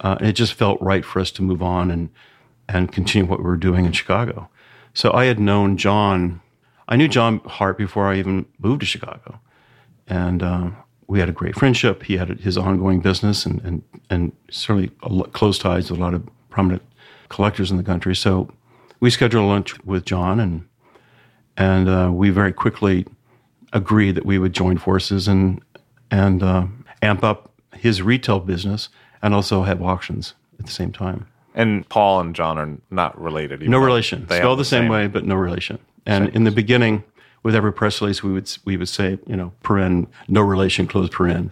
uh, 0.00 0.16
and 0.18 0.28
it 0.28 0.32
just 0.32 0.54
felt 0.54 0.80
right 0.80 1.04
for 1.04 1.20
us 1.20 1.30
to 1.32 1.42
move 1.42 1.62
on 1.62 1.90
and 1.90 2.10
and 2.68 2.90
continue 2.90 3.28
what 3.28 3.38
we 3.38 3.44
were 3.44 3.56
doing 3.56 3.84
in 3.84 3.92
Chicago. 3.92 4.48
So 4.94 5.12
I 5.12 5.26
had 5.26 5.38
known 5.38 5.76
John. 5.76 6.40
I 6.88 6.96
knew 6.96 7.06
John 7.06 7.40
Hart 7.46 7.78
before 7.78 8.08
I 8.08 8.18
even 8.18 8.46
moved 8.58 8.80
to 8.80 8.86
Chicago, 8.86 9.40
and 10.08 10.42
uh, 10.42 10.70
we 11.06 11.20
had 11.20 11.28
a 11.28 11.32
great 11.32 11.54
friendship. 11.54 12.02
He 12.02 12.16
had 12.16 12.40
his 12.40 12.58
ongoing 12.58 13.00
business, 13.00 13.46
and 13.46 13.60
and 13.60 13.82
and 14.08 14.32
certainly 14.50 14.88
close 15.32 15.56
ties 15.56 15.86
to 15.86 15.94
a 15.94 15.96
lot 15.96 16.14
of 16.14 16.28
prominent 16.48 16.82
collectors 17.28 17.70
in 17.70 17.76
the 17.76 17.84
country. 17.84 18.16
So 18.16 18.50
we 18.98 19.08
scheduled 19.10 19.44
a 19.44 19.46
lunch 19.46 19.78
with 19.84 20.04
John 20.04 20.40
and 20.40 20.66
and 21.56 21.88
uh, 21.88 22.10
we 22.12 22.30
very 22.30 22.52
quickly 22.52 23.06
agreed 23.72 24.14
that 24.16 24.26
we 24.26 24.38
would 24.38 24.52
join 24.52 24.78
forces 24.78 25.28
and 25.28 25.62
and 26.10 26.42
uh, 26.42 26.66
amp 27.02 27.22
up 27.22 27.52
his 27.74 28.02
retail 28.02 28.40
business 28.40 28.88
and 29.22 29.34
also 29.34 29.62
have 29.62 29.80
auctions 29.82 30.34
at 30.58 30.66
the 30.66 30.72
same 30.72 30.92
time. 30.92 31.26
And 31.54 31.88
Paul 31.88 32.20
and 32.20 32.34
John 32.34 32.58
are 32.58 32.78
not 32.90 33.20
related. 33.20 33.60
No 33.68 33.78
relation. 33.78 34.26
they 34.26 34.38
Spelled 34.38 34.58
the 34.58 34.64
same, 34.64 34.88
way, 34.88 35.06
but 35.06 35.24
no 35.24 35.34
relation. 35.34 35.78
And 36.06 36.28
in 36.30 36.44
the 36.44 36.50
beginning, 36.50 37.04
with 37.42 37.54
every 37.54 37.72
press 37.72 38.00
release, 38.00 38.22
we 38.22 38.32
would 38.32 38.50
we 38.64 38.76
would 38.76 38.88
say, 38.88 39.18
you 39.26 39.36
know, 39.36 39.52
paren, 39.62 40.06
no 40.28 40.40
relation, 40.40 40.86
close 40.86 41.08
paren, 41.10 41.50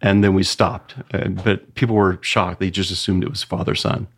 and 0.00 0.22
then 0.22 0.34
we 0.34 0.42
stopped. 0.42 0.94
Uh, 1.12 1.28
but 1.28 1.74
people 1.74 1.96
were 1.96 2.18
shocked; 2.22 2.60
they 2.60 2.70
just 2.70 2.90
assumed 2.90 3.22
it 3.22 3.30
was 3.30 3.42
father 3.42 3.74
son, 3.74 4.08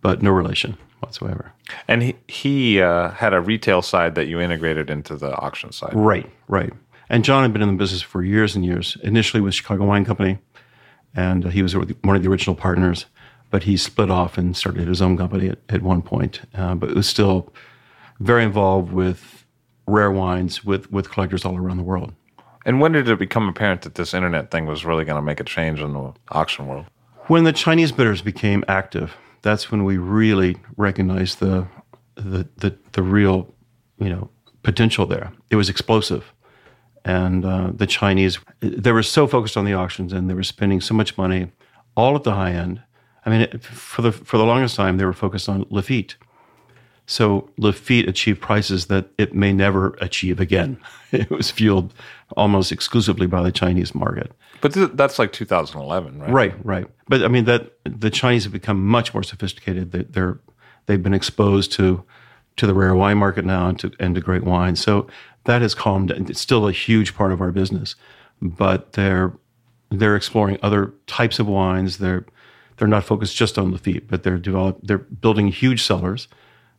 but 0.00 0.22
no 0.22 0.30
relation 0.30 0.76
whatsoever. 1.00 1.52
And 1.88 2.02
he 2.02 2.16
he 2.28 2.80
uh, 2.80 3.10
had 3.10 3.34
a 3.34 3.40
retail 3.40 3.82
side 3.82 4.14
that 4.14 4.26
you 4.26 4.40
integrated 4.40 4.90
into 4.90 5.16
the 5.16 5.34
auction 5.36 5.72
side. 5.72 5.94
Right, 5.94 6.30
right. 6.48 6.72
And 7.08 7.24
John 7.24 7.42
had 7.42 7.52
been 7.52 7.62
in 7.62 7.68
the 7.68 7.74
business 7.74 8.02
for 8.02 8.22
years 8.22 8.56
and 8.56 8.64
years. 8.64 8.96
Initially 9.02 9.40
with 9.40 9.54
Chicago 9.54 9.84
Wine 9.84 10.04
Company, 10.04 10.38
and 11.14 11.46
uh, 11.46 11.48
he 11.48 11.62
was 11.62 11.76
one 11.76 12.16
of 12.16 12.22
the 12.22 12.28
original 12.28 12.56
partners. 12.56 13.06
But 13.48 13.62
he 13.62 13.76
split 13.76 14.10
off 14.10 14.36
and 14.36 14.56
started 14.56 14.88
his 14.88 15.00
own 15.00 15.16
company 15.16 15.48
at, 15.48 15.58
at 15.68 15.82
one 15.82 16.02
point. 16.02 16.40
Uh, 16.52 16.74
but 16.74 16.90
it 16.90 16.96
was 16.96 17.08
still 17.08 17.52
very 18.18 18.42
involved 18.42 18.92
with 18.92 19.44
rare 19.86 20.10
wines 20.10 20.64
with, 20.64 20.90
with 20.90 21.10
collectors 21.10 21.44
all 21.44 21.56
around 21.56 21.76
the 21.76 21.84
world. 21.84 22.12
And 22.64 22.80
when 22.80 22.90
did 22.90 23.08
it 23.08 23.18
become 23.20 23.48
apparent 23.48 23.82
that 23.82 23.94
this 23.94 24.14
internet 24.14 24.50
thing 24.50 24.66
was 24.66 24.84
really 24.84 25.04
going 25.04 25.16
to 25.16 25.22
make 25.22 25.38
a 25.38 25.44
change 25.44 25.80
in 25.80 25.92
the 25.92 26.12
auction 26.30 26.66
world? 26.66 26.86
When 27.28 27.44
the 27.44 27.52
Chinese 27.52 27.92
bidders 27.92 28.20
became 28.20 28.64
active, 28.66 29.16
that's 29.46 29.70
when 29.70 29.84
we 29.84 29.96
really 29.96 30.56
recognized 30.76 31.38
the 31.38 31.66
the 32.16 32.48
the, 32.56 32.76
the 32.92 33.02
real, 33.02 33.54
you 33.98 34.08
know, 34.08 34.28
potential 34.64 35.06
there. 35.06 35.32
It 35.50 35.56
was 35.56 35.68
explosive, 35.68 36.32
and 37.04 37.44
uh, 37.44 37.70
the 37.72 37.86
Chinese 37.86 38.40
they 38.60 38.90
were 38.90 39.04
so 39.04 39.28
focused 39.28 39.56
on 39.56 39.64
the 39.64 39.72
auctions 39.72 40.12
and 40.12 40.28
they 40.28 40.34
were 40.34 40.42
spending 40.42 40.80
so 40.80 40.94
much 40.94 41.16
money, 41.16 41.52
all 41.96 42.16
at 42.16 42.24
the 42.24 42.34
high 42.34 42.52
end. 42.52 42.82
I 43.24 43.30
mean, 43.30 43.58
for 43.60 44.02
the 44.02 44.10
for 44.10 44.36
the 44.36 44.44
longest 44.44 44.74
time, 44.74 44.96
they 44.96 45.04
were 45.04 45.12
focused 45.12 45.48
on 45.48 45.64
Lafite. 45.66 46.16
So 47.06 47.48
Lafite 47.56 48.08
achieved 48.08 48.40
prices 48.40 48.86
that 48.86 49.10
it 49.16 49.32
may 49.32 49.52
never 49.52 49.96
achieve 50.00 50.40
again. 50.40 50.78
It 51.12 51.30
was 51.30 51.52
fueled 51.52 51.94
almost 52.36 52.72
exclusively 52.72 53.28
by 53.28 53.42
the 53.44 53.52
Chinese 53.52 53.94
market. 53.94 54.32
But 54.60 54.74
th- 54.74 54.90
that's 54.94 55.18
like 55.18 55.32
2011, 55.32 56.20
right? 56.20 56.30
Right, 56.30 56.54
right. 56.64 56.86
But 57.08 57.22
I 57.22 57.28
mean 57.28 57.44
that 57.44 57.72
the 57.84 58.10
Chinese 58.10 58.44
have 58.44 58.52
become 58.52 58.84
much 58.86 59.14
more 59.14 59.22
sophisticated. 59.22 59.92
They, 59.92 60.02
they're 60.02 60.40
they've 60.86 61.02
been 61.02 61.14
exposed 61.14 61.72
to 61.72 62.04
to 62.56 62.66
the 62.66 62.74
rare 62.74 62.94
wine 62.94 63.18
market 63.18 63.44
now 63.44 63.68
and 63.68 63.78
to 63.80 63.92
and 64.00 64.14
to 64.14 64.20
great 64.20 64.44
wine. 64.44 64.76
So 64.76 65.06
that 65.44 65.62
has 65.62 65.74
calmed. 65.74 66.10
It's 66.10 66.40
still 66.40 66.68
a 66.68 66.72
huge 66.72 67.14
part 67.14 67.32
of 67.32 67.40
our 67.40 67.52
business, 67.52 67.94
but 68.40 68.92
they're 68.92 69.32
they're 69.90 70.16
exploring 70.16 70.58
other 70.62 70.92
types 71.06 71.38
of 71.38 71.46
wines. 71.46 71.98
They're 71.98 72.24
they're 72.76 72.88
not 72.88 73.04
focused 73.04 73.36
just 73.36 73.58
on 73.58 73.72
Lafite, 73.72 74.08
but 74.08 74.22
they're 74.22 74.38
develop 74.38 74.80
they're 74.82 74.98
building 74.98 75.48
huge 75.48 75.82
cellars 75.82 76.28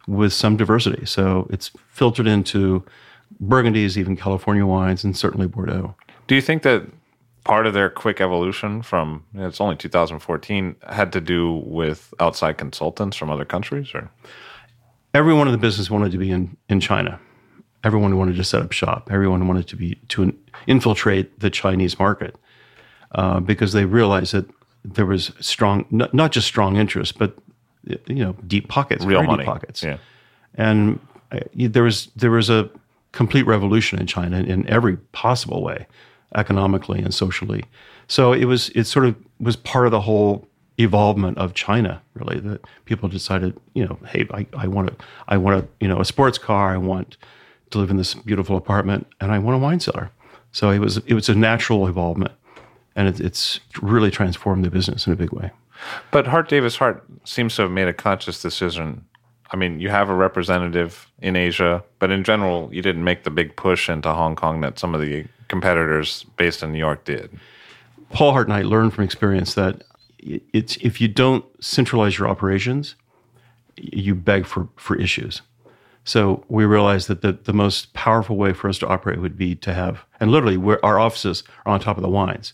with 0.08 0.34
some 0.34 0.58
diversity. 0.58 1.06
So 1.06 1.48
it's 1.50 1.72
filtered 1.90 2.28
into 2.28 2.84
Burgundies, 3.44 3.98
even 3.98 4.16
California 4.16 4.66
wines, 4.66 5.04
and 5.04 5.18
certainly 5.18 5.48
Bordeaux. 5.48 5.96
Do 6.28 6.36
you 6.36 6.42
think 6.42 6.64
that 6.64 6.84
part 7.48 7.66
of 7.66 7.74
their 7.74 7.90
quick 7.90 8.20
evolution 8.22 8.82
from 8.82 9.24
it's 9.34 9.62
only 9.62 9.76
2014 9.76 10.76
had 10.90 11.14
to 11.14 11.22
do 11.22 11.64
with 11.66 12.14
outside 12.20 12.58
consultants 12.58 13.16
from 13.16 13.30
other 13.30 13.46
countries 13.46 13.94
or 13.94 14.10
Everyone 15.14 15.48
in 15.48 15.52
the 15.52 15.58
business 15.58 15.90
wanted 15.90 16.12
to 16.12 16.18
be 16.20 16.30
in, 16.30 16.56
in 16.70 16.80
China. 16.80 17.20
Everyone 17.84 18.18
wanted 18.18 18.36
to 18.36 18.44
set 18.44 18.62
up 18.62 18.72
shop. 18.72 19.10
Everyone 19.12 19.48
wanted 19.48 19.68
to 19.70 19.76
be 19.76 19.96
to 20.10 20.32
infiltrate 20.68 21.40
the 21.40 21.50
Chinese 21.50 21.98
market 21.98 22.36
uh, 23.16 23.40
because 23.40 23.72
they 23.74 23.86
realized 23.86 24.34
that 24.34 24.46
there 24.84 25.06
was 25.06 25.32
strong, 25.40 25.86
not, 25.90 26.14
not 26.14 26.32
just 26.32 26.46
strong 26.46 26.76
interest, 26.76 27.18
but 27.18 27.36
you 27.84 28.24
know, 28.24 28.36
deep 28.46 28.68
pockets, 28.68 29.06
real 29.06 29.24
money? 29.24 29.40
deep 29.40 29.48
pockets. 29.48 29.82
Yeah. 29.82 29.98
and 30.56 31.00
uh, 31.32 31.40
there 31.56 31.84
was 31.84 32.10
there 32.16 32.32
was 32.32 32.50
a 32.50 32.70
complete 33.12 33.48
revolution 33.48 33.98
in 34.00 34.06
China 34.06 34.40
in 34.42 34.68
every 34.68 34.98
possible 35.14 35.64
way, 35.64 35.88
economically 36.36 37.00
and 37.00 37.14
socially. 37.14 37.66
So 38.08 38.34
it 38.34 38.46
was 38.46 38.70
it 38.70 38.86
sort 38.86 39.06
of 39.06 39.16
was 39.40 39.56
part 39.56 39.86
of 39.86 39.92
the 39.92 40.02
whole 40.02 40.48
evolvement 40.78 41.38
of 41.38 41.54
China. 41.54 42.02
Really, 42.14 42.40
that 42.40 42.62
people 42.86 43.10
decided, 43.10 43.58
you 43.74 43.86
know, 43.86 44.00
hey, 44.08 44.28
I, 44.32 44.46
I 44.58 44.68
want 44.68 44.90
to 44.90 45.06
I 45.28 45.38
want 45.38 45.64
a 45.64 45.68
you 45.80 45.88
know 45.88 46.00
a 46.00 46.06
sports 46.06 46.38
car. 46.38 46.74
I 46.74 46.78
want 46.78 47.18
to 47.72 47.78
live 47.78 47.90
in 47.90 47.98
this 47.98 48.14
beautiful 48.14 48.58
apartment, 48.58 49.08
and 49.20 49.32
I 49.32 49.40
want 49.40 49.56
a 49.56 49.60
wine 49.60 49.80
cellar. 49.80 50.12
So 50.52 50.70
it 50.70 50.80
was 50.80 50.98
it 50.98 51.14
was 51.14 51.30
a 51.30 51.36
natural 51.36 51.88
evolvement, 51.88 52.34
and 52.96 53.08
it, 53.08 53.20
it's 53.20 53.60
really 53.82 54.12
transformed 54.12 54.66
the 54.66 54.72
business 54.72 55.08
in 55.08 55.14
a 55.14 55.16
big 55.16 55.32
way. 55.32 55.52
But 56.12 56.28
Hart 56.28 56.50
Davis 56.50 56.78
Hart 56.78 57.06
seems 57.24 57.56
to 57.56 57.64
have 57.64 57.72
made 57.72 57.88
a 57.88 57.94
conscious 57.94 58.42
decision. 58.42 59.06
I 59.52 59.56
mean, 59.56 59.80
you 59.80 59.90
have 59.90 60.10
a 60.10 60.16
representative 60.16 61.10
in 61.20 61.36
Asia, 61.36 61.84
but 62.00 62.12
in 62.12 62.24
general, 62.24 62.70
you 62.74 62.82
didn't 62.82 63.04
make 63.04 63.24
the 63.24 63.30
big 63.30 63.56
push 63.56 63.90
into 63.90 64.12
Hong 64.12 64.36
Kong 64.36 64.62
that 64.62 64.78
some 64.80 64.94
of 64.94 65.02
the 65.02 65.26
competitors 65.48 66.26
based 66.36 66.64
in 66.64 66.72
New 66.72 66.80
York 66.80 67.06
did. 67.06 67.38
Paul 68.10 68.32
Hart 68.32 68.48
and 68.48 68.54
I 68.54 68.62
learned 68.62 68.94
from 68.94 69.04
experience 69.04 69.54
that 69.56 69.84
it's 70.20 70.78
if 70.78 71.00
you 71.00 71.08
don't 71.08 71.46
centralize 71.64 72.18
your 72.18 72.28
operations, 72.28 72.96
you 73.76 74.16
beg 74.16 74.46
for, 74.46 74.68
for 74.76 74.96
issues. 74.96 75.42
So 76.04 76.46
we 76.48 76.64
realized 76.64 77.10
that 77.10 77.22
the, 77.22 77.34
the 77.34 77.54
most 77.54 77.94
powerful 77.94 78.38
way 78.38 78.54
for 78.54 78.70
us 78.70 78.80
to 78.80 78.88
operate 78.88 79.20
would 79.20 79.38
be 79.38 79.56
to 79.56 79.74
have, 79.74 80.06
and 80.20 80.32
literally, 80.32 80.58
our 80.82 81.00
offices 81.00 81.44
are 81.66 81.74
on 81.74 81.82
top 81.82 81.98
of 81.98 82.02
the 82.02 82.10
wines. 82.10 82.54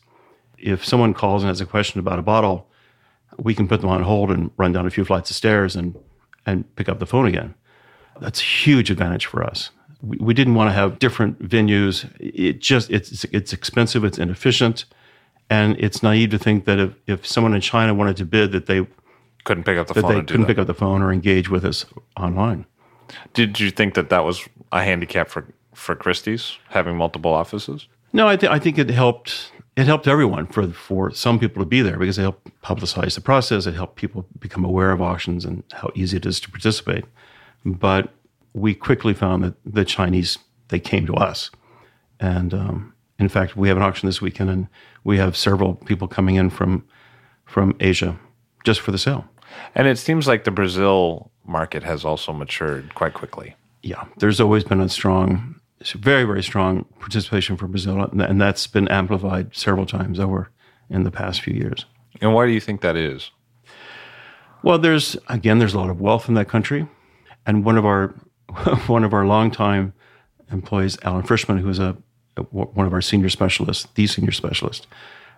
If 0.58 0.84
someone 0.84 1.13
calls 1.13 1.43
and 1.43 1.49
has 1.49 1.62
a 1.62 1.65
question 1.65 1.99
about 1.99 2.17
a 2.17 2.23
bottle, 2.23 2.67
we 3.38 3.53
can 3.53 3.67
put 3.67 3.82
them 3.82 3.91
on 3.91 4.03
hold 4.03 4.32
and 4.32 4.49
run 4.58 4.73
down 4.73 4.88
a 4.88 4.91
few 4.91 5.06
flights 5.06 5.29
of 5.29 5.36
stairs 5.36 5.75
and, 5.75 5.95
and 6.45 6.75
pick 6.75 6.89
up 6.89 6.99
the 6.99 7.06
phone 7.06 7.27
again. 7.27 7.53
That's 8.19 8.39
a 8.39 8.43
huge 8.43 8.89
advantage 8.89 9.25
for 9.25 9.43
us. 9.43 9.69
We, 10.03 10.17
we 10.19 10.33
didn't 10.33 10.55
want 10.55 10.69
to 10.69 10.73
have 10.73 10.99
different 10.99 11.39
venues. 11.41 12.05
It 12.19 12.59
just 12.59 12.89
it's 12.91 13.23
it's 13.25 13.53
expensive, 13.53 14.03
it's 14.03 14.17
inefficient, 14.19 14.85
and 15.49 15.75
it's 15.79 16.03
naive 16.03 16.29
to 16.31 16.37
think 16.37 16.65
that 16.65 16.77
if, 16.79 16.91
if 17.07 17.25
someone 17.25 17.53
in 17.55 17.61
China 17.61 17.93
wanted 17.93 18.17
to 18.17 18.25
bid 18.25 18.51
that 18.51 18.65
they 18.65 18.85
Couldn't 19.45 19.63
pick 19.63 19.77
up 19.77 19.87
the 19.87 19.93
that 19.95 20.01
phone 20.01 20.11
they 20.13 20.21
couldn't 20.21 20.41
that. 20.41 20.47
pick 20.47 20.57
up 20.57 20.67
the 20.67 20.73
phone 20.73 21.01
or 21.01 21.11
engage 21.11 21.49
with 21.49 21.63
us 21.65 21.85
online. 22.17 22.65
Did 23.33 23.59
you 23.59 23.71
think 23.71 23.93
that 23.93 24.09
that 24.09 24.23
was 24.25 24.47
a 24.71 24.83
handicap 24.83 25.29
for 25.29 25.45
for 25.73 25.95
Christie's 25.95 26.57
having 26.69 26.95
multiple 26.97 27.31
offices? 27.33 27.87
No, 28.15 28.27
I, 28.27 28.35
th- 28.35 28.51
I 28.51 28.59
think 28.59 28.77
it 28.77 28.89
helped. 28.91 29.51
It 29.75 29.85
helped 29.87 30.07
everyone 30.07 30.45
for 30.47 30.67
for 30.71 31.11
some 31.11 31.39
people 31.39 31.63
to 31.63 31.65
be 31.67 31.81
there 31.81 31.97
because 31.97 32.17
it 32.19 32.21
helped 32.23 32.49
publicize 32.61 33.15
the 33.15 33.21
process. 33.21 33.65
It 33.65 33.73
helped 33.73 33.95
people 33.95 34.25
become 34.39 34.63
aware 34.65 34.91
of 34.91 35.01
auctions 35.01 35.45
and 35.45 35.63
how 35.71 35.89
easy 35.95 36.17
it 36.17 36.25
is 36.25 36.39
to 36.41 36.49
participate. 36.51 37.05
But 37.65 38.11
we 38.53 38.73
quickly 38.73 39.13
found 39.13 39.43
that 39.43 39.55
the 39.65 39.85
Chinese 39.85 40.37
they 40.69 40.79
came 40.79 41.05
to 41.05 41.15
us, 41.15 41.51
and 42.19 42.53
um, 42.53 42.93
in 43.19 43.29
fact, 43.29 43.55
we 43.55 43.67
have 43.67 43.77
an 43.77 43.83
auction 43.83 44.07
this 44.07 44.21
weekend, 44.21 44.49
and 44.49 44.67
we 45.03 45.17
have 45.17 45.37
several 45.37 45.75
people 45.75 46.07
coming 46.07 46.35
in 46.35 46.49
from 46.49 46.85
from 47.45 47.75
Asia 47.79 48.19
just 48.63 48.79
for 48.79 48.91
the 48.91 48.97
sale. 48.97 49.25
And 49.75 49.87
it 49.87 49.97
seems 49.97 50.27
like 50.27 50.45
the 50.45 50.51
Brazil 50.51 51.31
market 51.45 51.83
has 51.83 52.05
also 52.05 52.33
matured 52.33 52.95
quite 52.95 53.13
quickly. 53.13 53.55
yeah, 53.83 54.05
there's 54.17 54.39
always 54.39 54.63
been 54.63 54.79
a 54.79 54.89
strong, 54.89 55.59
very, 55.95 56.23
very 56.23 56.41
strong 56.41 56.85
participation 56.99 57.57
for 57.57 57.67
Brazil, 57.67 58.01
and 58.03 58.21
and 58.21 58.41
that's 58.41 58.65
been 58.67 58.87
amplified 58.87 59.55
several 59.55 59.85
times 59.85 60.19
over 60.19 60.49
in 60.89 61.03
the 61.03 61.11
past 61.11 61.41
few 61.41 61.53
years. 61.53 61.85
And 62.21 62.33
why 62.33 62.45
do 62.45 62.51
you 62.51 62.61
think 62.61 62.81
that 62.81 62.95
is? 62.95 63.31
Well, 64.63 64.79
there's 64.79 65.17
again, 65.27 65.59
there's 65.59 65.73
a 65.73 65.79
lot 65.79 65.89
of 65.89 65.99
wealth 65.99 66.29
in 66.29 66.35
that 66.35 66.47
country, 66.47 66.87
and 67.45 67.65
one 67.65 67.77
of 67.77 67.85
our 67.85 68.15
one 68.87 69.03
of 69.03 69.13
our 69.13 69.25
longtime 69.25 69.93
employees, 70.51 70.97
Alan 71.03 71.23
Frischman, 71.23 71.59
who 71.59 71.69
is 71.69 71.79
a 71.79 71.97
one 72.51 72.85
of 72.87 72.93
our 72.93 73.01
senior 73.01 73.29
specialists, 73.29 73.87
the 73.93 74.07
senior 74.07 74.31
specialist, 74.31 74.87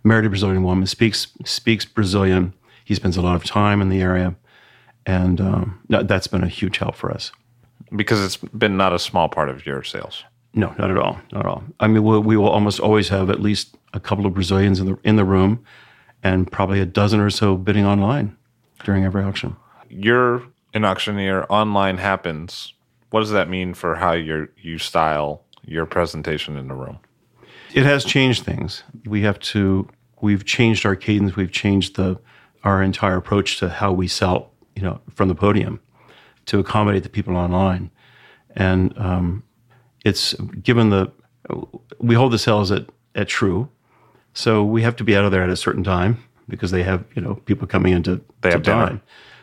married 0.04 0.26
a 0.26 0.30
Brazilian 0.30 0.64
woman, 0.64 0.86
speaks 0.88 1.28
speaks 1.44 1.84
Brazilian. 1.86 2.54
He 2.86 2.96
spends 2.96 3.18
a 3.18 3.22
lot 3.22 3.36
of 3.36 3.44
time 3.44 3.82
in 3.82 3.90
the 3.90 4.02
area, 4.02 4.36
and 5.06 5.42
um, 5.42 5.80
that- 5.90 6.08
that's 6.08 6.28
been 6.28 6.44
a 6.44 6.48
huge 6.48 6.78
help 6.78 6.96
for 6.96 7.12
us. 7.12 7.32
Because 7.96 8.24
it's 8.24 8.38
been 8.38 8.78
not 8.78 8.94
a 8.94 9.00
small 9.00 9.28
part 9.30 9.50
of 9.50 9.66
your 9.66 9.84
sales. 9.84 10.24
No, 10.54 10.74
not 10.78 10.90
at 10.90 10.98
all. 10.98 11.20
Not 11.34 11.42
at 11.42 11.46
all. 11.46 11.64
I 11.82 11.88
mean, 11.88 12.04
we'll, 12.04 12.22
we 12.22 12.38
will 12.38 12.48
almost 12.50 12.80
always 12.80 13.10
have 13.10 13.30
at 13.30 13.42
least 13.42 13.76
a 13.94 14.00
couple 14.00 14.26
of 14.26 14.34
Brazilians 14.34 14.80
in 14.80 14.86
the 14.88 14.98
in 15.04 15.16
the 15.18 15.26
room, 15.26 15.64
and 16.24 16.50
probably 16.50 16.80
a 16.80 16.86
dozen 16.86 17.20
or 17.20 17.30
so 17.30 17.58
bidding 17.58 17.86
online 17.86 18.38
during 18.86 19.04
every 19.04 19.22
auction. 19.24 19.56
You're 19.90 20.44
an 20.74 20.86
auctioneer. 20.86 21.46
Online 21.50 21.98
happens. 21.98 22.72
What 23.16 23.22
does 23.22 23.32
that 23.32 23.48
mean 23.48 23.74
for 23.74 23.96
how 23.96 24.12
you 24.12 24.50
you 24.58 24.78
style 24.78 25.42
your 25.64 25.86
presentation 25.86 26.58
in 26.58 26.68
the 26.68 26.74
room? 26.74 27.00
It 27.74 27.84
has 27.86 28.04
changed 28.04 28.44
things. 28.44 28.84
We 29.06 29.22
have 29.22 29.40
to. 29.40 29.88
We've 30.20 30.44
changed 30.44 30.86
our 30.86 30.98
cadence. 30.98 31.38
We've 31.38 31.50
changed 31.50 31.96
the 31.96 32.20
our 32.66 32.84
entire 32.84 33.16
approach 33.16 33.58
to 33.60 33.70
how 33.70 33.94
we 33.94 34.10
sell. 34.10 34.52
You 34.76 34.82
know, 34.82 35.00
from 35.14 35.30
the 35.30 35.36
podium 35.36 35.80
to 36.48 36.60
accommodate 36.60 37.04
the 37.04 37.10
people 37.10 37.38
online, 37.38 37.90
and 38.54 38.94
um, 38.98 39.44
it's 40.04 40.34
given 40.62 40.90
the 40.90 41.10
we 42.00 42.16
hold 42.16 42.34
the 42.34 42.38
sales 42.38 42.70
at 42.70 42.90
at 43.16 43.30
Tru, 43.30 43.70
so 44.34 44.62
we 44.62 44.82
have 44.82 44.98
to 44.98 45.06
be 45.06 45.16
out 45.16 45.24
of 45.24 45.32
there 45.32 45.42
at 45.42 45.50
a 45.50 45.56
certain 45.56 45.86
time 45.86 46.22
because 46.50 46.72
they 46.72 46.84
have 46.84 47.06
you 47.16 47.22
know 47.22 47.36
people 47.46 47.66
coming 47.66 47.94
in 47.94 48.04
to, 48.04 48.20
They 48.42 48.50
to 48.50 48.56
have 48.56 48.64
dinner. 48.64 48.86
dine. 48.88 49.02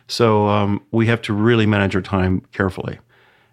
So 0.09 0.49
um, 0.49 0.83
we 0.91 1.07
have 1.07 1.23
to 1.23 1.33
really 1.33 1.65
manage 1.65 1.97
our 1.97 2.03
time 2.03 2.43
carefully, 2.53 2.99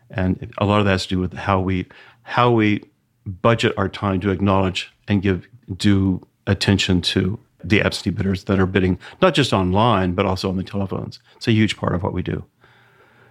and 0.10 0.52
a 0.58 0.66
lot 0.66 0.80
of 0.80 0.86
that 0.86 0.92
has 0.92 1.04
to 1.04 1.10
do 1.10 1.20
with 1.20 1.34
how 1.34 1.60
we 1.60 1.86
how 2.24 2.52
we 2.52 2.84
budget 3.26 3.74
our 3.78 3.90
time 3.90 4.20
to 4.20 4.32
acknowledge 4.32 4.92
and 5.08 5.22
give 5.22 5.48
due 5.78 6.26
attention 6.48 7.02
to 7.02 7.40
the 7.64 7.82
absentee 7.82 8.10
bidders 8.10 8.46
that 8.46 8.60
are 8.60 8.66
bidding 8.66 8.98
not 9.22 9.34
just 9.34 9.54
online 9.54 10.14
but 10.14 10.26
also 10.26 10.50
on 10.50 10.58
the 10.58 10.64
telephones. 10.64 11.20
It's 11.36 11.48
a 11.48 11.52
huge 11.52 11.78
part 11.78 11.94
of 11.94 12.04
what 12.04 12.14
we 12.14 12.22
do. 12.22 12.44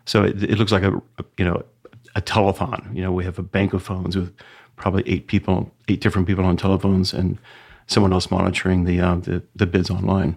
So 0.05 0.23
it, 0.25 0.43
it 0.43 0.59
looks 0.59 0.73
like 0.73 0.83
a, 0.83 0.97
a 1.19 1.25
you 1.37 1.45
know 1.45 1.63
a 2.15 2.21
telethon. 2.21 2.95
You 2.95 3.03
know, 3.03 3.13
we 3.13 3.25
have 3.25 3.39
a 3.39 3.43
bank 3.43 3.73
of 3.73 3.83
phones 3.83 4.17
with 4.17 4.35
probably 4.77 5.03
eight 5.07 5.27
people, 5.29 5.73
eight 5.89 6.01
different 6.01 6.27
people 6.27 6.45
on 6.45 6.57
telephones, 6.57 7.13
and 7.13 7.39
someone 7.87 8.13
else 8.13 8.31
monitoring 8.31 8.85
the 8.85 9.01
uh, 9.01 9.17
the, 9.17 9.43
the 9.55 9.67
bids 9.67 9.91
online. 9.91 10.37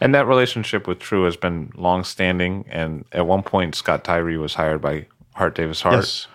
And 0.00 0.14
that 0.14 0.26
relationship 0.26 0.88
with 0.88 0.98
Tru 0.98 1.24
has 1.24 1.36
been 1.36 1.72
long-standing. 1.76 2.64
And 2.68 3.04
at 3.12 3.26
one 3.26 3.44
point, 3.44 3.76
Scott 3.76 4.02
Tyree 4.02 4.36
was 4.36 4.54
hired 4.54 4.80
by 4.82 5.06
Hart 5.40 5.54
Davis 5.54 5.80
Hart. 5.80 5.96
Yes. 5.96 6.26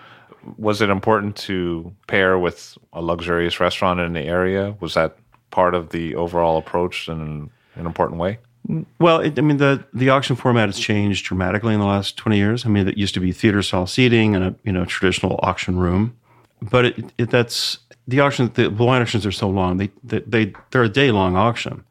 Was 0.58 0.82
it 0.82 0.89
important 0.89 1.36
to 1.38 1.94
pair 2.08 2.38
with 2.39 2.78
a 2.91 3.02
luxurious 3.02 3.60
restaurant 3.60 4.00
in 4.00 4.13
the 4.13 4.22
area? 4.22 4.76
Was 4.80 4.96
that 4.96 5.18
part 5.52 5.76
of 5.76 5.89
the 5.89 6.15
overall 6.15 6.58
approach 6.58 7.08
in 7.08 7.52
an 7.76 7.86
important 7.86 8.20
way? 8.20 8.39
Well, 9.00 9.20
it, 9.20 9.38
I 9.38 9.41
mean, 9.41 9.58
the 9.58 9.86
the 9.94 10.10
auction 10.10 10.36
format 10.36 10.70
has 10.70 10.80
changed 10.80 11.26
dramatically 11.26 11.74
in 11.76 11.80
the 11.80 11.86
last 11.86 12.18
twenty 12.18 12.38
years. 12.38 12.65
I 12.65 12.70
mean, 12.70 12.88
it 12.88 12.98
used 12.98 13.13
to 13.13 13.20
be 13.20 13.32
theater 13.32 13.62
style 13.62 13.86
seating 13.86 14.36
and 14.36 14.44
a 14.44 14.56
you 14.63 14.72
know 14.72 14.86
traditional 14.86 15.39
auction 15.44 15.78
room, 15.78 16.18
but 16.62 16.86
it, 16.86 17.13
it 17.20 17.30
that's 17.30 17.78
the 18.08 18.22
auction. 18.22 18.52
The 18.56 18.70
wine 18.70 19.04
auctions 19.04 19.26
are 19.26 19.32
so 19.32 19.50
long; 19.50 19.78
they 19.78 19.91
they, 20.04 20.20
they 20.22 20.54
they're 20.72 20.84
a 20.84 20.89
day 20.89 21.12
long 21.12 21.36
auction, 21.36 21.84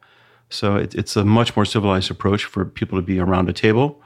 so 0.49 0.75
it, 0.75 0.93
it's 0.95 1.15
a 1.15 1.23
much 1.23 1.55
more 1.55 1.65
civilized 1.65 2.11
approach 2.11 2.43
for 2.43 2.65
people 2.65 2.97
to 2.97 3.01
be 3.01 3.19
around 3.19 3.47
a 3.47 3.53
table. 3.53 4.01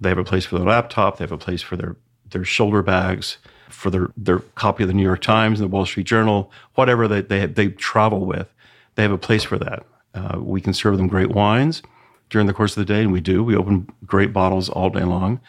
They 0.00 0.08
have 0.08 0.18
a 0.18 0.24
place 0.24 0.44
for 0.44 0.58
their 0.58 0.66
laptop. 0.66 1.18
They 1.18 1.22
have 1.22 1.32
a 1.32 1.38
place 1.38 1.62
for 1.62 1.76
their 1.76 1.96
their 2.30 2.44
shoulder 2.44 2.82
bags, 2.82 3.38
for 3.68 3.90
their 3.90 4.10
their 4.16 4.40
copy 4.56 4.82
of 4.82 4.88
the 4.88 4.94
New 4.94 5.02
York 5.02 5.20
Times, 5.20 5.60
and 5.60 5.70
the 5.70 5.74
Wall 5.74 5.86
Street 5.86 6.06
Journal, 6.06 6.50
whatever 6.74 7.06
they 7.08 7.20
they 7.20 7.46
they 7.46 7.68
travel 7.68 8.26
with. 8.26 8.52
They 8.94 9.02
have 9.02 9.12
a 9.12 9.18
place 9.18 9.44
for 9.44 9.58
that. 9.58 9.84
Uh, 10.14 10.40
we 10.40 10.60
can 10.60 10.72
serve 10.72 10.96
them 10.96 11.06
great 11.06 11.30
wines 11.30 11.82
during 12.30 12.46
the 12.46 12.52
course 12.52 12.76
of 12.76 12.84
the 12.84 12.92
day, 12.92 13.02
and 13.02 13.12
we 13.12 13.20
do. 13.20 13.44
We 13.44 13.56
open 13.56 13.88
great 14.04 14.32
bottles 14.32 14.68
all 14.68 14.90
day 14.90 15.04
long, 15.04 15.40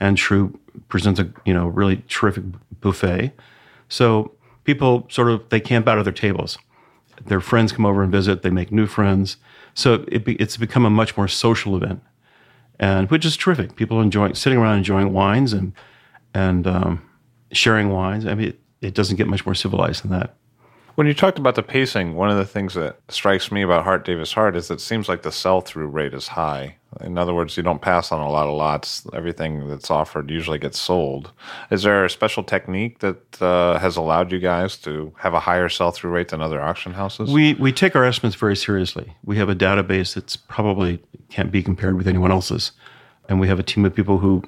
and 0.00 0.16
Tru 0.16 0.58
presents 0.88 1.20
a 1.20 1.28
you 1.44 1.54
know 1.54 1.68
really 1.68 2.02
terrific 2.08 2.44
buffet. 2.80 3.32
So 3.88 4.32
people 4.64 5.06
sort 5.08 5.30
of 5.30 5.48
they 5.50 5.60
camp 5.60 5.86
out 5.86 5.98
of 5.98 6.04
their 6.04 6.12
tables. 6.12 6.58
Their 7.24 7.40
friends 7.40 7.72
come 7.72 7.86
over 7.86 8.02
and 8.02 8.12
visit. 8.12 8.42
They 8.42 8.50
make 8.50 8.70
new 8.70 8.86
friends. 8.86 9.38
So 9.74 10.04
it 10.08 10.24
be, 10.24 10.34
it's 10.36 10.56
become 10.56 10.84
a 10.84 10.90
much 10.90 11.16
more 11.16 11.28
social 11.28 11.76
event, 11.76 12.02
and 12.78 13.10
which 13.10 13.24
is 13.24 13.36
terrific. 13.36 13.76
People 13.76 14.00
enjoying 14.00 14.34
sitting 14.34 14.58
around 14.58 14.78
enjoying 14.78 15.12
wines 15.12 15.52
and 15.52 15.72
and 16.36 16.66
um, 16.66 17.02
sharing 17.50 17.88
wines. 17.88 18.26
I 18.26 18.34
mean, 18.34 18.48
it, 18.48 18.60
it 18.82 18.94
doesn't 18.94 19.16
get 19.16 19.26
much 19.26 19.46
more 19.46 19.54
civilized 19.54 20.02
than 20.04 20.10
that. 20.10 20.36
When 20.96 21.06
you 21.06 21.14
talked 21.14 21.38
about 21.38 21.56
the 21.56 21.62
pacing, 21.62 22.14
one 22.14 22.30
of 22.30 22.38
the 22.38 22.46
things 22.46 22.72
that 22.74 22.98
strikes 23.08 23.52
me 23.52 23.60
about 23.60 23.84
Hart 23.84 24.06
Davis 24.06 24.32
Hart 24.32 24.56
is 24.56 24.70
it 24.70 24.80
seems 24.80 25.10
like 25.10 25.22
the 25.22 25.32
sell 25.32 25.60
through 25.60 25.88
rate 25.88 26.14
is 26.14 26.28
high. 26.28 26.76
In 27.02 27.18
other 27.18 27.34
words, 27.34 27.54
you 27.56 27.62
don't 27.62 27.82
pass 27.82 28.12
on 28.12 28.20
a 28.20 28.30
lot 28.30 28.46
of 28.46 28.56
lots. 28.56 29.06
Everything 29.12 29.68
that's 29.68 29.90
offered 29.90 30.30
usually 30.30 30.58
gets 30.58 30.78
sold. 30.78 31.32
Is 31.70 31.82
there 31.82 32.06
a 32.06 32.10
special 32.10 32.42
technique 32.42 33.00
that 33.00 33.42
uh, 33.42 33.78
has 33.78 33.96
allowed 33.96 34.32
you 34.32 34.38
guys 34.38 34.78
to 34.78 35.12
have 35.18 35.34
a 35.34 35.40
higher 35.40 35.68
sell 35.68 35.90
through 35.90 36.12
rate 36.12 36.28
than 36.28 36.40
other 36.40 36.62
auction 36.62 36.94
houses? 36.94 37.30
We 37.30 37.54
we 37.54 37.72
take 37.72 37.94
our 37.94 38.04
estimates 38.04 38.36
very 38.36 38.56
seriously. 38.56 39.14
We 39.22 39.36
have 39.36 39.50
a 39.50 39.54
database 39.54 40.14
that's 40.14 40.36
probably 40.36 41.02
can't 41.28 41.52
be 41.52 41.62
compared 41.62 41.96
with 41.98 42.08
anyone 42.08 42.32
else's, 42.32 42.72
and 43.28 43.38
we 43.38 43.48
have 43.48 43.58
a 43.58 43.62
team 43.62 43.84
of 43.84 43.94
people 43.94 44.16
who 44.16 44.42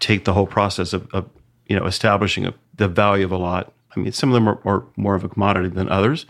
take 0.00 0.24
the 0.24 0.32
whole 0.32 0.46
process 0.46 0.92
of, 0.92 1.08
of 1.12 1.28
you 1.66 1.78
know 1.78 1.86
establishing 1.86 2.46
a, 2.46 2.54
the 2.76 2.88
value 2.88 3.24
of 3.24 3.32
a 3.32 3.36
lot. 3.36 3.72
I 3.94 4.00
mean, 4.00 4.12
some 4.12 4.30
of 4.30 4.34
them 4.34 4.48
are, 4.48 4.58
are 4.64 4.84
more 4.96 5.14
of 5.14 5.24
a 5.24 5.28
commodity 5.28 5.68
than 5.68 5.88
others, 5.88 6.26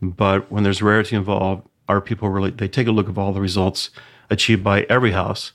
but 0.00 0.50
when 0.50 0.62
there's 0.62 0.82
rarity 0.82 1.16
involved, 1.16 1.66
our 1.88 2.00
people 2.00 2.28
really 2.28 2.50
they 2.50 2.68
take 2.68 2.86
a 2.86 2.92
look 2.92 3.08
of 3.08 3.18
all 3.18 3.32
the 3.32 3.40
results 3.40 3.90
achieved 4.30 4.62
by 4.64 4.82
every 4.82 5.12
house, 5.12 5.52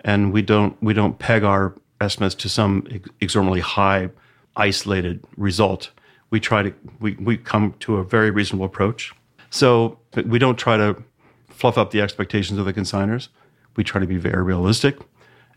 and 0.00 0.32
we 0.32 0.42
don't 0.42 0.80
we 0.82 0.94
don't 0.94 1.18
peg 1.18 1.44
our 1.44 1.74
estimates 2.00 2.34
to 2.34 2.48
some 2.48 2.86
ex- 2.90 3.08
exorbitantly 3.20 3.60
high 3.60 4.10
isolated 4.56 5.24
result. 5.36 5.90
We 6.30 6.40
try 6.40 6.62
to 6.62 6.74
we, 7.00 7.14
we 7.14 7.36
come 7.36 7.74
to 7.80 7.96
a 7.96 8.04
very 8.04 8.30
reasonable 8.30 8.66
approach. 8.66 9.12
So 9.50 9.98
we 10.26 10.38
don't 10.38 10.56
try 10.56 10.76
to 10.78 11.02
fluff 11.48 11.76
up 11.76 11.90
the 11.90 12.00
expectations 12.00 12.58
of 12.58 12.64
the 12.64 12.72
consigners. 12.72 13.28
We 13.76 13.84
try 13.84 14.00
to 14.00 14.06
be 14.06 14.16
very 14.16 14.42
realistic, 14.42 14.98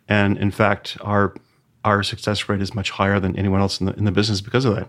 and 0.08 0.38
in 0.38 0.52
fact, 0.52 0.98
our 1.02 1.34
our 1.84 2.02
success 2.04 2.50
rate 2.50 2.62
is 2.62 2.74
much 2.74 2.92
higher 2.92 3.20
than 3.20 3.38
anyone 3.38 3.62
else 3.62 3.80
in 3.80 3.86
the 3.86 3.94
in 3.94 4.06
the 4.06 4.12
business 4.12 4.42
because 4.42 4.66
of 4.66 4.76
that. 4.76 4.88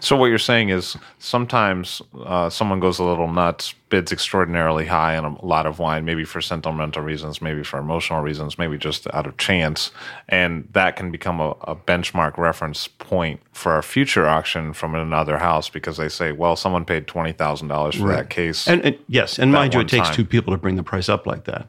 So 0.00 0.16
what 0.16 0.26
you're 0.26 0.38
saying 0.38 0.70
is 0.70 0.96
sometimes 1.18 2.02
uh, 2.24 2.50
someone 2.50 2.80
goes 2.80 2.98
a 2.98 3.04
little 3.04 3.32
nuts, 3.32 3.72
bids 3.88 4.10
extraordinarily 4.10 4.86
high 4.86 5.16
on 5.16 5.24
a 5.24 5.44
lot 5.44 5.64
of 5.64 5.78
wine, 5.78 6.04
maybe 6.04 6.24
for 6.24 6.40
sentimental 6.40 7.02
reasons, 7.02 7.40
maybe 7.40 7.62
for 7.62 7.78
emotional 7.78 8.20
reasons, 8.20 8.58
maybe 8.58 8.76
just 8.76 9.06
out 9.14 9.26
of 9.26 9.36
chance, 9.36 9.92
and 10.28 10.68
that 10.72 10.96
can 10.96 11.12
become 11.12 11.40
a, 11.40 11.50
a 11.62 11.76
benchmark 11.76 12.36
reference 12.36 12.88
point 12.88 13.40
for 13.52 13.78
a 13.78 13.82
future 13.82 14.26
auction 14.26 14.72
from 14.72 14.94
another 14.94 15.38
house 15.38 15.68
because 15.68 15.96
they 15.96 16.08
say, 16.08 16.32
well, 16.32 16.56
someone 16.56 16.84
paid 16.84 17.06
twenty 17.06 17.32
thousand 17.32 17.68
dollars 17.68 17.94
for 17.94 18.08
that 18.08 18.28
case. 18.28 18.66
And, 18.66 18.84
and 18.84 18.98
yes, 19.06 19.38
and 19.38 19.52
mind 19.52 19.74
you, 19.74 19.80
it 19.80 19.88
takes 19.88 20.08
time. 20.08 20.16
two 20.16 20.24
people 20.24 20.52
to 20.52 20.58
bring 20.58 20.76
the 20.76 20.82
price 20.82 21.08
up 21.08 21.26
like 21.26 21.44
that. 21.44 21.68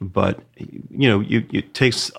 But 0.00 0.40
you 0.56 1.08
know, 1.08 1.20
you, 1.20 1.46
it 1.52 1.74
takes 1.74 2.10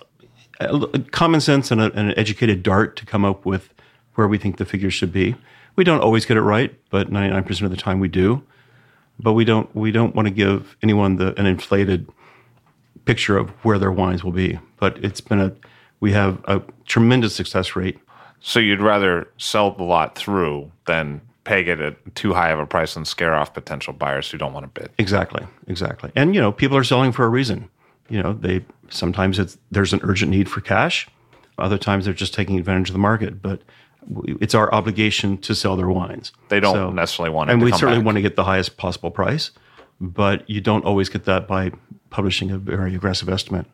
common 1.12 1.42
sense 1.42 1.72
and, 1.72 1.82
a, 1.82 1.86
and 1.86 2.12
an 2.12 2.18
educated 2.18 2.62
dart 2.62 2.96
to 2.98 3.06
come 3.06 3.26
up 3.26 3.46
with 3.46 3.74
where 4.16 4.28
we 4.28 4.38
think 4.38 4.58
the 4.58 4.66
figures 4.66 4.94
should 4.94 5.12
be. 5.12 5.36
We 5.76 5.84
don't 5.84 6.02
always 6.02 6.26
get 6.26 6.38
it 6.38 6.42
right, 6.42 6.78
but 6.90 7.12
ninety 7.12 7.34
nine 7.34 7.44
percent 7.44 7.66
of 7.66 7.72
the 7.72 7.82
time 7.82 8.00
we 8.00 8.08
do. 8.08 8.44
But 9.20 9.34
we 9.34 9.46
don't 9.46 9.74
we 9.76 9.92
don't 9.92 10.16
want 10.16 10.28
to 10.28 10.34
give 10.34 10.78
anyone 10.84 11.16
the 11.16 11.40
an 11.40 11.46
inflated 11.46 12.08
picture 13.06 13.38
of 13.38 13.50
where 13.64 13.80
their 13.80 13.92
wines 13.92 14.24
will 14.24 14.32
be. 14.32 14.60
But 14.78 15.04
it's 15.04 15.22
been 15.22 15.40
a 15.40 15.56
we 16.00 16.12
have 16.12 16.44
a 16.46 16.62
tremendous 16.86 17.36
success 17.36 17.76
rate. 17.76 18.00
so 18.42 18.60
you'd 18.60 18.82
rather 18.82 19.28
sell 19.38 19.72
the 19.72 19.84
lot 19.84 20.16
through 20.16 20.72
than 20.88 21.22
peg 21.44 21.68
it 21.68 21.80
at 21.80 22.16
too 22.16 22.34
high 22.34 22.50
of 22.52 22.60
a 22.60 22.66
price 22.66 22.96
and 22.96 23.08
scare 23.08 23.34
off 23.34 23.54
potential 23.54 23.94
buyers 23.94 24.30
who 24.30 24.38
don't 24.38 24.54
want 24.54 24.74
to 24.74 24.82
bid. 24.82 24.92
Exactly, 24.98 25.46
exactly. 25.68 26.12
And 26.16 26.36
you 26.36 26.42
know, 26.42 26.52
people 26.52 26.78
are 26.78 26.84
selling 26.84 27.12
for 27.12 27.26
a 27.26 27.30
reason. 27.30 27.70
You 28.10 28.22
know, 28.22 28.34
they 28.34 28.66
sometimes 28.90 29.40
it's 29.40 29.58
there's 29.72 29.94
an 29.94 30.00
urgent 30.04 30.32
need 30.32 30.50
for 30.50 30.62
cash. 30.62 31.08
Other 31.58 31.78
times 31.78 32.06
they're 32.06 32.14
just 32.14 32.34
taking 32.34 32.58
advantage 32.60 32.90
of 32.90 32.94
the 32.94 33.00
market. 33.00 33.42
But 33.42 33.62
it's 34.40 34.56
our 34.56 34.74
obligation 34.74 35.38
to 35.40 35.54
sell 35.56 35.76
their 35.76 35.88
wines. 35.90 36.32
They 36.50 36.60
don't 36.60 36.76
So- 36.76 36.90
necessarily 36.92 37.34
want 37.34 37.50
and 37.52 37.62
we 37.62 37.72
certainly 37.72 37.98
back. 37.98 38.06
want 38.06 38.16
to 38.18 38.22
get 38.22 38.36
the 38.36 38.44
highest 38.44 38.78
possible 38.78 39.12
price. 39.12 39.52
But 40.00 40.50
you 40.50 40.62
don't 40.62 40.84
always 40.86 41.10
get 41.10 41.26
that 41.26 41.48
by 41.48 41.72
publishing 42.10 42.50
a 42.50 42.58
very 42.58 42.96
aggressive 42.96 43.30
estimate. 43.30 43.68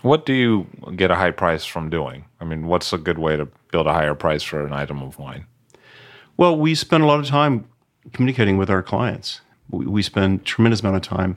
What 0.00 0.24
do 0.26 0.32
you 0.32 0.66
get 0.96 1.10
a 1.10 1.14
high 1.14 1.30
price 1.30 1.64
from 1.64 1.90
doing? 1.90 2.24
I 2.40 2.44
mean, 2.44 2.66
what's 2.66 2.92
a 2.92 2.98
good 2.98 3.18
way 3.18 3.36
to 3.36 3.46
build 3.70 3.86
a 3.86 3.92
higher 3.92 4.14
price 4.14 4.42
for 4.42 4.66
an 4.66 4.72
item 4.72 5.02
of 5.02 5.18
wine? 5.18 5.44
Well, 6.36 6.56
we 6.56 6.74
spend 6.74 7.02
a 7.02 7.06
lot 7.06 7.20
of 7.20 7.26
time 7.26 7.66
communicating 8.12 8.56
with 8.56 8.70
our 8.70 8.82
clients. 8.82 9.40
We, 9.70 10.02
spend 10.02 10.44
tremendous 10.44 10.80
amount 10.80 10.96
of 10.96 11.02
time 11.02 11.36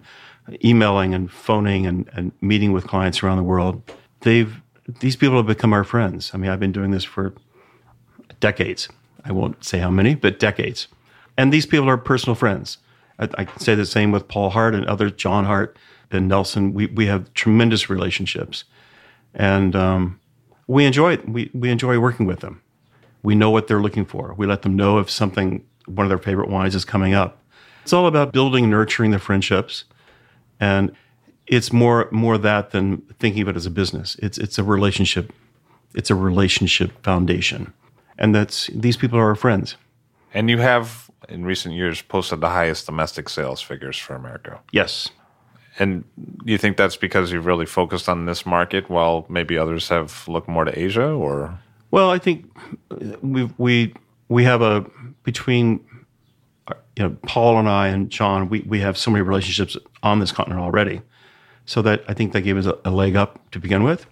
emailing 0.64 1.14
and 1.14 1.32
phoning 1.32 1.86
and, 1.86 2.10
and 2.14 2.32
meeting 2.42 2.74
with 2.74 2.86
clients 2.86 3.24
around 3.24 3.38
the 3.38 3.44
world. 3.44 3.82
They've 4.22 4.62
these 5.00 5.16
people 5.16 5.38
have 5.38 5.48
become 5.48 5.74
our 5.74 5.84
friends. 5.84 6.32
I 6.34 6.38
mean, 6.38 6.52
I've 6.52 6.60
been 6.60 6.72
doing 6.72 6.92
this 6.92 7.04
for 7.04 7.34
decades. 8.40 8.88
I 9.24 9.32
won't 9.32 9.64
say 9.64 9.80
how 9.80 9.90
many, 9.90 10.14
but 10.14 10.38
decades. 10.38 10.88
And 11.38 11.52
these 11.52 11.66
people 11.66 11.90
are 11.90 11.98
personal 11.98 12.36
friends. 12.36 12.78
I, 13.18 13.46
can 13.46 13.60
say 13.60 13.74
the 13.74 13.86
same 13.86 14.12
with 14.12 14.28
Paul 14.28 14.50
Hart 14.50 14.76
and 14.76 14.86
other 14.86 15.10
John 15.10 15.46
Hart 15.46 15.78
and 16.12 16.28
Nelson. 16.28 16.74
We 16.74 16.88
we 16.88 17.06
have 17.06 17.34
tremendous 17.34 17.90
relationships, 17.90 18.66
and 19.34 19.76
um, 19.76 20.20
we 20.68 20.86
enjoy. 20.86 21.18
We 21.26 21.50
we 21.54 21.70
enjoy 21.70 21.98
working 22.00 22.26
with 22.26 22.42
them 22.42 22.62
we 23.26 23.36
know 23.36 23.50
what 23.50 23.68
they're 23.68 23.82
looking 23.82 24.06
for. 24.06 24.34
We 24.38 24.46
let 24.46 24.62
them 24.62 24.76
know 24.76 25.00
if 25.00 25.10
something, 25.10 25.66
one 25.88 26.06
of 26.06 26.10
their 26.10 26.20
favorite 26.20 26.50
wines 26.50 26.76
is 26.76 26.86
coming 26.86 27.14
up. 27.14 27.42
It's 27.82 27.92
all 27.94 28.08
about 28.08 28.32
building, 28.32 28.70
nurturing 28.70 29.12
the 29.12 29.20
friendships, 29.20 29.86
and 30.60 30.92
it's 31.48 31.74
more 31.74 32.08
more 32.12 32.38
that 32.38 32.72
than 32.72 33.02
thinking 33.20 33.42
of 33.44 33.50
it 33.50 33.56
as 33.56 33.66
a 33.66 33.72
business. 33.72 34.16
It's 34.22 34.38
it's 34.38 34.58
a 34.58 34.64
relationship. 34.64 35.34
It's 35.94 36.10
a 36.10 36.16
relationship 36.16 36.92
foundation, 37.04 37.74
and 38.18 38.34
that's 38.34 38.68
these 38.74 38.98
people 38.98 39.20
are 39.20 39.30
our 39.30 39.36
friends. 39.36 39.76
And 40.34 40.50
you 40.50 40.58
have, 40.58 41.10
in 41.30 41.46
recent 41.46 41.76
years, 41.76 42.02
posted 42.02 42.42
the 42.42 42.50
highest 42.50 42.86
domestic 42.86 43.30
sales 43.30 43.62
figures 43.62 43.98
for 43.98 44.16
America. 44.16 44.60
Yes, 44.72 45.10
And 45.78 46.04
you 46.46 46.58
think 46.58 46.78
that's 46.78 46.98
because 46.98 47.32
you've 47.32 47.46
really 47.46 47.66
focused 47.66 48.08
on 48.08 48.26
this 48.26 48.46
market 48.46 48.90
while 48.90 49.26
maybe 49.30 49.58
others 49.58 49.90
have 49.90 50.28
looked 50.28 50.48
more 50.48 50.66
to 50.66 50.78
Asia 50.78 51.10
or? 51.10 51.60
Well, 51.96 52.12
I 52.12 52.20
think 52.20 52.46
we 53.22 53.50
we 53.58 53.94
we 54.28 54.44
have 54.44 54.62
a 54.62 54.86
between 55.24 55.80
you 56.98 57.04
know, 57.04 57.18
Paul 57.26 57.58
and 57.58 57.70
I 57.70 57.88
and 57.88 58.10
John, 58.10 58.50
we, 58.50 58.60
we 58.68 58.82
have 58.82 58.98
so 58.98 59.12
many 59.12 59.22
relationships 59.22 59.78
on 60.04 60.20
this 60.20 60.34
continent 60.34 60.60
already. 60.60 61.02
So 61.64 61.82
that 61.84 62.04
I 62.10 62.14
think 62.14 62.34
that 62.34 62.42
gave 62.42 62.58
us 62.58 62.66
a, 62.66 62.78
a 62.84 62.92
leg 62.92 63.16
up 63.16 63.50
to 63.52 63.60
begin 63.62 63.86
with. 63.86 64.08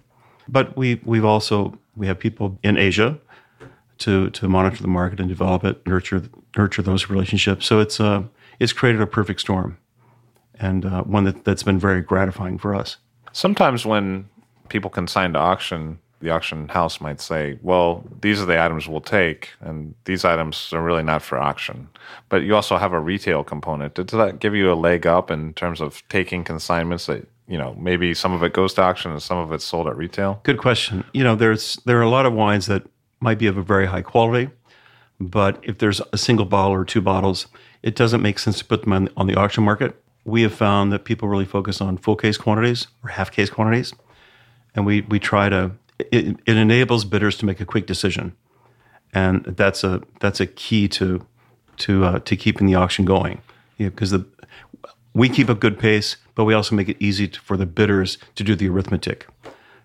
But 0.48 0.74
we, 0.78 0.98
we've 1.04 1.26
also, 1.26 1.78
we 1.94 2.06
have 2.06 2.18
people 2.18 2.58
in 2.62 2.78
Asia 2.78 3.18
to, 3.98 4.30
to 4.30 4.48
monitor 4.48 4.80
the 4.80 4.88
market 4.88 5.20
and 5.20 5.28
develop 5.28 5.62
it, 5.62 5.86
nurture, 5.86 6.22
nurture 6.56 6.80
those 6.80 7.10
relationships. 7.10 7.66
So 7.66 7.80
it's, 7.80 8.00
uh, 8.00 8.22
it's 8.60 8.72
created 8.72 9.02
a 9.02 9.06
perfect 9.06 9.40
storm 9.40 9.76
and 10.58 10.86
uh, 10.86 11.02
one 11.02 11.24
that, 11.24 11.44
that's 11.44 11.62
been 11.62 11.78
very 11.78 12.00
gratifying 12.00 12.56
for 12.56 12.74
us. 12.74 12.96
Sometimes 13.32 13.84
when 13.84 14.30
people 14.70 14.88
consign 14.88 15.34
to 15.34 15.38
auction, 15.38 15.98
the 16.24 16.30
auction 16.30 16.68
house 16.68 17.00
might 17.00 17.20
say, 17.20 17.58
well, 17.62 18.02
these 18.22 18.40
are 18.40 18.46
the 18.46 18.60
items 18.60 18.88
we'll 18.88 19.00
take, 19.00 19.50
and 19.60 19.94
these 20.06 20.24
items 20.24 20.72
are 20.72 20.82
really 20.82 21.02
not 21.02 21.22
for 21.22 21.38
auction. 21.38 21.88
But 22.30 22.42
you 22.42 22.54
also 22.54 22.78
have 22.78 22.92
a 22.92 22.98
retail 22.98 23.44
component. 23.44 23.94
Does 23.94 24.06
that 24.06 24.40
give 24.40 24.54
you 24.54 24.72
a 24.72 24.74
leg 24.74 25.06
up 25.06 25.30
in 25.30 25.52
terms 25.52 25.80
of 25.80 26.02
taking 26.08 26.42
consignments 26.42 27.06
that, 27.06 27.28
you 27.46 27.58
know, 27.58 27.74
maybe 27.78 28.14
some 28.14 28.32
of 28.32 28.42
it 28.42 28.54
goes 28.54 28.72
to 28.74 28.82
auction 28.82 29.12
and 29.12 29.22
some 29.22 29.38
of 29.38 29.52
it's 29.52 29.64
sold 29.64 29.86
at 29.86 29.96
retail? 29.96 30.40
Good 30.44 30.58
question. 30.58 31.04
You 31.12 31.22
know, 31.22 31.36
there's 31.36 31.76
there 31.84 31.98
are 31.98 32.02
a 32.02 32.08
lot 32.08 32.24
of 32.24 32.32
wines 32.32 32.66
that 32.66 32.82
might 33.20 33.38
be 33.38 33.46
of 33.46 33.58
a 33.58 33.62
very 33.62 33.86
high 33.86 34.02
quality, 34.02 34.50
but 35.20 35.60
if 35.62 35.76
there's 35.78 36.00
a 36.12 36.18
single 36.18 36.46
bottle 36.46 36.72
or 36.72 36.84
two 36.86 37.02
bottles, 37.02 37.46
it 37.82 37.94
doesn't 37.94 38.22
make 38.22 38.38
sense 38.38 38.58
to 38.58 38.64
put 38.64 38.82
them 38.82 38.94
on, 38.94 39.10
on 39.16 39.26
the 39.26 39.36
auction 39.36 39.62
market. 39.62 39.94
We 40.24 40.40
have 40.40 40.54
found 40.54 40.90
that 40.92 41.04
people 41.04 41.28
really 41.28 41.44
focus 41.44 41.82
on 41.82 41.98
full 41.98 42.16
case 42.16 42.38
quantities 42.38 42.86
or 43.02 43.10
half 43.10 43.30
case 43.30 43.50
quantities, 43.50 43.92
and 44.74 44.86
we 44.86 45.02
we 45.02 45.18
try 45.20 45.50
to 45.50 45.72
it, 45.98 46.36
it 46.46 46.56
enables 46.56 47.04
bidders 47.04 47.36
to 47.38 47.46
make 47.46 47.60
a 47.60 47.64
quick 47.64 47.86
decision, 47.86 48.34
and 49.12 49.44
that's 49.44 49.84
a 49.84 50.02
that's 50.20 50.40
a 50.40 50.46
key 50.46 50.88
to 50.88 51.26
to 51.78 52.04
uh, 52.04 52.18
to 52.20 52.36
keeping 52.36 52.66
the 52.66 52.74
auction 52.74 53.04
going. 53.04 53.40
Because 53.78 54.10
the 54.10 54.26
we 55.14 55.28
keep 55.28 55.48
a 55.48 55.54
good 55.54 55.78
pace, 55.78 56.16
but 56.34 56.44
we 56.44 56.54
also 56.54 56.74
make 56.74 56.88
it 56.88 56.96
easy 57.00 57.28
to, 57.28 57.40
for 57.40 57.56
the 57.56 57.66
bidders 57.66 58.18
to 58.34 58.44
do 58.44 58.54
the 58.54 58.68
arithmetic. 58.68 59.26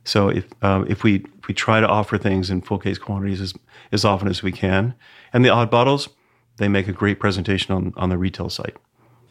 So 0.04 0.30
if 0.30 0.46
um, 0.64 0.86
if 0.90 1.04
we 1.04 1.26
if 1.38 1.48
we 1.48 1.54
try 1.54 1.80
to 1.80 1.88
offer 1.88 2.18
things 2.18 2.50
in 2.50 2.62
full 2.62 2.80
case 2.80 2.98
quantities 2.98 3.42
as 3.42 3.54
as 3.92 4.06
often 4.06 4.28
as 4.28 4.42
we 4.42 4.52
can, 4.52 4.96
and 5.34 5.46
the 5.46 5.50
odd 5.50 5.70
bottles, 5.70 6.10
they 6.58 6.68
make 6.68 6.88
a 6.88 6.94
great 6.94 7.20
presentation 7.20 7.74
on 7.74 7.94
on 7.98 8.10
the 8.10 8.18
retail 8.18 8.50
site. 8.50 8.76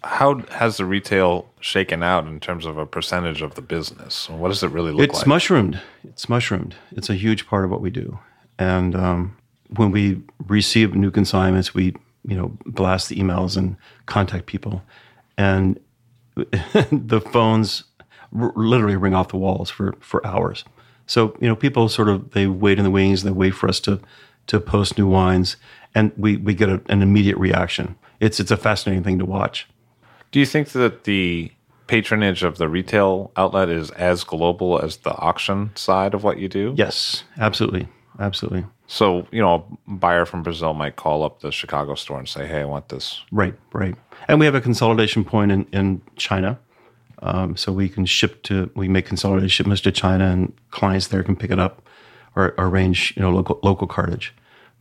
How 0.05 0.39
has 0.53 0.77
the 0.77 0.85
retail 0.85 1.49
shaken 1.61 2.03
out 2.03 2.27
in 2.27 2.41
terms 2.41 2.65
of 2.65 2.79
a 2.79 2.87
percentage 2.87 3.43
of 3.43 3.55
the 3.55 3.63
business? 3.63 4.29
What 4.29 4.49
does 4.49 4.63
it 4.63 4.71
really 4.71 4.93
look 4.93 5.03
it's 5.03 5.15
like? 5.15 5.23
It's 5.23 5.27
mushroomed. 5.27 5.81
It's 6.05 6.29
mushroomed. 6.29 6.77
It's 6.93 7.11
a 7.11 7.15
huge 7.15 7.47
part 7.47 7.65
of 7.65 7.71
what 7.71 7.81
we 7.81 7.91
do. 7.91 8.19
And 8.59 8.95
um, 8.95 9.37
when 9.77 9.91
we 9.91 10.23
receive 10.47 10.95
new 10.95 11.11
consignments, 11.11 11.75
we 11.75 11.95
you 12.25 12.37
know 12.37 12.57
blast 12.67 13.09
the 13.09 13.17
emails 13.17 13.57
and 13.57 13.77
contact 14.07 14.47
people, 14.47 14.83
and 15.37 15.79
the 16.37 17.21
phones 17.33 17.85
r- 18.39 18.53
literally 18.55 18.97
ring 18.97 19.15
off 19.15 19.29
the 19.29 19.37
walls 19.37 19.71
for 19.71 19.95
for 20.01 20.25
hours. 20.27 20.65
So 21.07 21.37
you 21.41 21.49
know 21.49 21.57
people 21.57 21.89
sort 21.89 22.09
of 22.09 22.33
they 22.33 22.47
wait 22.47 22.79
in 22.79 22.85
the 22.85 22.91
wings. 22.91 23.23
They 23.23 23.31
wait 23.31 23.55
for 23.55 23.69
us 23.69 23.81
to 23.81 24.01
to 24.49 24.61
post 24.61 24.99
new 24.99 25.07
wines, 25.07 25.57
and 25.95 26.13
we 26.17 26.37
we 26.37 26.55
get 26.55 26.69
a, 26.69 26.81
an 26.89 27.03
immediate 27.03 27.37
reaction. 27.39 27.97
It's 28.21 28.41
it's 28.41 28.51
a 28.51 28.57
fascinating 28.57 29.05
thing 29.05 29.19
to 29.19 29.25
watch. 29.25 29.69
Do 30.31 30.41
you 30.41 30.47
think 30.47 30.71
that 30.71 31.05
the 31.05 31.53
patronage 31.87 32.43
of 32.43 32.59
the 32.59 32.69
retail 32.69 33.33
outlet 33.37 33.69
is 33.71 33.91
as 33.93 34.23
global 34.25 34.79
as 34.79 34.99
the 34.99 35.17
auction 35.17 35.71
side 35.75 36.14
of 36.14 36.23
what 36.23 36.38
you 36.38 36.49
do? 36.49 36.75
Yes, 36.77 37.25
absolutely. 37.38 37.88
Absolutely. 38.21 38.64
So, 38.87 39.27
you 39.31 39.41
know, 39.41 39.79
a 39.87 39.91
buyer 39.91 40.25
from 40.25 40.43
Brazil 40.43 40.75
might 40.75 40.97
call 40.97 41.23
up 41.23 41.41
the 41.41 41.53
Chicago 41.53 41.95
store 41.95 42.19
and 42.19 42.29
say, 42.29 42.47
hey, 42.47 42.61
I 42.61 42.64
want 42.64 42.88
this. 42.88 43.23
Right, 43.31 43.55
right. 43.73 43.95
And 44.27 44.41
we 44.41 44.47
have 44.47 44.55
a 44.55 44.61
consolidation 44.61 45.25
point 45.25 45.53
in, 45.53 45.67
in 45.73 46.03
China. 46.17 46.59
Um, 47.21 47.57
so 47.57 47.73
we 47.73 47.88
can 47.88 48.07
ship 48.07 48.43
to, 48.45 48.71
we 48.75 48.88
make 48.88 49.07
consolidated 49.07 49.51
shipments 49.51 49.83
to 49.83 49.93
China 49.93 50.27
and 50.27 50.53
clients 50.71 51.09
there 51.09 51.23
can 51.23 51.37
pick 51.37 51.51
it 51.51 51.59
up 51.59 51.83
or, 52.37 52.55
or 52.57 52.69
arrange, 52.69 53.14
you 53.17 53.23
know, 53.23 53.31
local, 53.31 53.59
local 53.62 53.87
cartage. 53.87 54.35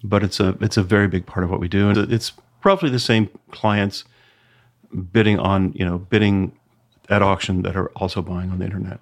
But 0.04 0.24
it's 0.24 0.40
a, 0.40 0.56
it's 0.62 0.78
a 0.78 0.84
very 0.84 1.08
big 1.08 1.26
part 1.26 1.44
of 1.44 1.50
what 1.50 1.60
we 1.60 1.68
do. 1.68 1.90
And 1.90 2.12
it's 2.12 2.34
roughly 2.64 2.90
the 2.90 3.00
same 3.00 3.30
clients 3.52 4.04
bidding 5.12 5.40
on, 5.40 5.74
you 5.74 5.86
know, 5.86 5.98
bidding 5.98 6.52
at 7.10 7.22
auction 7.22 7.62
that 7.64 7.76
are 7.76 7.90
also 7.96 8.22
buying 8.22 8.52
on 8.52 8.60
the 8.60 8.66
internet. 8.66 9.00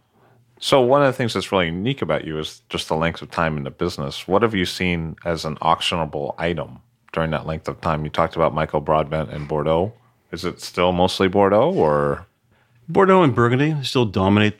So 0.60 0.82
one 0.82 1.02
of 1.02 1.08
the 1.08 1.13
things 1.13 1.34
that's 1.34 1.52
really 1.52 1.67
unique 1.67 2.02
about 2.02 2.26
you 2.26 2.39
is 2.39 2.62
just 2.69 2.88
the 2.88 2.95
length 2.95 3.21
of 3.21 3.30
time 3.30 3.58
in 3.58 3.63
the 3.63 3.71
business. 3.71 4.28
What 4.28 4.41
have 4.41 4.56
you 4.56 4.65
seen 4.65 5.15
as 5.26 5.43
an 5.45 5.58
auctionable 5.58 6.34
item 6.38 6.80
during 7.12 7.32
that 7.32 7.45
length 7.45 7.67
of 7.67 7.82
time? 7.82 8.04
You 8.04 8.10
talked 8.10 8.36
about 8.36 8.54
Michael 8.54 8.80
Broadbent 8.80 9.32
and 9.32 9.48
Bordeaux. 9.48 9.93
Is 10.32 10.45
it 10.45 10.62
still 10.62 10.91
mostly 10.91 11.28
Bordeaux 11.28 11.71
or 11.74 12.26
Bordeaux 12.88 13.24
and 13.24 13.34
Burgundy 13.34 13.76
still 13.84 14.06
dominate 14.06 14.60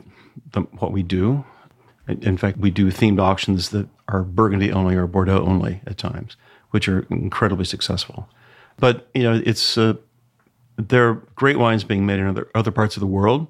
the, 0.52 0.62
what 0.62 0.92
we 0.92 1.04
do. 1.04 1.46
In 2.08 2.38
fact, 2.38 2.58
we 2.58 2.72
do 2.72 2.92
themed 2.92 3.20
auctions 3.20 3.70
that 3.70 3.88
are 4.08 4.24
Burgundy 4.24 4.72
only 4.72 4.96
or 4.96 5.08
Bordeaux 5.08 5.44
only 5.44 5.82
at 5.88 5.98
times, 5.98 6.38
which 6.70 6.88
are 6.88 7.06
incredibly 7.10 7.66
successful. 7.66 8.30
But 8.78 9.08
you 9.14 9.24
know, 9.24 9.42
it's 9.44 9.78
uh, 9.78 9.96
there 10.78 11.10
are 11.10 11.14
great 11.36 11.58
wines 11.58 11.84
being 11.84 12.06
made 12.06 12.20
in 12.20 12.28
other 12.28 12.48
other 12.56 12.72
parts 12.72 12.96
of 12.96 13.02
the 13.02 13.08
world, 13.08 13.48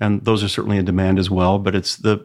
and 0.00 0.24
those 0.24 0.42
are 0.42 0.48
certainly 0.48 0.78
in 0.78 0.84
demand 0.84 1.18
as 1.18 1.30
well. 1.30 1.58
But 1.58 1.74
it's 1.74 1.96
the 1.96 2.24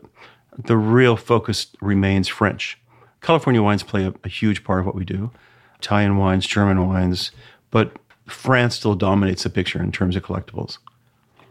the 0.57 0.77
real 0.77 1.15
focus 1.15 1.67
remains 1.81 2.27
French. 2.27 2.79
California 3.21 3.63
wines 3.63 3.83
play 3.83 4.05
a, 4.05 4.13
a 4.23 4.29
huge 4.29 4.63
part 4.63 4.79
of 4.79 4.85
what 4.85 4.95
we 4.95 5.05
do. 5.05 5.31
Italian 5.79 6.17
wines, 6.17 6.45
German 6.45 6.87
wines, 6.87 7.31
but 7.71 7.97
France 8.27 8.75
still 8.75 8.95
dominates 8.95 9.43
the 9.43 9.49
picture 9.49 9.81
in 9.81 9.91
terms 9.91 10.15
of 10.15 10.23
collectibles. 10.23 10.77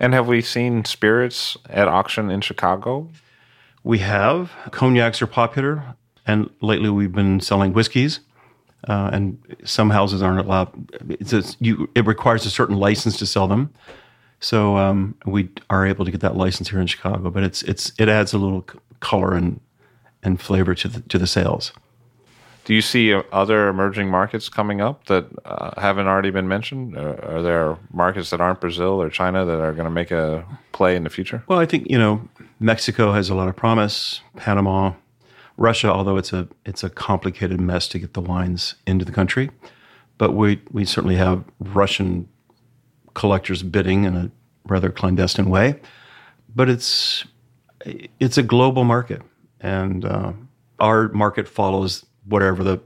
And 0.01 0.15
have 0.15 0.27
we 0.27 0.41
seen 0.41 0.85
spirits 0.85 1.57
at 1.69 1.89
auction 1.89 2.31
in 2.31 2.41
Chicago? 2.41 3.09
We 3.85 3.99
have. 3.99 4.53
Cognacs 4.71 5.21
are 5.23 5.27
popular, 5.27 5.95
and 6.27 6.51
lately 6.61 6.89
we've 6.89 7.13
been 7.13 7.41
selling 7.41 7.73
whiskeys. 7.73 8.21
Uh, 8.89 9.11
and 9.13 9.39
some 9.65 9.91
houses 9.91 10.23
aren't 10.23 10.41
allowed. 10.41 10.71
It's 11.09 11.33
a, 11.33 11.45
you, 11.61 11.89
it 11.95 12.05
requires 12.07 12.45
a 12.47 12.51
certain 12.51 12.77
license 12.77 13.17
to 13.19 13.27
sell 13.27 13.47
them. 13.47 13.73
So 14.41 14.77
um, 14.77 15.15
we 15.25 15.51
are 15.71 15.87
able 15.87 16.05
to 16.05 16.11
get 16.11 16.21
that 16.21 16.37
license 16.37 16.69
here 16.69 16.81
in 16.81 16.89
Chicago, 16.89 17.31
but 17.31 17.45
it's 17.45 17.63
it's 17.63 17.93
it 17.97 18.09
adds 18.09 18.33
a 18.33 18.39
little 18.39 18.67
color 18.99 19.35
and 19.35 19.61
and 20.25 20.41
flavor 20.41 20.75
to 20.75 20.89
the 20.89 21.01
to 21.03 21.19
the 21.19 21.29
sales. 21.29 21.73
Do 22.65 22.75
you 22.75 22.83
see 22.83 23.13
uh, 23.13 23.23
other 23.33 23.69
emerging 23.69 24.09
markets 24.09 24.49
coming 24.49 24.81
up 24.81 25.07
that 25.07 25.27
uh, 25.45 25.81
haven't 25.81 26.07
already 26.07 26.31
been 26.31 26.47
mentioned? 26.47 26.97
Uh, 26.97 27.17
are 27.23 27.43
there 27.43 27.77
markets 27.93 28.31
that 28.31 28.41
aren't 28.41 28.61
Brazil 28.61 29.03
or 29.03 29.11
China 29.11 29.45
that 29.45 29.61
are 29.61 29.73
going 29.73 29.85
to 29.85 29.91
make 29.91 30.11
a 30.11 30.45
play 30.73 30.95
in 30.95 31.03
the 31.05 31.11
future? 31.11 31.43
Well, 31.49 31.59
I 31.59 31.67
think 31.67 31.89
you 31.89 31.99
know 31.99 32.29
Mexico 32.61 33.13
has 33.13 33.31
a 33.31 33.35
lot 33.35 33.49
of 33.49 33.57
promise. 33.57 34.21
Panama, 34.37 34.93
Russia, 35.57 35.93
although 35.93 36.17
it's 36.17 36.33
a 36.33 36.49
it's 36.65 36.83
a 36.83 36.91
complicated 36.91 37.61
mess 37.61 37.89
to 37.89 37.99
get 37.99 38.15
the 38.15 38.21
wines 38.21 38.75
into 38.87 39.05
the 39.05 39.13
country, 39.13 39.51
but 40.19 40.33
we 40.33 40.61
we 40.71 40.85
certainly 40.85 41.17
have 41.17 41.45
Russian 41.61 42.29
collectors 43.15 43.63
bidding 43.63 44.05
in 44.05 44.17
a 44.17 44.31
rather 44.65 44.91
clandestine 44.91 45.51
way. 45.51 45.81
But 46.55 46.69
it's 46.69 47.25
it's 48.21 48.39
a 48.39 48.43
global 48.43 48.85
market, 48.85 49.23
and 49.61 50.05
uh, 50.05 50.33
our 50.79 51.09
market 51.09 51.49
follows 51.49 52.05
whatever 52.25 52.63
the 52.63 52.81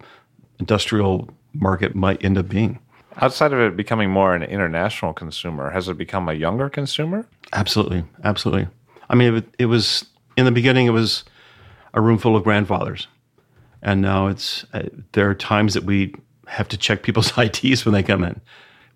industrial 0.58 1.28
market 1.52 1.94
might 1.94 2.24
end 2.24 2.38
up 2.38 2.48
being. 2.48 2.78
Outside 3.18 3.52
of 3.52 3.60
it 3.60 3.76
becoming 3.76 4.10
more 4.10 4.34
an 4.34 4.42
international 4.42 5.14
consumer, 5.14 5.70
has 5.70 5.88
it 5.88 5.96
become 5.96 6.28
a 6.28 6.34
younger 6.34 6.68
consumer? 6.68 7.26
Absolutely, 7.52 8.04
absolutely. 8.24 8.68
I 9.08 9.14
mean, 9.14 9.36
it, 9.36 9.54
it 9.58 9.66
was 9.66 10.04
in 10.36 10.44
the 10.44 10.50
beginning. 10.50 10.86
It 10.86 10.90
was 10.90 11.24
a 11.96 12.00
room 12.00 12.18
full 12.18 12.36
of 12.36 12.44
grandfathers, 12.44 13.08
and 13.82 14.00
now 14.00 14.28
it's 14.28 14.64
uh, 14.72 14.82
there 15.12 15.28
are 15.28 15.34
times 15.34 15.74
that 15.74 15.82
we 15.82 16.14
have 16.46 16.68
to 16.68 16.76
check 16.76 17.02
people's 17.02 17.36
IDs 17.38 17.84
when 17.84 17.94
they 17.94 18.02
come 18.02 18.22
in, 18.22 18.40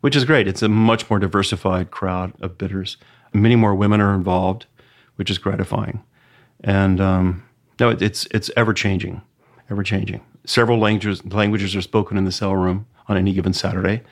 which 0.02 0.14
is 0.14 0.24
great. 0.24 0.46
It's 0.46 0.62
a 0.62 0.68
much 0.68 1.08
more 1.10 1.18
diversified 1.18 1.90
crowd 1.90 2.32
of 2.40 2.58
bidders. 2.58 2.98
Many 3.32 3.56
more 3.56 3.74
women 3.74 4.00
are 4.00 4.14
involved, 4.14 4.66
which 5.16 5.30
is 5.30 5.38
gratifying, 5.38 6.04
and 6.62 7.00
um, 7.00 7.42
no, 7.80 7.88
it, 7.88 8.02
it's 8.02 8.26
it's 8.30 8.50
ever 8.56 8.74
changing, 8.74 9.22
ever 9.70 9.82
changing. 9.82 10.20
Several 10.44 10.78
languages 10.78 11.24
languages 11.24 11.74
are 11.74 11.82
spoken 11.82 12.18
in 12.18 12.26
the 12.26 12.32
cell 12.32 12.54
room 12.54 12.86
on 13.08 13.16
any 13.16 13.32
given 13.32 13.54
Saturday, 13.54 14.02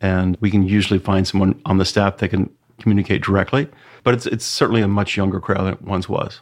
and 0.00 0.38
we 0.40 0.50
can 0.50 0.62
usually 0.62 1.00
find 1.00 1.26
someone 1.26 1.60
on 1.66 1.78
the 1.78 1.84
staff 1.84 2.18
that 2.18 2.28
can 2.28 2.50
communicate 2.78 3.22
directly. 3.22 3.68
But 4.04 4.14
it's 4.14 4.26
it's 4.26 4.44
certainly 4.44 4.82
a 4.82 4.88
much 4.88 5.16
younger 5.16 5.40
crowd 5.40 5.64
than 5.64 5.74
it 5.74 5.82
once 5.82 6.08
was. 6.08 6.40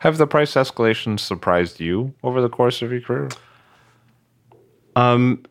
Have 0.00 0.18
the 0.18 0.26
price 0.26 0.52
escalations 0.54 1.20
surprised 1.20 1.80
you 1.80 2.14
over 2.22 2.40
the 2.40 2.48
course 2.48 2.82
of 2.82 2.92
your 2.92 3.00
career? 3.00 3.28
Um, 4.96 5.44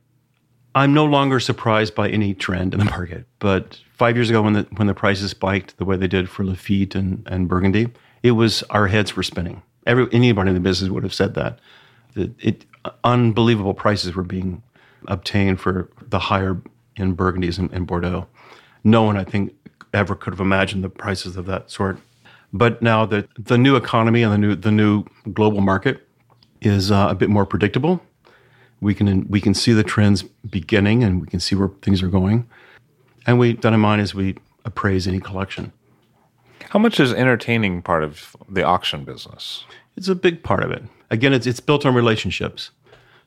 I'm 0.76 0.94
no 0.94 1.06
longer 1.06 1.40
surprised 1.40 1.96
by 1.96 2.10
any 2.10 2.34
trend 2.34 2.74
in 2.74 2.80
the 2.80 2.86
market. 2.86 3.26
But 3.40 3.80
five 3.94 4.16
years 4.16 4.30
ago, 4.30 4.42
when 4.42 4.54
the 4.54 4.68
when 4.78 4.88
the 4.88 4.94
prices 4.94 5.32
spiked 5.32 5.78
the 5.78 5.86
way 5.86 5.98
they 5.98 6.08
did 6.08 6.30
for 6.30 6.44
Lafite 6.44 6.96
and, 6.96 7.28
and 7.28 7.48
Burgundy, 7.48 7.88
it 8.24 8.32
was 8.32 8.64
our 8.70 8.88
heads 8.88 9.16
were 9.16 9.24
spinning. 9.24 9.64
Every 9.86 10.08
anybody 10.12 10.50
in 10.50 10.54
the 10.54 10.62
business 10.62 10.90
would 10.90 11.04
have 11.04 11.14
said 11.14 11.34
that. 11.36 11.60
That 12.14 12.34
it 12.44 12.66
unbelievable 13.04 13.74
prices 13.74 14.16
were 14.16 14.24
being 14.24 14.64
obtained 15.08 15.60
for 15.60 15.90
the 16.02 16.20
higher 16.20 16.62
in 16.96 17.16
Burgundies 17.16 17.58
and, 17.58 17.72
and 17.72 17.88
Bordeaux. 17.88 18.28
No 18.84 19.04
one, 19.04 19.18
I 19.18 19.24
think, 19.24 19.54
ever 19.94 20.16
could 20.16 20.34
have 20.34 20.40
imagined 20.40 20.84
the 20.84 20.90
prices 20.90 21.36
of 21.38 21.46
that 21.48 21.70
sort. 21.70 22.00
But 22.54 22.82
now 22.82 23.06
the 23.06 23.28
the 23.38 23.58
new 23.58 23.76
economy 23.76 24.24
and 24.24 24.34
the 24.34 24.38
new 24.38 24.56
the 24.56 24.72
new 24.72 25.06
global 25.34 25.62
market 25.62 26.08
is 26.62 26.92
uh, 26.92 27.08
a 27.10 27.16
bit 27.16 27.30
more 27.30 27.46
predictable. 27.46 28.02
We 28.82 28.94
can 28.94 29.28
we 29.30 29.40
can 29.40 29.54
see 29.54 29.74
the 29.74 29.84
trends 29.84 30.24
beginning, 30.50 31.04
and 31.04 31.22
we 31.22 31.28
can 31.28 31.40
see 31.40 31.56
where 31.56 31.70
things 31.82 32.04
are 32.04 32.10
going. 32.10 32.48
And 33.26 33.40
we 33.40 33.54
that 33.54 33.74
in 33.74 33.80
mind 33.80 34.02
as 34.02 34.14
we 34.14 34.36
appraise 34.66 35.08
any 35.08 35.20
collection. 35.20 35.72
How 36.70 36.80
much 36.80 37.00
is 37.00 37.14
entertaining 37.14 37.82
part 37.82 38.04
of 38.04 38.36
the 38.50 38.64
auction 38.64 39.04
business? 39.04 39.66
It's 39.96 40.08
a 40.08 40.16
big 40.16 40.44
part 40.44 40.64
of 40.64 40.72
it. 40.72 40.84
Again, 41.10 41.34
it's 41.34 41.48
it's 41.48 41.60
built 41.60 41.86
on 41.86 41.96
relationships. 41.96 42.72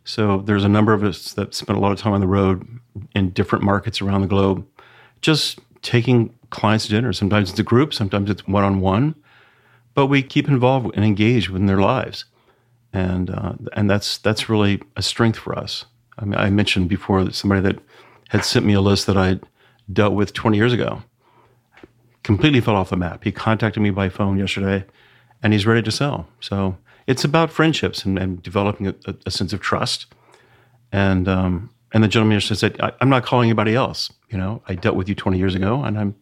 So 0.05 0.39
there's 0.39 0.65
a 0.65 0.69
number 0.69 0.93
of 0.93 1.03
us 1.03 1.33
that 1.33 1.55
spend 1.55 1.79
a 1.79 1.81
lot 1.81 1.93
of 1.93 1.99
time 1.99 2.13
on 2.13 2.21
the 2.21 2.27
road 2.27 2.67
in 3.15 3.31
different 3.31 3.65
markets 3.65 4.03
around 4.03 4.21
the 4.21 4.27
globe, 4.27 4.67
just 5.23 5.59
taking 5.85 6.35
clients 6.51 6.87
to 6.87 6.91
dinner. 6.91 7.13
Sometimes 7.13 7.51
it's 7.51 7.59
a 7.61 7.63
group, 7.63 7.95
sometimes 7.95 8.29
it's 8.29 8.49
one 8.49 8.65
on 8.65 8.81
one, 8.81 9.15
but 9.95 10.07
we 10.07 10.23
keep 10.23 10.49
involved 10.49 10.91
and 10.97 11.05
engaged 11.05 11.55
in 11.55 11.67
their 11.67 11.81
lives, 11.81 12.25
and 12.93 13.31
uh, 13.31 13.53
and 13.75 13.89
that's 13.89 14.19
that's 14.19 14.49
really 14.49 14.83
a 14.97 15.03
strength 15.03 15.39
for 15.39 15.57
us. 15.57 15.85
I 16.19 16.25
mean, 16.25 16.35
I 16.35 16.51
mentioned 16.51 16.89
before 16.89 17.23
that 17.23 17.35
somebody 17.35 17.61
that 17.61 17.79
had 18.31 18.45
sent 18.45 18.67
me 18.67 18.73
a 18.73 18.81
list 18.81 19.07
that 19.07 19.17
I 19.17 19.39
dealt 19.93 20.15
with 20.15 20.33
20 20.33 20.57
years 20.57 20.73
ago 20.73 21.03
completely 22.23 22.61
fell 22.61 22.77
off 22.77 22.91
the 22.91 22.97
map. 22.97 23.23
He 23.23 23.31
contacted 23.31 23.83
me 23.83 23.91
by 23.91 24.09
phone 24.09 24.39
yesterday, 24.39 24.85
and 25.43 25.53
he's 25.53 25.67
ready 25.67 25.83
to 25.83 25.93
sell. 25.93 26.27
So 26.41 26.77
it's 27.07 27.23
about 27.23 27.51
friendships 27.51 28.05
and, 28.05 28.19
and 28.19 28.43
developing 28.43 28.89
a, 28.89 28.95
a, 29.27 29.31
sense 29.31 29.53
of 29.53 29.61
trust. 29.61 30.07
And 30.91 31.29
um, 31.29 31.71
and 31.93 32.03
the 32.03 32.09
gentleman 32.09 32.41
just 32.41 32.61
said, 32.61 32.81
I, 32.81 32.93
"I'm 33.01 33.11
not 33.11 33.25
calling 33.25 33.49
anybody 33.49 33.75
else. 33.75 34.11
You 34.35 34.41
know, 34.41 34.61
I 34.67 34.75
dealt 34.75 34.97
with 34.97 35.09
you 35.09 35.15
20 35.15 35.39
years 35.39 35.55
ago, 35.55 35.85
and 35.85 35.97
I'm 35.97 36.17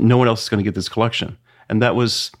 no 0.00 0.16
one 0.16 0.26
else 0.26 0.44
is 0.44 0.48
going 0.48 0.64
to 0.64 0.64
get 0.64 0.74
this 0.74 0.88
collection." 0.88 1.36
And 1.68 1.82
that 1.82 1.94
was 1.94 2.32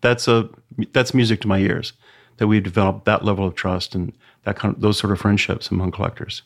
that's 0.00 0.26
a 0.26 0.48
that's 0.94 1.12
music 1.12 1.42
to 1.42 1.48
my 1.48 1.58
ears 1.58 1.92
that 2.38 2.46
we've 2.46 2.62
developed 2.62 3.04
that 3.04 3.26
level 3.26 3.46
of 3.46 3.54
trust 3.54 3.94
and 3.94 4.10
that 4.44 4.56
kind 4.56 4.74
of 4.74 4.80
those 4.80 4.96
sort 4.96 5.12
of 5.12 5.20
friendships 5.20 5.70
among 5.70 5.90
collectors. 5.90 6.40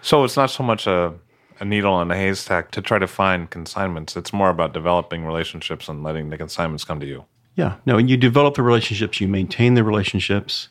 So 0.00 0.22
it's 0.22 0.36
not 0.36 0.50
so 0.50 0.62
much 0.62 0.86
a 0.86 1.12
a 1.58 1.64
needle 1.64 2.00
in 2.00 2.10
a 2.12 2.16
haystack 2.16 2.70
to 2.70 2.80
try 2.80 3.00
to 3.00 3.08
find 3.08 3.50
consignments. 3.50 4.16
It's 4.16 4.32
more 4.32 4.48
about 4.48 4.72
developing 4.72 5.26
relationships 5.26 5.88
and 5.88 6.04
letting 6.04 6.30
the 6.30 6.38
consignments 6.38 6.84
come 6.84 7.00
to 7.00 7.06
you. 7.06 7.24
Yeah, 7.56 7.76
no, 7.84 7.98
you 7.98 8.16
develop 8.16 8.54
the 8.54 8.62
relationships, 8.62 9.20
you 9.20 9.26
maintain 9.26 9.74
the 9.74 9.82
relationships, 9.82 10.68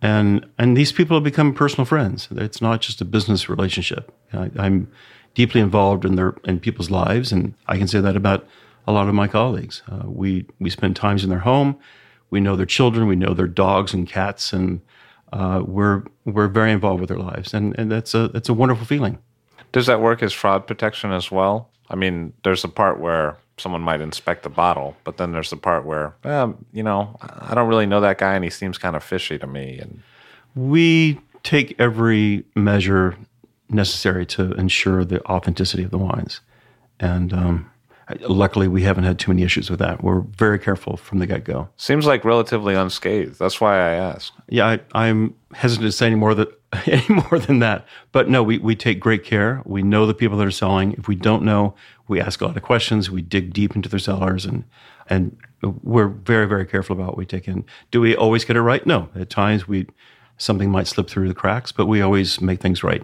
and 0.00 0.46
and 0.58 0.74
these 0.74 0.90
people 0.90 1.18
have 1.18 1.24
become 1.24 1.52
personal 1.52 1.84
friends. 1.84 2.28
It's 2.30 2.62
not 2.62 2.80
just 2.80 3.02
a 3.02 3.04
business 3.04 3.48
relationship. 3.48 4.10
I, 4.32 4.50
am 4.56 4.88
deeply 5.34 5.60
involved 5.60 6.04
in 6.04 6.16
their 6.16 6.34
in 6.44 6.60
people's 6.60 6.90
lives, 6.90 7.32
and 7.32 7.54
I 7.66 7.78
can 7.78 7.88
say 7.88 8.00
that 8.00 8.16
about 8.16 8.46
a 8.86 8.92
lot 8.92 9.08
of 9.08 9.14
my 9.14 9.28
colleagues. 9.28 9.82
Uh, 9.90 10.08
we 10.08 10.46
we 10.58 10.70
spend 10.70 10.96
times 10.96 11.24
in 11.24 11.30
their 11.30 11.40
home. 11.40 11.76
We 12.30 12.40
know 12.40 12.56
their 12.56 12.66
children. 12.66 13.06
We 13.06 13.16
know 13.16 13.34
their 13.34 13.46
dogs 13.46 13.94
and 13.94 14.08
cats, 14.08 14.52
and 14.52 14.80
uh, 15.32 15.62
we're 15.66 16.04
we're 16.24 16.48
very 16.48 16.72
involved 16.72 17.00
with 17.00 17.08
their 17.08 17.18
lives, 17.18 17.54
and 17.54 17.78
and 17.78 17.90
that's 17.90 18.14
a 18.14 18.28
that's 18.28 18.48
a 18.48 18.54
wonderful 18.54 18.86
feeling. 18.86 19.18
Does 19.72 19.86
that 19.86 20.00
work 20.00 20.22
as 20.22 20.32
fraud 20.32 20.66
protection 20.66 21.10
as 21.12 21.30
well? 21.30 21.68
I 21.90 21.96
mean, 21.96 22.32
there's 22.44 22.64
a 22.64 22.68
part 22.68 23.00
where 23.00 23.36
someone 23.58 23.82
might 23.82 24.00
inspect 24.00 24.42
the 24.42 24.48
bottle, 24.48 24.96
but 25.04 25.16
then 25.16 25.32
there's 25.32 25.50
the 25.50 25.56
part 25.56 25.84
where, 25.84 26.14
um, 26.24 26.64
you 26.72 26.82
know, 26.82 27.16
I 27.20 27.54
don't 27.54 27.68
really 27.68 27.86
know 27.86 28.00
that 28.00 28.18
guy 28.18 28.34
and 28.34 28.44
he 28.44 28.50
seems 28.50 28.78
kind 28.78 28.96
of 28.96 29.04
fishy 29.04 29.38
to 29.38 29.46
me. 29.46 29.78
And 29.78 30.02
we 30.54 31.20
take 31.42 31.74
every 31.78 32.44
measure 32.54 33.16
necessary 33.74 34.26
to 34.26 34.52
ensure 34.52 35.04
the 35.04 35.24
authenticity 35.26 35.84
of 35.84 35.90
the 35.90 35.98
wines, 35.98 36.40
and 37.00 37.32
um, 37.32 37.70
luckily 38.20 38.68
we 38.68 38.82
haven't 38.82 39.04
had 39.04 39.18
too 39.18 39.30
many 39.30 39.42
issues 39.42 39.70
with 39.70 39.78
that. 39.78 40.02
We're 40.02 40.20
very 40.20 40.58
careful 40.58 40.96
from 40.96 41.18
the 41.18 41.26
get 41.26 41.44
go. 41.44 41.68
Seems 41.76 42.06
like 42.06 42.24
relatively 42.24 42.74
unscathed. 42.74 43.38
That's 43.38 43.60
why 43.60 43.76
I 43.76 43.92
ask. 43.92 44.32
Yeah, 44.48 44.66
I, 44.66 44.80
I'm 44.92 45.34
hesitant 45.54 45.86
to 45.86 45.92
say 45.92 46.06
any 46.06 46.16
more 46.16 46.34
that 46.34 46.48
any 46.86 47.06
more 47.08 47.38
than 47.38 47.60
that. 47.60 47.86
But 48.12 48.28
no, 48.28 48.42
we, 48.42 48.58
we 48.58 48.76
take 48.76 49.00
great 49.00 49.24
care. 49.24 49.62
We 49.64 49.82
know 49.82 50.06
the 50.06 50.14
people 50.14 50.36
that 50.38 50.46
are 50.46 50.50
selling. 50.50 50.92
If 50.92 51.08
we 51.08 51.14
don't 51.14 51.44
know, 51.44 51.74
we 52.08 52.20
ask 52.20 52.40
a 52.40 52.46
lot 52.46 52.56
of 52.56 52.62
questions. 52.62 53.10
We 53.10 53.22
dig 53.22 53.52
deep 53.52 53.74
into 53.76 53.88
their 53.88 53.98
sellers, 53.98 54.44
and 54.44 54.64
and 55.08 55.36
we're 55.62 56.08
very 56.08 56.46
very 56.46 56.66
careful 56.66 56.96
about 56.96 57.08
what 57.08 57.16
we 57.16 57.26
take 57.26 57.48
in. 57.48 57.64
Do 57.90 58.00
we 58.00 58.16
always 58.16 58.44
get 58.44 58.56
it 58.56 58.62
right? 58.62 58.84
No. 58.86 59.08
At 59.14 59.30
times 59.30 59.66
we 59.68 59.86
something 60.36 60.70
might 60.70 60.86
slip 60.86 61.08
through 61.08 61.28
the 61.28 61.34
cracks, 61.34 61.72
but 61.72 61.86
we 61.86 62.00
always 62.00 62.40
make 62.40 62.60
things 62.60 62.82
right. 62.82 63.02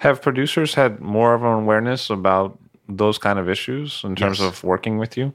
Have 0.00 0.22
producers 0.22 0.74
had 0.74 1.00
more 1.00 1.34
of 1.34 1.42
an 1.42 1.52
awareness 1.52 2.10
about 2.10 2.58
those 2.88 3.18
kind 3.18 3.38
of 3.38 3.48
issues 3.48 4.02
in 4.04 4.16
terms 4.16 4.40
yes. 4.40 4.48
of 4.48 4.64
working 4.64 4.98
with 4.98 5.16
you? 5.16 5.32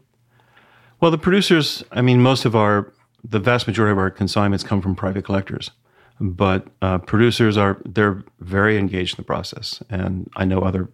Well, 0.99 1.11
the 1.11 1.17
producers, 1.17 1.83
I 1.91 2.01
mean, 2.01 2.21
most 2.21 2.45
of 2.45 2.55
our, 2.55 2.91
the 3.23 3.39
vast 3.39 3.67
majority 3.67 3.91
of 3.91 3.97
our 3.97 4.09
consignments 4.09 4.63
come 4.63 4.81
from 4.81 4.95
private 4.95 5.25
collectors 5.25 5.71
but 6.19 6.67
uh, 6.81 6.97
producers 6.97 7.57
are 7.57 7.81
they're 7.85 8.23
very 8.39 8.77
engaged 8.77 9.17
in 9.17 9.21
the 9.21 9.25
process 9.25 9.81
and 9.89 10.29
i 10.35 10.45
know 10.45 10.61
other 10.61 10.89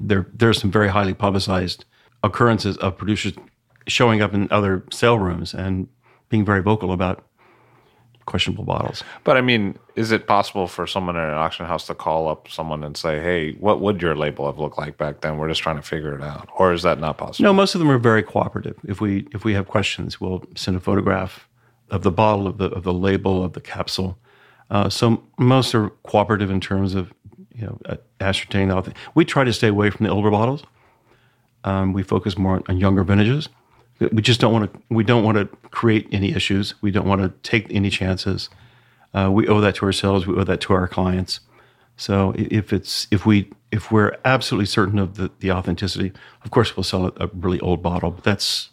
there 0.00 0.26
there's 0.32 0.60
some 0.60 0.70
very 0.70 0.88
highly 0.88 1.14
publicized 1.14 1.84
occurrences 2.22 2.76
of 2.78 2.96
producers 2.96 3.34
showing 3.86 4.22
up 4.22 4.32
in 4.32 4.48
other 4.50 4.84
sale 4.90 5.18
rooms 5.18 5.52
and 5.52 5.88
being 6.30 6.44
very 6.44 6.62
vocal 6.62 6.92
about 6.92 7.26
questionable 8.26 8.64
bottles 8.64 9.02
but 9.24 9.36
i 9.36 9.40
mean 9.40 9.78
is 9.96 10.10
it 10.10 10.26
possible 10.26 10.66
for 10.66 10.86
someone 10.86 11.16
at 11.16 11.28
an 11.28 11.34
auction 11.34 11.66
house 11.66 11.86
to 11.86 11.94
call 11.94 12.28
up 12.28 12.48
someone 12.48 12.82
and 12.82 12.96
say 12.96 13.20
hey 13.20 13.52
what 13.54 13.80
would 13.80 14.00
your 14.00 14.14
label 14.14 14.46
have 14.46 14.58
looked 14.58 14.78
like 14.78 14.96
back 14.96 15.20
then 15.20 15.36
we're 15.36 15.48
just 15.48 15.62
trying 15.62 15.76
to 15.76 15.82
figure 15.82 16.14
it 16.14 16.22
out 16.22 16.48
or 16.56 16.72
is 16.72 16.82
that 16.82 16.98
not 16.98 17.18
possible 17.18 17.44
no 17.44 17.52
most 17.52 17.74
of 17.74 17.78
them 17.78 17.90
are 17.90 17.98
very 17.98 18.22
cooperative 18.22 18.76
if 18.88 19.00
we 19.00 19.26
if 19.32 19.44
we 19.44 19.54
have 19.54 19.68
questions 19.68 20.20
we'll 20.20 20.42
send 20.54 20.76
a 20.76 20.80
photograph 20.80 21.48
of 21.90 22.02
the 22.02 22.10
bottle, 22.10 22.46
of 22.46 22.58
the 22.58 22.66
of 22.70 22.82
the 22.82 22.92
label, 22.92 23.44
of 23.44 23.52
the 23.52 23.60
capsule. 23.60 24.18
Uh, 24.70 24.88
so 24.88 25.22
most 25.38 25.74
are 25.74 25.90
cooperative 26.04 26.50
in 26.50 26.60
terms 26.60 26.94
of 26.94 27.12
you 27.54 27.66
know 27.66 27.78
ascertaining 28.20 28.70
all 28.70 28.82
things. 28.82 28.96
We 29.14 29.24
try 29.24 29.44
to 29.44 29.52
stay 29.52 29.68
away 29.68 29.90
from 29.90 30.04
the 30.04 30.12
older 30.12 30.30
bottles. 30.30 30.64
Um, 31.64 31.92
we 31.92 32.02
focus 32.02 32.36
more 32.36 32.62
on, 32.68 32.78
younger 32.78 33.04
vintages. 33.04 33.48
We 34.00 34.22
just 34.22 34.40
don't 34.40 34.52
want 34.52 34.72
to. 34.72 34.80
We 34.90 35.04
don't 35.04 35.24
want 35.24 35.38
to 35.38 35.46
create 35.70 36.08
any 36.10 36.34
issues. 36.34 36.74
We 36.82 36.90
don't 36.90 37.06
want 37.06 37.22
to 37.22 37.28
take 37.48 37.66
any 37.70 37.90
chances. 37.90 38.50
Uh, 39.12 39.30
we 39.32 39.46
owe 39.46 39.60
that 39.60 39.76
to 39.76 39.86
ourselves. 39.86 40.26
We 40.26 40.34
owe 40.34 40.44
that 40.44 40.60
to 40.62 40.72
our 40.72 40.88
clients. 40.88 41.40
So 41.96 42.34
if 42.36 42.72
it's 42.72 43.06
if 43.10 43.24
we 43.24 43.50
if 43.70 43.92
we're 43.92 44.16
absolutely 44.24 44.66
certain 44.66 44.98
of 44.98 45.16
the, 45.16 45.30
the 45.38 45.52
authenticity, 45.52 46.12
of 46.44 46.50
course 46.50 46.76
we'll 46.76 46.84
sell 46.84 47.06
a, 47.06 47.12
a 47.20 47.30
really 47.34 47.60
old 47.60 47.82
bottle. 47.82 48.10
But 48.10 48.24
that's 48.24 48.70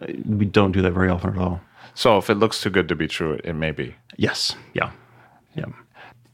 uh, 0.00 0.06
we 0.26 0.44
don't 0.44 0.72
do 0.72 0.82
that 0.82 0.92
very 0.92 1.08
often 1.08 1.30
at 1.30 1.38
all. 1.38 1.60
So 1.94 2.18
if 2.18 2.30
it 2.30 2.34
looks 2.34 2.60
too 2.60 2.70
good 2.70 2.88
to 2.88 2.94
be 2.94 3.08
true, 3.08 3.40
it 3.42 3.54
may 3.54 3.70
be. 3.70 3.94
Yes. 4.16 4.54
Yeah. 4.74 4.92
Yeah. 5.54 5.66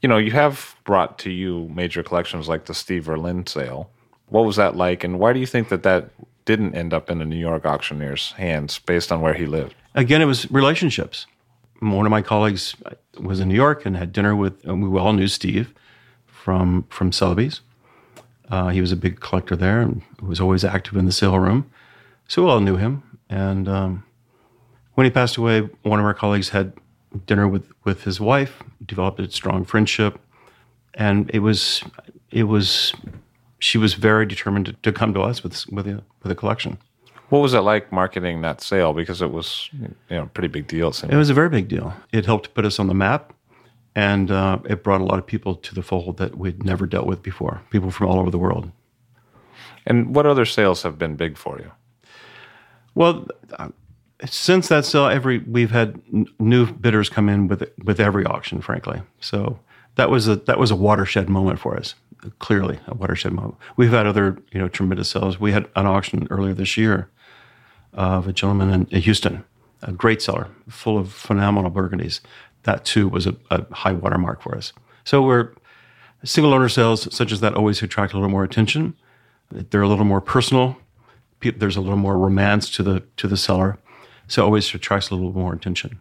You 0.01 0.09
know, 0.09 0.17
you 0.17 0.31
have 0.31 0.75
brought 0.83 1.17
to 1.19 1.31
you 1.31 1.69
major 1.73 2.03
collections 2.03 2.47
like 2.47 2.65
the 2.65 2.73
Steve 2.73 3.05
Verlin 3.05 3.47
sale. 3.47 3.89
What 4.27 4.45
was 4.45 4.57
that 4.57 4.75
like, 4.75 5.03
and 5.03 5.19
why 5.19 5.33
do 5.33 5.39
you 5.39 5.45
think 5.45 5.69
that 5.69 5.83
that 5.83 6.11
didn't 6.47 6.73
end 6.73 6.93
up 6.93 7.11
in 7.11 7.21
a 7.21 7.25
New 7.25 7.37
York 7.37 7.65
auctioneer's 7.65 8.31
hands 8.31 8.79
based 8.79 9.11
on 9.11 9.21
where 9.21 9.35
he 9.35 9.45
lived? 9.45 9.75
Again, 9.93 10.21
it 10.21 10.25
was 10.25 10.49
relationships. 10.49 11.27
One 11.79 12.07
of 12.07 12.09
my 12.09 12.23
colleagues 12.23 12.75
was 13.19 13.39
in 13.39 13.49
New 13.49 13.55
York 13.55 13.85
and 13.85 13.95
had 13.95 14.11
dinner 14.11 14.35
with, 14.35 14.65
we 14.65 14.97
all 14.97 15.13
knew 15.13 15.27
Steve 15.27 15.73
from 16.25 16.85
from 16.89 17.11
Sotheby's. 17.11 17.61
Uh, 18.49 18.69
he 18.69 18.81
was 18.81 18.91
a 18.91 18.95
big 18.95 19.19
collector 19.19 19.55
there 19.55 19.81
and 19.81 20.01
was 20.21 20.39
always 20.39 20.63
active 20.63 20.95
in 20.95 21.05
the 21.05 21.11
sale 21.11 21.37
room. 21.37 21.69
So 22.27 22.43
we 22.43 22.49
all 22.49 22.61
knew 22.61 22.77
him. 22.77 23.03
And 23.29 23.67
um, 23.67 24.03
when 24.93 25.05
he 25.05 25.11
passed 25.11 25.35
away, 25.37 25.61
one 25.83 25.99
of 25.99 26.05
our 26.05 26.13
colleagues 26.13 26.49
had 26.49 26.71
dinner 27.25 27.47
with, 27.47 27.65
with 27.83 28.03
his 28.03 28.19
wife, 28.21 28.63
developed 28.85 29.19
a 29.19 29.29
strong 29.29 29.65
friendship, 29.65 30.19
and 30.93 31.29
it 31.33 31.39
was 31.39 31.83
it 32.31 32.43
was 32.43 32.93
she 33.59 33.77
was 33.77 33.93
very 33.93 34.25
determined 34.25 34.67
to, 34.67 34.73
to 34.73 34.91
come 34.91 35.13
to 35.13 35.21
us 35.21 35.43
with 35.43 35.65
with 35.71 35.87
a, 35.87 36.03
with 36.23 36.31
a 36.31 36.35
collection. 36.35 36.77
What 37.29 37.39
was 37.39 37.53
it 37.53 37.59
like 37.59 37.91
marketing 37.91 38.41
that 38.41 38.61
sale? 38.61 38.93
Because 38.93 39.21
it 39.21 39.31
was 39.31 39.69
you 39.73 39.95
know 40.09 40.23
a 40.23 40.27
pretty 40.27 40.47
big 40.47 40.67
deal. 40.67 40.89
It 40.89 41.15
was 41.15 41.29
a 41.29 41.33
very 41.33 41.49
big 41.49 41.67
deal. 41.67 41.93
It 42.11 42.25
helped 42.25 42.53
put 42.53 42.65
us 42.65 42.79
on 42.79 42.87
the 42.87 42.93
map, 42.93 43.33
and 43.95 44.31
uh, 44.31 44.59
it 44.65 44.83
brought 44.83 45.01
a 45.01 45.05
lot 45.05 45.19
of 45.19 45.25
people 45.25 45.55
to 45.55 45.75
the 45.75 45.81
fold 45.81 46.17
that 46.17 46.37
we'd 46.37 46.63
never 46.63 46.85
dealt 46.85 47.05
with 47.05 47.21
before. 47.21 47.61
People 47.69 47.91
from 47.91 48.07
all 48.07 48.19
over 48.19 48.31
the 48.31 48.37
world. 48.37 48.71
And 49.85 50.13
what 50.13 50.25
other 50.25 50.45
sales 50.45 50.83
have 50.83 50.97
been 50.97 51.15
big 51.15 51.37
for 51.37 51.59
you? 51.59 51.71
Well, 52.93 53.27
since 54.25 54.67
that 54.69 54.85
sale, 54.85 55.07
every 55.07 55.39
we've 55.39 55.71
had 55.71 56.01
n- 56.13 56.27
new 56.39 56.71
bidders 56.71 57.09
come 57.09 57.29
in 57.29 57.47
with 57.47 57.69
with 57.83 57.99
every 57.99 58.25
auction, 58.25 58.61
frankly. 58.61 59.01
So 59.19 59.59
that 59.95 60.09
was 60.09 60.27
a 60.27 60.37
that 60.37 60.59
was 60.59 60.71
a 60.71 60.75
watershed 60.75 61.29
moment 61.29 61.59
for 61.59 61.77
us. 61.77 61.95
Clearly, 62.39 62.79
a 62.87 62.95
watershed 62.95 63.33
moment. 63.33 63.55
We've 63.75 63.91
had 63.91 64.07
other 64.07 64.37
you 64.51 64.59
know 64.59 64.67
tremendous 64.67 65.09
sales. 65.09 65.39
We 65.39 65.51
had 65.51 65.69
an 65.75 65.85
auction 65.85 66.27
earlier 66.29 66.53
this 66.53 66.75
year 66.75 67.09
of 67.93 68.27
a 68.27 68.33
gentleman 68.33 68.87
in, 68.89 69.01
Houston, 69.01 69.43
a 69.81 69.91
great 69.91 70.21
seller, 70.21 70.47
full 70.67 70.97
of 70.97 71.11
phenomenal 71.11 71.71
burgundies. 71.71 72.19
That 72.63 72.85
too 72.85 73.07
was 73.07 73.27
a, 73.27 73.35
a 73.49 73.65
high 73.73 73.93
watermark 73.93 74.41
for 74.41 74.55
us. 74.55 74.73
So 75.03 75.21
we're 75.21 75.53
Single 76.23 76.53
owner 76.53 76.67
sales, 76.67 77.13
such 77.15 77.31
as 77.31 77.41
that, 77.41 77.53
always 77.53 77.81
attract 77.83 78.13
a 78.13 78.15
little 78.15 78.29
more 78.29 78.43
attention. 78.43 78.95
They're 79.51 79.83
a 79.83 79.87
little 79.87 80.05
more 80.05 80.21
personal. 80.21 80.77
There's 81.41 81.77
a 81.77 81.81
little 81.81 81.97
more 81.97 82.17
romance 82.17 82.69
to 82.71 82.83
the 82.83 83.03
to 83.17 83.27
the 83.27 83.37
seller, 83.37 83.77
so 84.27 84.41
it 84.41 84.45
always 84.45 84.73
attracts 84.73 85.11
a 85.11 85.15
little 85.15 85.31
more 85.31 85.53
attention. 85.53 85.99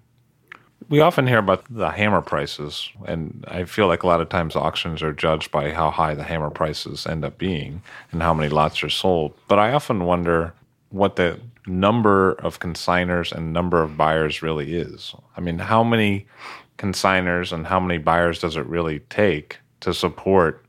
We 0.89 1.01
often 1.01 1.27
hear 1.27 1.39
about 1.39 1.65
the 1.69 1.91
hammer 1.91 2.23
prices, 2.23 2.89
and 3.07 3.45
I 3.49 3.65
feel 3.65 3.89
like 3.89 4.05
a 4.05 4.07
lot 4.07 4.21
of 4.21 4.29
times 4.29 4.55
auctions 4.55 5.03
are 5.03 5.13
judged 5.13 5.51
by 5.51 5.73
how 5.73 5.91
high 5.91 6.15
the 6.15 6.23
hammer 6.23 6.51
prices 6.51 7.07
end 7.07 7.25
up 7.25 7.39
being 7.39 7.83
and 8.13 8.23
how 8.23 8.33
many 8.33 8.49
lots 8.49 8.85
are 8.85 8.89
sold. 8.89 9.35
But 9.49 9.59
I 9.59 9.73
often 9.73 10.05
wonder 10.05 10.55
what 10.91 11.17
the 11.17 11.41
number 11.67 12.33
of 12.35 12.61
consigners 12.61 13.33
and 13.33 13.53
number 13.53 13.83
of 13.83 13.97
buyers 13.97 14.43
really 14.43 14.77
is. 14.77 15.15
I 15.37 15.41
mean, 15.41 15.59
how 15.59 15.83
many 15.83 16.27
consigners 16.79 17.53
and 17.53 17.67
how 17.67 17.81
many 17.81 17.99
buyers 17.99 18.39
does 18.39 18.57
it 18.57 18.67
really 18.67 19.01
take 19.11 19.59
to 19.81 19.93
support 19.93 20.65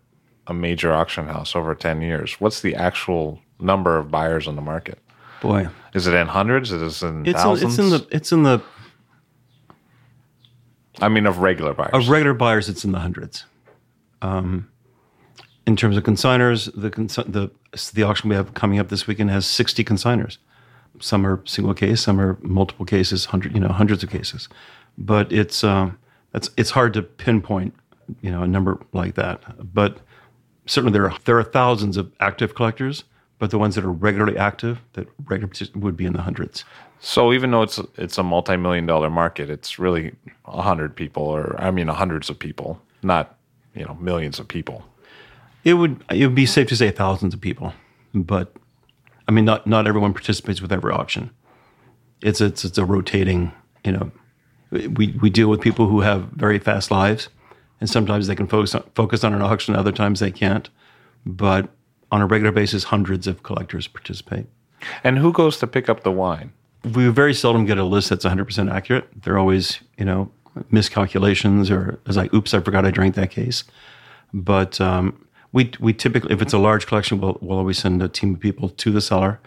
a 0.48 0.54
major 0.54 0.94
auction 0.94 1.28
house 1.28 1.56
over 1.56 1.76
10 1.76 2.02
years? 2.02 2.40
What's 2.40 2.62
the 2.62 2.76
actual 2.76 3.40
number 3.60 3.98
of 3.98 4.10
buyers 4.10 4.48
on 4.48 4.56
the 4.56 4.62
market? 4.62 5.00
Boy, 5.42 5.68
Is 5.94 6.08
it 6.08 6.16
in 6.16 6.28
hundreds? 6.28 6.72
Is 6.72 7.04
it 7.04 7.08
in 7.08 7.22
it's 7.22 7.28
in, 7.28 7.34
thousands? 7.34 7.74
it's 7.74 7.80
in 7.80 7.90
the 7.90 8.08
it's 8.16 8.32
in 8.32 8.44
the 8.44 8.60
I 11.02 11.10
mean, 11.10 11.26
of 11.26 11.40
regular 11.40 11.74
buyers. 11.74 11.92
of 11.94 12.10
regular 12.10 12.34
buyers. 12.34 12.70
It's 12.70 12.84
in 12.84 12.92
the 12.92 13.00
hundreds. 13.00 13.46
Um, 14.22 14.70
in 15.66 15.76
terms 15.76 15.98
of 15.98 16.04
consigners, 16.04 16.72
the 16.74 16.90
the 17.30 17.52
the 17.94 18.04
auction 18.04 18.30
we 18.30 18.36
have 18.36 18.54
coming 18.54 18.80
up 18.80 18.90
this 18.90 19.06
weekend 19.06 19.30
has 19.30 19.46
sixty 19.46 19.84
consigners. 19.84 20.38
Some 21.00 21.28
are 21.28 21.42
single 21.46 21.74
case, 21.74 22.02
some 22.02 22.20
are 22.20 22.38
multiple 22.42 22.86
cases, 22.86 23.26
hundred 23.26 23.54
you 23.54 23.60
know 23.60 23.70
hundreds 23.70 24.04
of 24.04 24.10
cases. 24.10 24.50
But 24.98 25.32
it's 25.32 25.64
um, 25.64 25.98
that's 26.32 26.50
it's 26.58 26.72
hard 26.72 26.94
to 26.94 27.04
pinpoint 27.04 27.76
you 28.22 28.32
know 28.32 28.42
a 28.42 28.48
number 28.48 28.80
like 28.94 29.16
that. 29.16 29.42
But 29.74 30.00
certainly 30.66 30.94
there 30.94 31.10
are 31.10 31.18
there 31.26 31.38
are 31.38 31.44
thousands 31.44 31.98
of 31.98 32.12
active 32.20 32.56
collectors, 32.56 33.04
but 33.38 33.52
the 33.52 33.58
ones 33.60 33.76
that 33.76 33.84
are 33.84 33.92
regularly 33.92 34.38
active 34.38 34.80
that 34.94 35.08
regularly 35.26 35.72
would 35.76 35.98
be 35.98 36.06
in 36.06 36.14
the 36.14 36.22
hundreds. 36.22 36.64
So 37.00 37.32
even 37.34 37.52
though 37.52 37.62
it's 37.62 37.80
it's 37.96 38.18
a 38.18 38.24
multi-million 38.24 38.86
dollar 38.86 39.10
market, 39.10 39.50
it's 39.50 39.78
really 39.78 40.14
a 40.46 40.62
hundred 40.62 40.96
people, 40.96 41.24
or 41.24 41.56
I 41.60 41.72
mean, 41.72 41.88
hundreds 41.88 42.30
of 42.30 42.40
people, 42.40 42.82
not 43.04 43.38
you 43.76 43.86
know 43.86 43.96
millions 43.96 44.40
of 44.40 44.48
people. 44.48 44.84
It 45.64 45.76
would 45.76 46.04
it 46.12 46.26
would 46.26 46.36
be 46.36 46.46
safe 46.46 46.68
to 46.70 46.76
say 46.76 46.92
thousands 46.92 47.34
of 47.34 47.42
people, 47.42 47.74
but 48.14 48.54
I 49.28 49.32
mean 49.32 49.46
not 49.46 49.68
not 49.68 49.88
everyone 49.88 50.14
participates 50.14 50.62
with 50.62 50.72
every 50.72 50.92
auction. 50.92 51.30
It's 52.22 52.42
it's 52.42 52.66
it's 52.66 52.78
a 52.78 52.86
rotating, 52.86 53.52
you 53.84 53.92
know. 53.92 54.12
We 54.72 55.16
we 55.22 55.30
deal 55.30 55.50
with 55.50 55.62
people 55.62 55.88
who 55.88 56.02
have 56.02 56.24
very 56.32 56.60
fast 56.60 56.92
lives, 56.92 57.30
and 57.80 57.90
sometimes 57.90 58.28
they 58.28 58.36
can 58.36 58.48
focus 58.48 58.76
on, 58.76 58.84
focus 58.96 59.24
on 59.24 59.34
an 59.34 59.42
auction, 59.42 59.76
other 59.76 59.92
times 59.92 60.20
they 60.20 60.32
can't. 60.32 60.70
But 61.26 61.70
on 62.12 62.22
a 62.22 62.26
regular 62.26 62.52
basis, 62.52 62.86
hundreds 62.86 63.28
of 63.28 63.44
collectors 63.44 63.88
participate. 63.88 64.48
And 65.04 65.18
who 65.18 65.32
goes 65.32 65.58
to 65.60 65.68
pick 65.68 65.90
up 65.90 66.04
the 66.04 66.12
wine? 66.12 66.52
We 66.94 67.08
very 67.10 67.34
seldom 67.34 67.66
get 67.66 67.78
a 67.78 67.84
list 67.84 68.10
that's 68.10 68.26
100% 68.26 68.72
accurate. 68.72 69.08
They're 69.24 69.38
always, 69.38 69.80
you 69.98 70.06
know, 70.06 70.32
miscalculations 70.72 71.70
or 71.70 72.00
as 72.08 72.18
like, 72.18 72.34
oops, 72.34 72.54
I 72.54 72.60
forgot 72.60 72.86
I 72.86 72.92
drank 72.92 73.16
that 73.16 73.32
case. 73.32 73.64
But 74.34 74.80
um, 74.82 75.26
we 75.54 75.72
we 75.80 75.94
typically, 75.94 76.34
if 76.34 76.42
it's 76.42 76.54
a 76.54 76.58
large 76.58 76.88
collection, 76.88 77.20
we'll 77.20 77.38
we'll 77.42 77.58
always 77.58 77.78
send 77.78 78.02
a 78.04 78.08
team 78.08 78.36
of 78.36 78.40
people 78.40 78.70
to 78.70 78.92
the 78.92 79.02
seller 79.02 79.40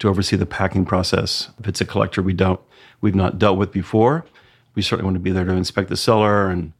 to 0.00 0.08
oversee 0.08 0.36
the 0.36 0.46
packing 0.46 0.84
process. 0.84 1.50
If 1.58 1.68
it's 1.68 1.80
a 1.80 1.84
collector 1.84 2.22
we 2.22 2.32
don't 2.32 2.60
we've 3.00 3.14
not 3.14 3.38
dealt 3.38 3.58
with 3.58 3.72
before, 3.72 4.24
we 4.74 4.82
certainly 4.82 5.04
want 5.04 5.14
to 5.14 5.20
be 5.20 5.30
there 5.30 5.44
to 5.44 5.52
inspect 5.52 5.88
the 5.88 5.96
cellar 5.96 6.48
and 6.48 6.72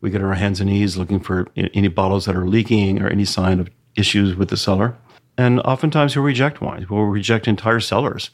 we 0.00 0.10
get 0.10 0.22
on 0.22 0.28
our 0.28 0.34
hands 0.34 0.60
and 0.60 0.70
knees 0.70 0.96
looking 0.96 1.20
for 1.20 1.48
any 1.56 1.88
bottles 1.88 2.26
that 2.26 2.36
are 2.36 2.46
leaking 2.46 3.02
or 3.02 3.08
any 3.08 3.24
sign 3.24 3.58
of 3.58 3.68
issues 3.96 4.36
with 4.36 4.48
the 4.48 4.56
cellar. 4.56 4.96
And 5.36 5.60
oftentimes 5.60 6.14
we'll 6.14 6.24
reject 6.24 6.60
wines. 6.60 6.88
We'll 6.88 7.04
reject 7.04 7.48
entire 7.48 7.80
cellars, 7.80 8.30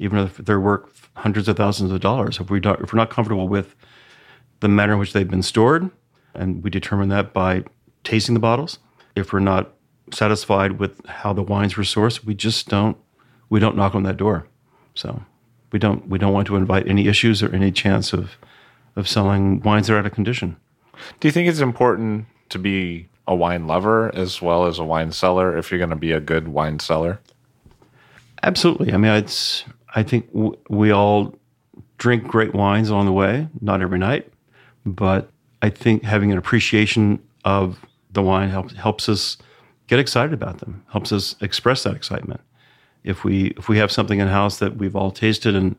even 0.00 0.18
if 0.18 0.38
they're 0.38 0.58
worth 0.58 1.10
hundreds 1.14 1.46
of 1.46 1.56
thousands 1.56 1.92
of 1.92 2.00
dollars. 2.00 2.40
If, 2.40 2.50
we 2.50 2.58
don't, 2.58 2.80
if 2.80 2.92
we're 2.92 2.96
not 2.96 3.10
comfortable 3.10 3.46
with 3.46 3.76
the 4.60 4.68
manner 4.68 4.94
in 4.94 4.98
which 4.98 5.12
they've 5.12 5.28
been 5.28 5.42
stored, 5.42 5.90
and 6.34 6.64
we 6.64 6.70
determine 6.70 7.10
that 7.10 7.32
by 7.32 7.64
tasting 8.02 8.34
the 8.34 8.40
bottles. 8.40 8.78
If 9.14 9.32
we're 9.32 9.40
not 9.40 9.74
satisfied 10.12 10.78
with 10.78 11.04
how 11.06 11.32
the 11.32 11.42
wines 11.42 11.76
were 11.76 11.84
sourced, 11.84 12.24
we 12.24 12.34
just 12.34 12.68
don't 12.68 12.96
we 13.50 13.60
don't 13.60 13.76
knock 13.76 13.94
on 13.94 14.04
that 14.04 14.16
door. 14.16 14.46
So 14.94 15.22
we 15.70 15.78
don't 15.78 16.08
we 16.08 16.18
don't 16.18 16.32
want 16.32 16.46
to 16.46 16.56
invite 16.56 16.88
any 16.88 17.06
issues 17.06 17.42
or 17.42 17.54
any 17.54 17.70
chance 17.70 18.12
of 18.12 18.36
of 18.96 19.06
selling 19.06 19.60
wines 19.60 19.86
that 19.86 19.94
are 19.94 19.98
out 19.98 20.06
of 20.06 20.12
condition. 20.12 20.56
Do 21.20 21.28
you 21.28 21.32
think 21.32 21.48
it's 21.48 21.60
important 21.60 22.26
to 22.48 22.58
be 22.58 23.08
a 23.26 23.34
wine 23.34 23.66
lover 23.66 24.14
as 24.14 24.40
well 24.40 24.66
as 24.66 24.78
a 24.78 24.84
wine 24.84 25.12
seller 25.12 25.56
if 25.56 25.70
you're 25.70 25.78
going 25.78 25.90
to 25.90 25.96
be 25.96 26.12
a 26.12 26.20
good 26.20 26.48
wine 26.48 26.78
seller? 26.78 27.20
Absolutely. 28.42 28.92
I 28.92 28.96
mean, 28.96 29.12
it's. 29.12 29.64
I 29.94 30.02
think 30.02 30.32
w- 30.32 30.56
we 30.68 30.90
all 30.90 31.34
drink 31.98 32.24
great 32.24 32.54
wines 32.54 32.88
along 32.88 33.06
the 33.06 33.12
way. 33.12 33.48
Not 33.60 33.82
every 33.82 33.98
night, 33.98 34.32
but 34.86 35.30
I 35.62 35.70
think 35.70 36.02
having 36.02 36.32
an 36.32 36.38
appreciation 36.38 37.22
of 37.44 37.78
the 38.10 38.22
wine 38.22 38.48
helps 38.48 38.74
helps 38.74 39.08
us 39.08 39.36
get 39.86 39.98
excited 39.98 40.32
about 40.32 40.58
them. 40.58 40.84
Helps 40.88 41.12
us 41.12 41.36
express 41.40 41.82
that 41.84 41.94
excitement. 41.94 42.40
If 43.04 43.24
we 43.24 43.48
if 43.56 43.68
we 43.68 43.78
have 43.78 43.90
something 43.90 44.18
in 44.18 44.28
house 44.28 44.58
that 44.58 44.76
we've 44.76 44.96
all 44.96 45.10
tasted, 45.10 45.54
and 45.54 45.76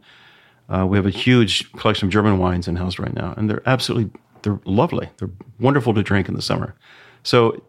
uh, 0.70 0.86
we 0.88 0.98
have 0.98 1.06
a 1.06 1.12
huge 1.12 1.72
collection 1.74 2.08
of 2.08 2.12
German 2.14 2.38
wines 2.38 2.68
in 2.68 2.76
house 2.76 3.00
right 3.00 3.14
now, 3.14 3.34
and 3.38 3.50
they're 3.50 3.64
absolutely 3.66 4.20
they're 4.44 4.60
lovely. 4.66 5.10
They're 5.18 5.30
wonderful 5.60 5.94
to 5.94 6.04
drink 6.04 6.28
in 6.28 6.36
the 6.36 6.42
summer. 6.42 6.76
So 7.24 7.62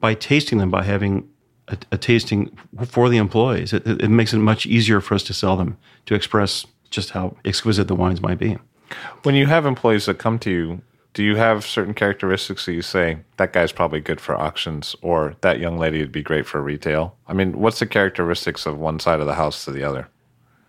by 0.00 0.14
tasting 0.14 0.58
them, 0.58 0.70
by 0.70 0.84
having 0.84 1.28
a, 1.68 1.78
a 1.92 1.98
tasting 1.98 2.56
for 2.86 3.08
the 3.08 3.16
employees, 3.16 3.72
it, 3.72 3.86
it 3.86 4.08
makes 4.08 4.32
it 4.32 4.38
much 4.38 4.66
easier 4.66 5.00
for 5.00 5.14
us 5.14 5.22
to 5.24 5.34
sell 5.34 5.56
them, 5.56 5.78
to 6.06 6.14
express 6.14 6.66
just 6.90 7.10
how 7.10 7.36
exquisite 7.44 7.88
the 7.88 7.94
wines 7.94 8.20
might 8.20 8.38
be. 8.38 8.58
When 9.22 9.34
you 9.34 9.46
have 9.46 9.66
employees 9.66 10.06
that 10.06 10.18
come 10.18 10.38
to 10.40 10.50
you, 10.50 10.82
do 11.14 11.24
you 11.24 11.36
have 11.36 11.66
certain 11.66 11.94
characteristics 11.94 12.66
that 12.66 12.72
you 12.72 12.82
say 12.82 13.18
that 13.38 13.52
guy's 13.52 13.72
probably 13.72 14.00
good 14.00 14.20
for 14.20 14.36
auctions 14.36 14.94
or 15.02 15.34
that 15.40 15.58
young 15.58 15.78
lady 15.78 16.00
would 16.00 16.12
be 16.12 16.22
great 16.22 16.46
for 16.46 16.62
retail? 16.62 17.16
I 17.26 17.32
mean, 17.32 17.58
what's 17.58 17.80
the 17.80 17.86
characteristics 17.86 18.66
of 18.66 18.78
one 18.78 19.00
side 19.00 19.20
of 19.20 19.26
the 19.26 19.34
house 19.34 19.64
to 19.64 19.70
the 19.70 19.82
other? 19.82 20.08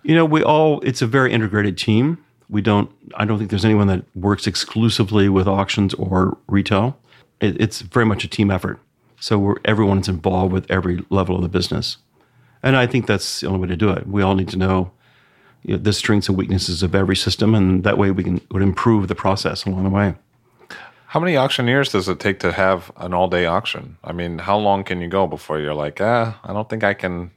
You 0.04 0.16
know, 0.16 0.26
we 0.26 0.44
all, 0.44 0.80
it's 0.82 1.02
a 1.02 1.08
very 1.08 1.32
integrated 1.32 1.78
team. 1.78 2.24
We 2.50 2.62
don't, 2.62 2.90
I 3.16 3.26
don't 3.26 3.38
think 3.38 3.52
there's 3.52 3.66
anyone 3.66 3.88
that 3.88 4.04
works 4.16 4.48
exclusively 4.48 5.30
with 5.30 5.48
auctions 5.48 5.94
or 5.94 6.38
retail. 6.48 6.98
It, 7.42 7.62
it's 7.62 7.82
very 7.82 8.06
much 8.06 8.24
a 8.24 8.28
team 8.28 8.50
effort. 8.50 8.80
So 9.20 9.38
we're, 9.38 9.56
everyone's 9.66 10.08
involved 10.08 10.54
with 10.54 10.70
every 10.70 11.04
level 11.10 11.36
of 11.36 11.42
the 11.42 11.50
business. 11.50 11.98
And 12.64 12.76
I 12.76 12.88
think 12.88 13.08
that's 13.08 13.42
the 13.42 13.48
only 13.48 13.60
way 13.60 13.68
to 13.68 13.76
do 13.76 13.90
it. 13.90 14.08
We 14.08 14.22
all 14.22 14.36
need 14.36 14.50
to 14.50 14.58
know, 14.58 14.92
you 15.64 15.76
know 15.76 15.82
the 15.82 15.94
strengths 15.94 16.30
and 16.30 16.38
weaknesses 16.38 16.84
of 16.84 16.96
every 16.96 17.16
system, 17.16 17.54
and 17.54 17.84
that 17.84 17.98
way 17.98 18.12
we 18.12 18.24
can 18.24 18.42
would 18.52 18.62
improve 18.62 19.08
the 19.08 19.16
process 19.16 19.66
along 19.66 19.84
the 19.84 19.90
way. 19.90 20.16
How 21.08 21.20
many 21.20 21.36
auctioneers 21.36 21.92
does 21.92 22.08
it 22.08 22.20
take 22.20 22.40
to 22.42 22.52
have 22.52 22.92
an 22.98 23.14
all 23.14 23.28
day 23.28 23.46
auction? 23.46 23.98
I 24.04 24.14
mean, 24.14 24.38
how 24.38 24.58
long 24.58 24.84
can 24.84 25.02
you 25.02 25.08
go 25.08 25.26
before 25.26 25.60
you're 25.60 25.74
like, 25.74 26.00
ah, 26.00 26.40
I 26.44 26.54
don't 26.54 26.70
think 26.70 26.84
I 26.84 26.94
can, 26.94 27.32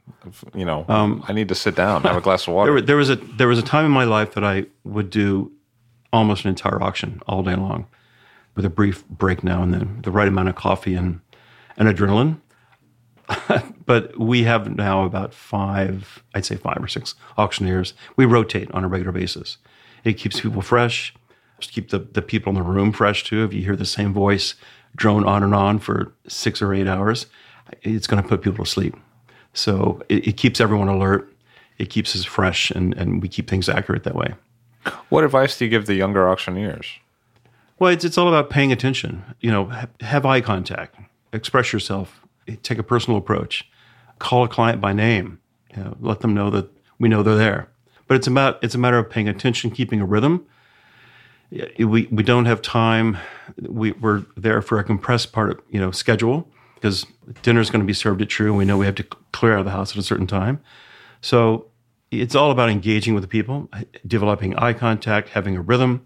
you 0.53 0.63
know, 0.63 0.85
I 0.87 1.33
need 1.33 1.49
to 1.49 1.55
sit 1.55 1.75
down, 1.75 2.03
have 2.03 2.15
a 2.15 2.21
glass 2.21 2.47
of 2.47 2.53
water? 2.53 2.73
There, 2.73 2.81
there 2.81 2.97
was 2.97 3.09
a 3.09 3.15
there 3.15 3.47
was 3.47 3.59
a 3.59 3.63
time 3.63 3.85
in 3.85 3.91
my 3.91 4.03
life 4.03 4.35
that 4.35 4.43
I 4.43 4.67
would 4.83 5.09
do 5.09 5.51
almost 6.13 6.45
an 6.45 6.49
entire 6.49 6.81
auction 6.81 7.19
all 7.27 7.41
day 7.41 7.55
long, 7.55 7.87
with 8.55 8.63
a 8.63 8.69
brief 8.69 9.07
break 9.07 9.43
now 9.43 9.63
and 9.63 9.73
then, 9.73 9.99
the 10.03 10.11
right 10.11 10.27
amount 10.27 10.49
of 10.49 10.55
coffee 10.55 10.93
and 10.93 11.19
and 11.77 11.87
adrenaline. 11.87 12.39
but 13.85 14.17
we 14.19 14.43
have 14.43 14.75
now 14.75 15.05
about 15.05 15.33
five, 15.33 16.23
I'd 16.33 16.45
say 16.45 16.55
five 16.55 16.77
or 16.81 16.87
six 16.87 17.15
auctioneers. 17.37 17.93
We 18.15 18.25
rotate 18.25 18.71
on 18.71 18.83
a 18.83 18.87
regular 18.87 19.11
basis. 19.11 19.57
It 20.03 20.13
keeps 20.13 20.41
people 20.41 20.61
fresh, 20.61 21.13
just 21.59 21.73
keep 21.73 21.89
the, 21.89 21.99
the 21.99 22.21
people 22.21 22.49
in 22.49 22.55
the 22.55 22.61
room 22.61 22.91
fresh 22.91 23.23
too. 23.23 23.43
If 23.43 23.53
you 23.53 23.61
hear 23.61 23.75
the 23.75 23.85
same 23.85 24.13
voice 24.13 24.55
drone 24.95 25.25
on 25.25 25.43
and 25.43 25.55
on 25.55 25.79
for 25.79 26.13
six 26.27 26.61
or 26.61 26.73
eight 26.73 26.87
hours, 26.87 27.25
it's 27.81 28.07
going 28.07 28.21
to 28.21 28.27
put 28.27 28.41
people 28.41 28.65
to 28.65 28.69
sleep. 28.69 28.95
So 29.53 30.01
it, 30.09 30.27
it 30.27 30.37
keeps 30.37 30.59
everyone 30.59 30.87
alert. 30.87 31.33
It 31.77 31.89
keeps 31.89 32.15
us 32.15 32.23
fresh, 32.25 32.69
and, 32.71 32.93
and 32.95 33.21
we 33.21 33.27
keep 33.27 33.49
things 33.49 33.67
accurate 33.67 34.03
that 34.03 34.15
way. 34.15 34.35
what 35.09 35.23
advice 35.23 35.57
do 35.57 35.65
you 35.65 35.71
give 35.71 35.85
the 35.85 35.95
younger 35.95 36.29
auctioneers? 36.29 36.87
Well, 37.79 37.91
it's, 37.91 38.05
it's 38.05 38.17
all 38.17 38.27
about 38.27 38.49
paying 38.49 38.71
attention. 38.71 39.23
You 39.41 39.51
know, 39.51 39.65
ha- 39.65 39.87
have 40.01 40.25
eye 40.25 40.41
contact, 40.41 40.95
express 41.33 41.73
yourself, 41.73 42.21
take 42.61 42.77
a 42.77 42.83
personal 42.83 43.17
approach, 43.17 43.69
call 44.19 44.43
a 44.43 44.47
client 44.47 44.79
by 44.79 44.93
name, 44.93 45.39
you 45.75 45.83
know, 45.83 45.97
let 45.99 46.21
them 46.21 46.33
know 46.33 46.49
that 46.51 46.69
we 46.99 47.09
know 47.09 47.23
they're 47.23 47.35
there. 47.35 47.69
But 48.07 48.15
it's 48.15 48.27
about 48.27 48.63
it's 48.63 48.75
a 48.75 48.77
matter 48.77 48.97
of 48.97 49.09
paying 49.09 49.27
attention, 49.27 49.71
keeping 49.71 49.99
a 49.99 50.05
rhythm. 50.05 50.45
We 51.77 52.07
we 52.07 52.23
don't 52.23 52.45
have 52.45 52.61
time. 52.61 53.17
We, 53.59 53.91
we're 53.93 54.25
there 54.35 54.61
for 54.61 54.79
a 54.79 54.83
compressed 54.83 55.31
part 55.31 55.51
of 55.51 55.61
you 55.69 55.79
know 55.79 55.91
schedule 55.91 56.49
because 56.75 57.05
dinner 57.41 57.61
is 57.61 57.69
going 57.69 57.81
to 57.81 57.85
be 57.85 57.93
served 57.93 58.21
at 58.21 58.29
Tru, 58.29 58.47
and 58.47 58.57
we 58.57 58.65
know 58.65 58.77
we 58.77 58.85
have 58.85 58.95
to 58.95 59.03
clear 59.31 59.53
out 59.53 59.59
of 59.59 59.65
the 59.65 59.71
house 59.71 59.91
at 59.91 59.97
a 59.97 60.03
certain 60.03 60.27
time. 60.27 60.61
So 61.21 61.67
it's 62.11 62.35
all 62.35 62.51
about 62.51 62.69
engaging 62.69 63.13
with 63.13 63.23
the 63.23 63.27
people, 63.27 63.69
developing 64.05 64.55
eye 64.57 64.73
contact, 64.73 65.29
having 65.29 65.55
a 65.55 65.61
rhythm, 65.61 66.05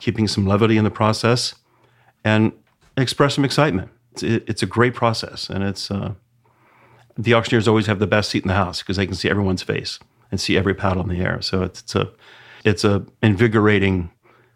keeping 0.00 0.26
some 0.26 0.46
levity 0.46 0.76
in 0.76 0.84
the 0.84 0.90
process, 0.90 1.54
and 2.24 2.52
express 2.96 3.34
some 3.34 3.44
excitement. 3.44 3.90
It's, 4.16 4.22
it, 4.22 4.44
it's 4.48 4.62
a 4.62 4.66
great 4.66 4.94
process, 4.94 5.50
and 5.50 5.62
it's 5.62 5.90
uh, 5.90 6.14
the 7.18 7.34
auctioneers 7.34 7.68
always 7.68 7.86
have 7.86 7.98
the 7.98 8.06
best 8.06 8.30
seat 8.30 8.44
in 8.44 8.48
the 8.48 8.54
house 8.54 8.82
because 8.82 8.96
they 8.96 9.06
can 9.06 9.14
see 9.14 9.28
everyone's 9.28 9.62
face 9.62 9.98
and 10.30 10.40
see 10.40 10.56
every 10.56 10.74
paddle 10.74 11.02
in 11.02 11.08
the 11.08 11.20
air. 11.20 11.40
So 11.42 11.62
it's, 11.62 11.80
it's 11.82 11.94
a 11.94 12.10
it's 12.64 12.84
a 12.84 13.04
invigorating 13.22 14.10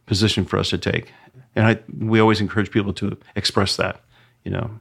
position 0.06 0.44
for 0.44 0.58
us 0.58 0.70
to 0.70 0.78
take, 0.78 1.12
and 1.54 1.66
I 1.66 1.78
we 1.98 2.20
always 2.20 2.40
encourage 2.40 2.70
people 2.70 2.92
to 2.94 3.16
express 3.36 3.76
that. 3.76 4.00
You 4.44 4.50
know, 4.50 4.80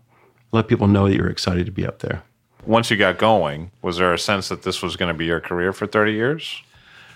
let 0.51 0.67
people 0.67 0.87
know 0.87 1.07
that 1.07 1.15
you're 1.15 1.29
excited 1.29 1.65
to 1.65 1.71
be 1.71 1.85
up 1.85 1.99
there. 1.99 2.23
Once 2.65 2.89
you 2.89 2.97
got 2.97 3.17
going, 3.17 3.71
was 3.81 3.97
there 3.97 4.13
a 4.13 4.19
sense 4.19 4.49
that 4.49 4.63
this 4.63 4.81
was 4.81 4.95
going 4.95 5.11
to 5.11 5.17
be 5.17 5.25
your 5.25 5.39
career 5.39 5.71
for 5.71 5.87
30 5.87 6.11
years? 6.11 6.61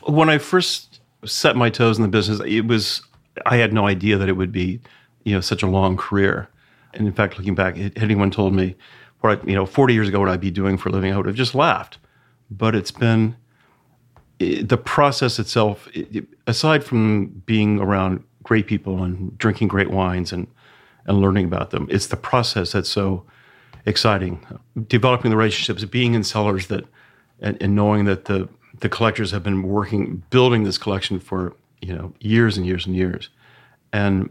When 0.05 0.29
I 0.29 0.37
first 0.37 1.01
set 1.25 1.55
my 1.55 1.69
toes 1.69 1.97
in 1.97 2.01
the 2.01 2.09
business, 2.09 2.41
it 2.45 2.65
was 2.65 3.01
I 3.45 3.57
had 3.57 3.73
no 3.73 3.87
idea 3.87 4.17
that 4.17 4.29
it 4.29 4.33
would 4.33 4.51
be, 4.51 4.79
you 5.23 5.33
know, 5.33 5.41
such 5.41 5.63
a 5.63 5.67
long 5.67 5.97
career. 5.97 6.49
And 6.93 7.07
in 7.07 7.13
fact, 7.13 7.37
looking 7.37 7.55
back, 7.55 7.77
had 7.77 7.97
anyone 7.97 8.31
told 8.31 8.53
me 8.53 8.75
what 9.21 9.39
I, 9.39 9.47
you 9.47 9.55
know, 9.55 9.65
40 9.65 9.93
years 9.93 10.09
ago 10.09 10.19
what 10.19 10.29
I'd 10.29 10.41
be 10.41 10.51
doing 10.51 10.77
for 10.77 10.89
a 10.89 10.91
living, 10.91 11.13
I 11.13 11.17
would 11.17 11.25
have 11.25 11.35
just 11.35 11.55
laughed. 11.55 11.97
But 12.51 12.75
it's 12.75 12.91
been 12.91 13.35
it, 14.39 14.69
the 14.69 14.77
process 14.77 15.39
itself. 15.39 15.87
It, 15.93 16.25
aside 16.47 16.83
from 16.83 17.27
being 17.45 17.79
around 17.79 18.23
great 18.43 18.67
people 18.67 19.03
and 19.03 19.37
drinking 19.37 19.69
great 19.69 19.89
wines 19.89 20.31
and 20.33 20.47
and 21.05 21.19
learning 21.19 21.45
about 21.45 21.71
them, 21.71 21.87
it's 21.89 22.07
the 22.07 22.17
process 22.17 22.71
that's 22.71 22.89
so 22.89 23.25
exciting. 23.85 24.45
Developing 24.87 25.31
the 25.31 25.37
relationships, 25.37 25.83
being 25.85 26.13
in 26.13 26.23
cellars 26.23 26.67
that, 26.67 26.85
and, 27.41 27.61
and 27.61 27.75
knowing 27.75 28.05
that 28.05 28.25
the 28.25 28.49
the 28.79 28.89
collectors 28.89 29.31
have 29.31 29.43
been 29.43 29.63
working, 29.63 30.23
building 30.29 30.63
this 30.63 30.77
collection 30.77 31.19
for 31.19 31.55
you 31.81 31.95
know 31.95 32.13
years 32.19 32.57
and 32.57 32.65
years 32.65 32.85
and 32.85 32.95
years, 32.95 33.29
and 33.91 34.29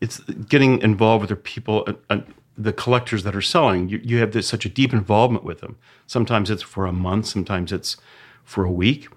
it's 0.00 0.18
getting 0.20 0.80
involved 0.80 1.22
with 1.22 1.30
the 1.30 1.36
people, 1.36 1.84
uh, 1.86 1.92
uh, 2.08 2.20
the 2.56 2.72
collectors 2.72 3.22
that 3.24 3.36
are 3.36 3.42
selling. 3.42 3.88
You, 3.88 4.00
you 4.02 4.18
have 4.18 4.32
this, 4.32 4.48
such 4.48 4.64
a 4.64 4.68
deep 4.68 4.92
involvement 4.92 5.44
with 5.44 5.60
them. 5.60 5.76
Sometimes 6.06 6.50
it's 6.50 6.62
for 6.62 6.86
a 6.86 6.92
month, 6.92 7.26
sometimes 7.26 7.72
it's 7.72 7.96
for 8.44 8.64
a 8.64 8.70
week, 8.70 9.08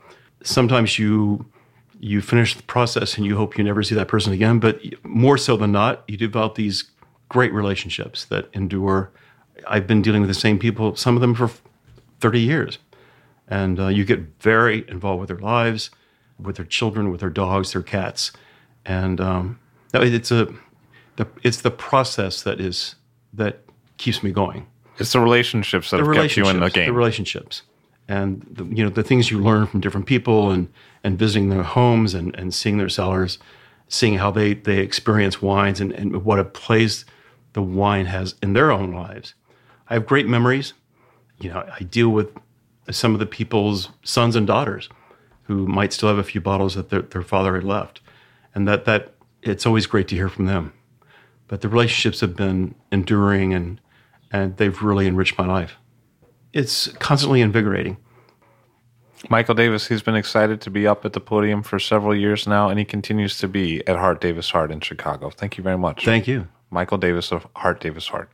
sometimes 0.44 1.00
you 1.00 1.46
you 2.00 2.20
finish 2.20 2.54
the 2.54 2.64
process 2.64 3.16
and 3.16 3.26
you 3.26 3.38
hope 3.38 3.58
you 3.58 3.64
never 3.64 3.82
see 3.82 3.96
that 3.96 4.10
person 4.10 4.34
again. 4.34 4.60
But 4.60 4.82
more 5.06 5.38
so 5.38 5.56
than 5.56 5.72
not, 5.72 6.04
you 6.06 6.18
develop 6.18 6.56
these 6.56 6.92
great 7.30 7.54
relationships 7.54 8.26
that 8.26 8.50
endure. 8.52 9.10
I've 9.66 9.88
been 9.88 10.02
dealing 10.02 10.20
with 10.20 10.28
the 10.28 10.34
same 10.34 10.60
people, 10.60 10.98
some 10.98 11.16
of 11.16 11.22
them 11.22 11.34
for 11.34 11.50
30 12.20 12.42
years. 12.42 12.78
And 13.48 13.80
uh, 13.80 13.88
you 13.88 14.04
get 14.04 14.20
very 14.42 14.84
involved 14.90 15.22
with 15.22 15.30
their 15.30 15.40
lives, 15.40 15.92
with 16.38 16.58
their 16.58 16.66
children, 16.66 17.10
with 17.10 17.22
their 17.22 17.30
dogs, 17.30 17.72
their 17.72 17.82
cats. 17.82 18.34
And 18.86 19.22
um, 19.22 19.60
it's 19.94 20.30
a 20.30 20.54
the, 21.16 21.28
it's 21.44 21.62
the 21.62 21.72
process 21.72 22.42
that 22.44 22.60
is 22.60 22.96
that 23.34 23.62
keeps 23.98 24.24
me 24.24 24.32
going. 24.32 24.68
It's 25.00 25.12
the 25.12 25.20
relationships 25.20 25.92
that 25.92 25.98
the 25.98 26.06
have 26.06 26.16
kept 26.16 26.38
you 26.38 26.48
in 26.48 26.60
the 26.60 26.70
game. 26.70 26.88
The 26.88 26.94
relationships, 26.94 27.64
and 28.08 28.46
the, 28.50 28.66
you 28.66 28.84
know 28.84 28.90
the 28.90 29.04
things 29.04 29.32
you 29.32 29.40
learn 29.40 29.68
from 29.68 29.80
different 29.80 30.06
people, 30.06 30.52
and 30.52 30.72
and 31.04 31.18
visiting 31.18 31.50
their 31.50 31.64
homes, 31.64 32.14
and 32.14 32.36
and 32.36 32.54
seeing 32.54 32.78
their 32.78 32.90
cellars, 32.90 33.40
seeing 33.88 34.16
how 34.16 34.32
they 34.32 34.54
they 34.54 34.80
experience 34.80 35.42
wines, 35.42 35.80
and 35.80 35.92
and 35.94 36.24
what 36.24 36.40
a 36.40 36.46
place 36.46 37.06
the 37.54 37.62
wine 37.62 38.06
has 38.06 38.36
in 38.42 38.54
their 38.54 38.72
own 38.72 38.92
lives. 38.92 39.34
I 39.90 39.96
have 39.96 40.06
great 40.06 40.28
memories. 40.28 40.74
You 41.40 41.50
know, 41.50 41.68
I 41.80 41.84
deal 41.84 42.10
with 42.10 42.30
some 42.90 43.14
of 43.14 43.20
the 43.20 43.26
people's 43.26 43.90
sons 44.04 44.36
and 44.36 44.46
daughters 44.46 44.90
who 45.44 45.68
might 45.68 45.92
still 45.92 46.10
have 46.10 46.18
a 46.18 46.24
few 46.24 46.40
bottles 46.40 46.76
that 46.76 46.90
their, 46.90 47.02
their 47.02 47.22
father 47.22 47.56
had 47.56 47.64
left, 47.64 48.00
and 48.54 48.68
that 48.68 48.86
that 48.86 49.14
it's 49.42 49.66
always 49.66 49.88
great 49.88 50.08
to 50.08 50.16
hear 50.16 50.30
from 50.30 50.46
them 50.46 50.74
but 51.48 51.62
the 51.62 51.70
relationships 51.70 52.22
have 52.22 52.36
been 52.36 52.76
enduring 52.92 53.54
and 53.54 53.80
and 54.32 54.58
they've 54.58 54.82
really 54.82 55.08
enriched 55.08 55.38
my 55.38 55.46
life. 55.46 55.78
It's 56.54 56.88
constantly 56.94 57.42
invigorating. 57.42 57.98
Michael 59.30 59.56
Davis, 59.56 59.88
he's 59.88 60.02
been 60.02 60.16
excited 60.16 60.60
to 60.62 60.70
be 60.70 60.86
up 60.86 61.06
at 61.06 61.14
the 61.14 61.20
podium 61.20 61.64
for 61.64 61.80
several 61.80 62.16
years 62.16 62.46
now, 62.46 62.68
and 62.68 62.78
he 62.78 62.84
continues 62.84 63.38
to 63.38 63.48
be 63.48 63.86
at 63.88 63.96
Hart 63.96 64.20
Davis 64.20 64.50
Hart 64.50 64.72
in 64.72 64.82
Chicago. 64.82 65.30
Thank 65.30 65.58
you 65.58 65.64
very 65.64 65.78
much. 65.78 66.04
Thank 66.04 66.28
you. 66.28 66.48
Michael 66.70 66.98
Davis 66.98 67.32
of 67.32 67.48
Hart 67.56 67.80
Davis 67.80 68.08
Hart. 68.08 68.30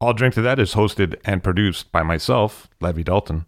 I'll 0.00 0.12
Drink 0.12 0.34
to 0.34 0.42
That 0.42 0.58
is 0.58 0.74
hosted 0.74 1.16
and 1.24 1.42
produced 1.42 1.90
by 1.90 2.02
myself, 2.02 2.68
Levi 2.80 3.02
Dalton. 3.02 3.46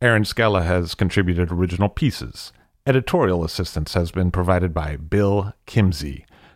Erin 0.00 0.24
Scala 0.24 0.62
has 0.62 0.94
contributed 0.94 1.50
original 1.50 1.88
pieces. 1.88 2.52
Editorial 2.86 3.44
assistance 3.44 3.94
has 3.94 4.10
been 4.12 4.30
provided 4.30 4.72
by 4.72 4.96
Bill 4.96 5.52
Kimsey. 5.66 6.24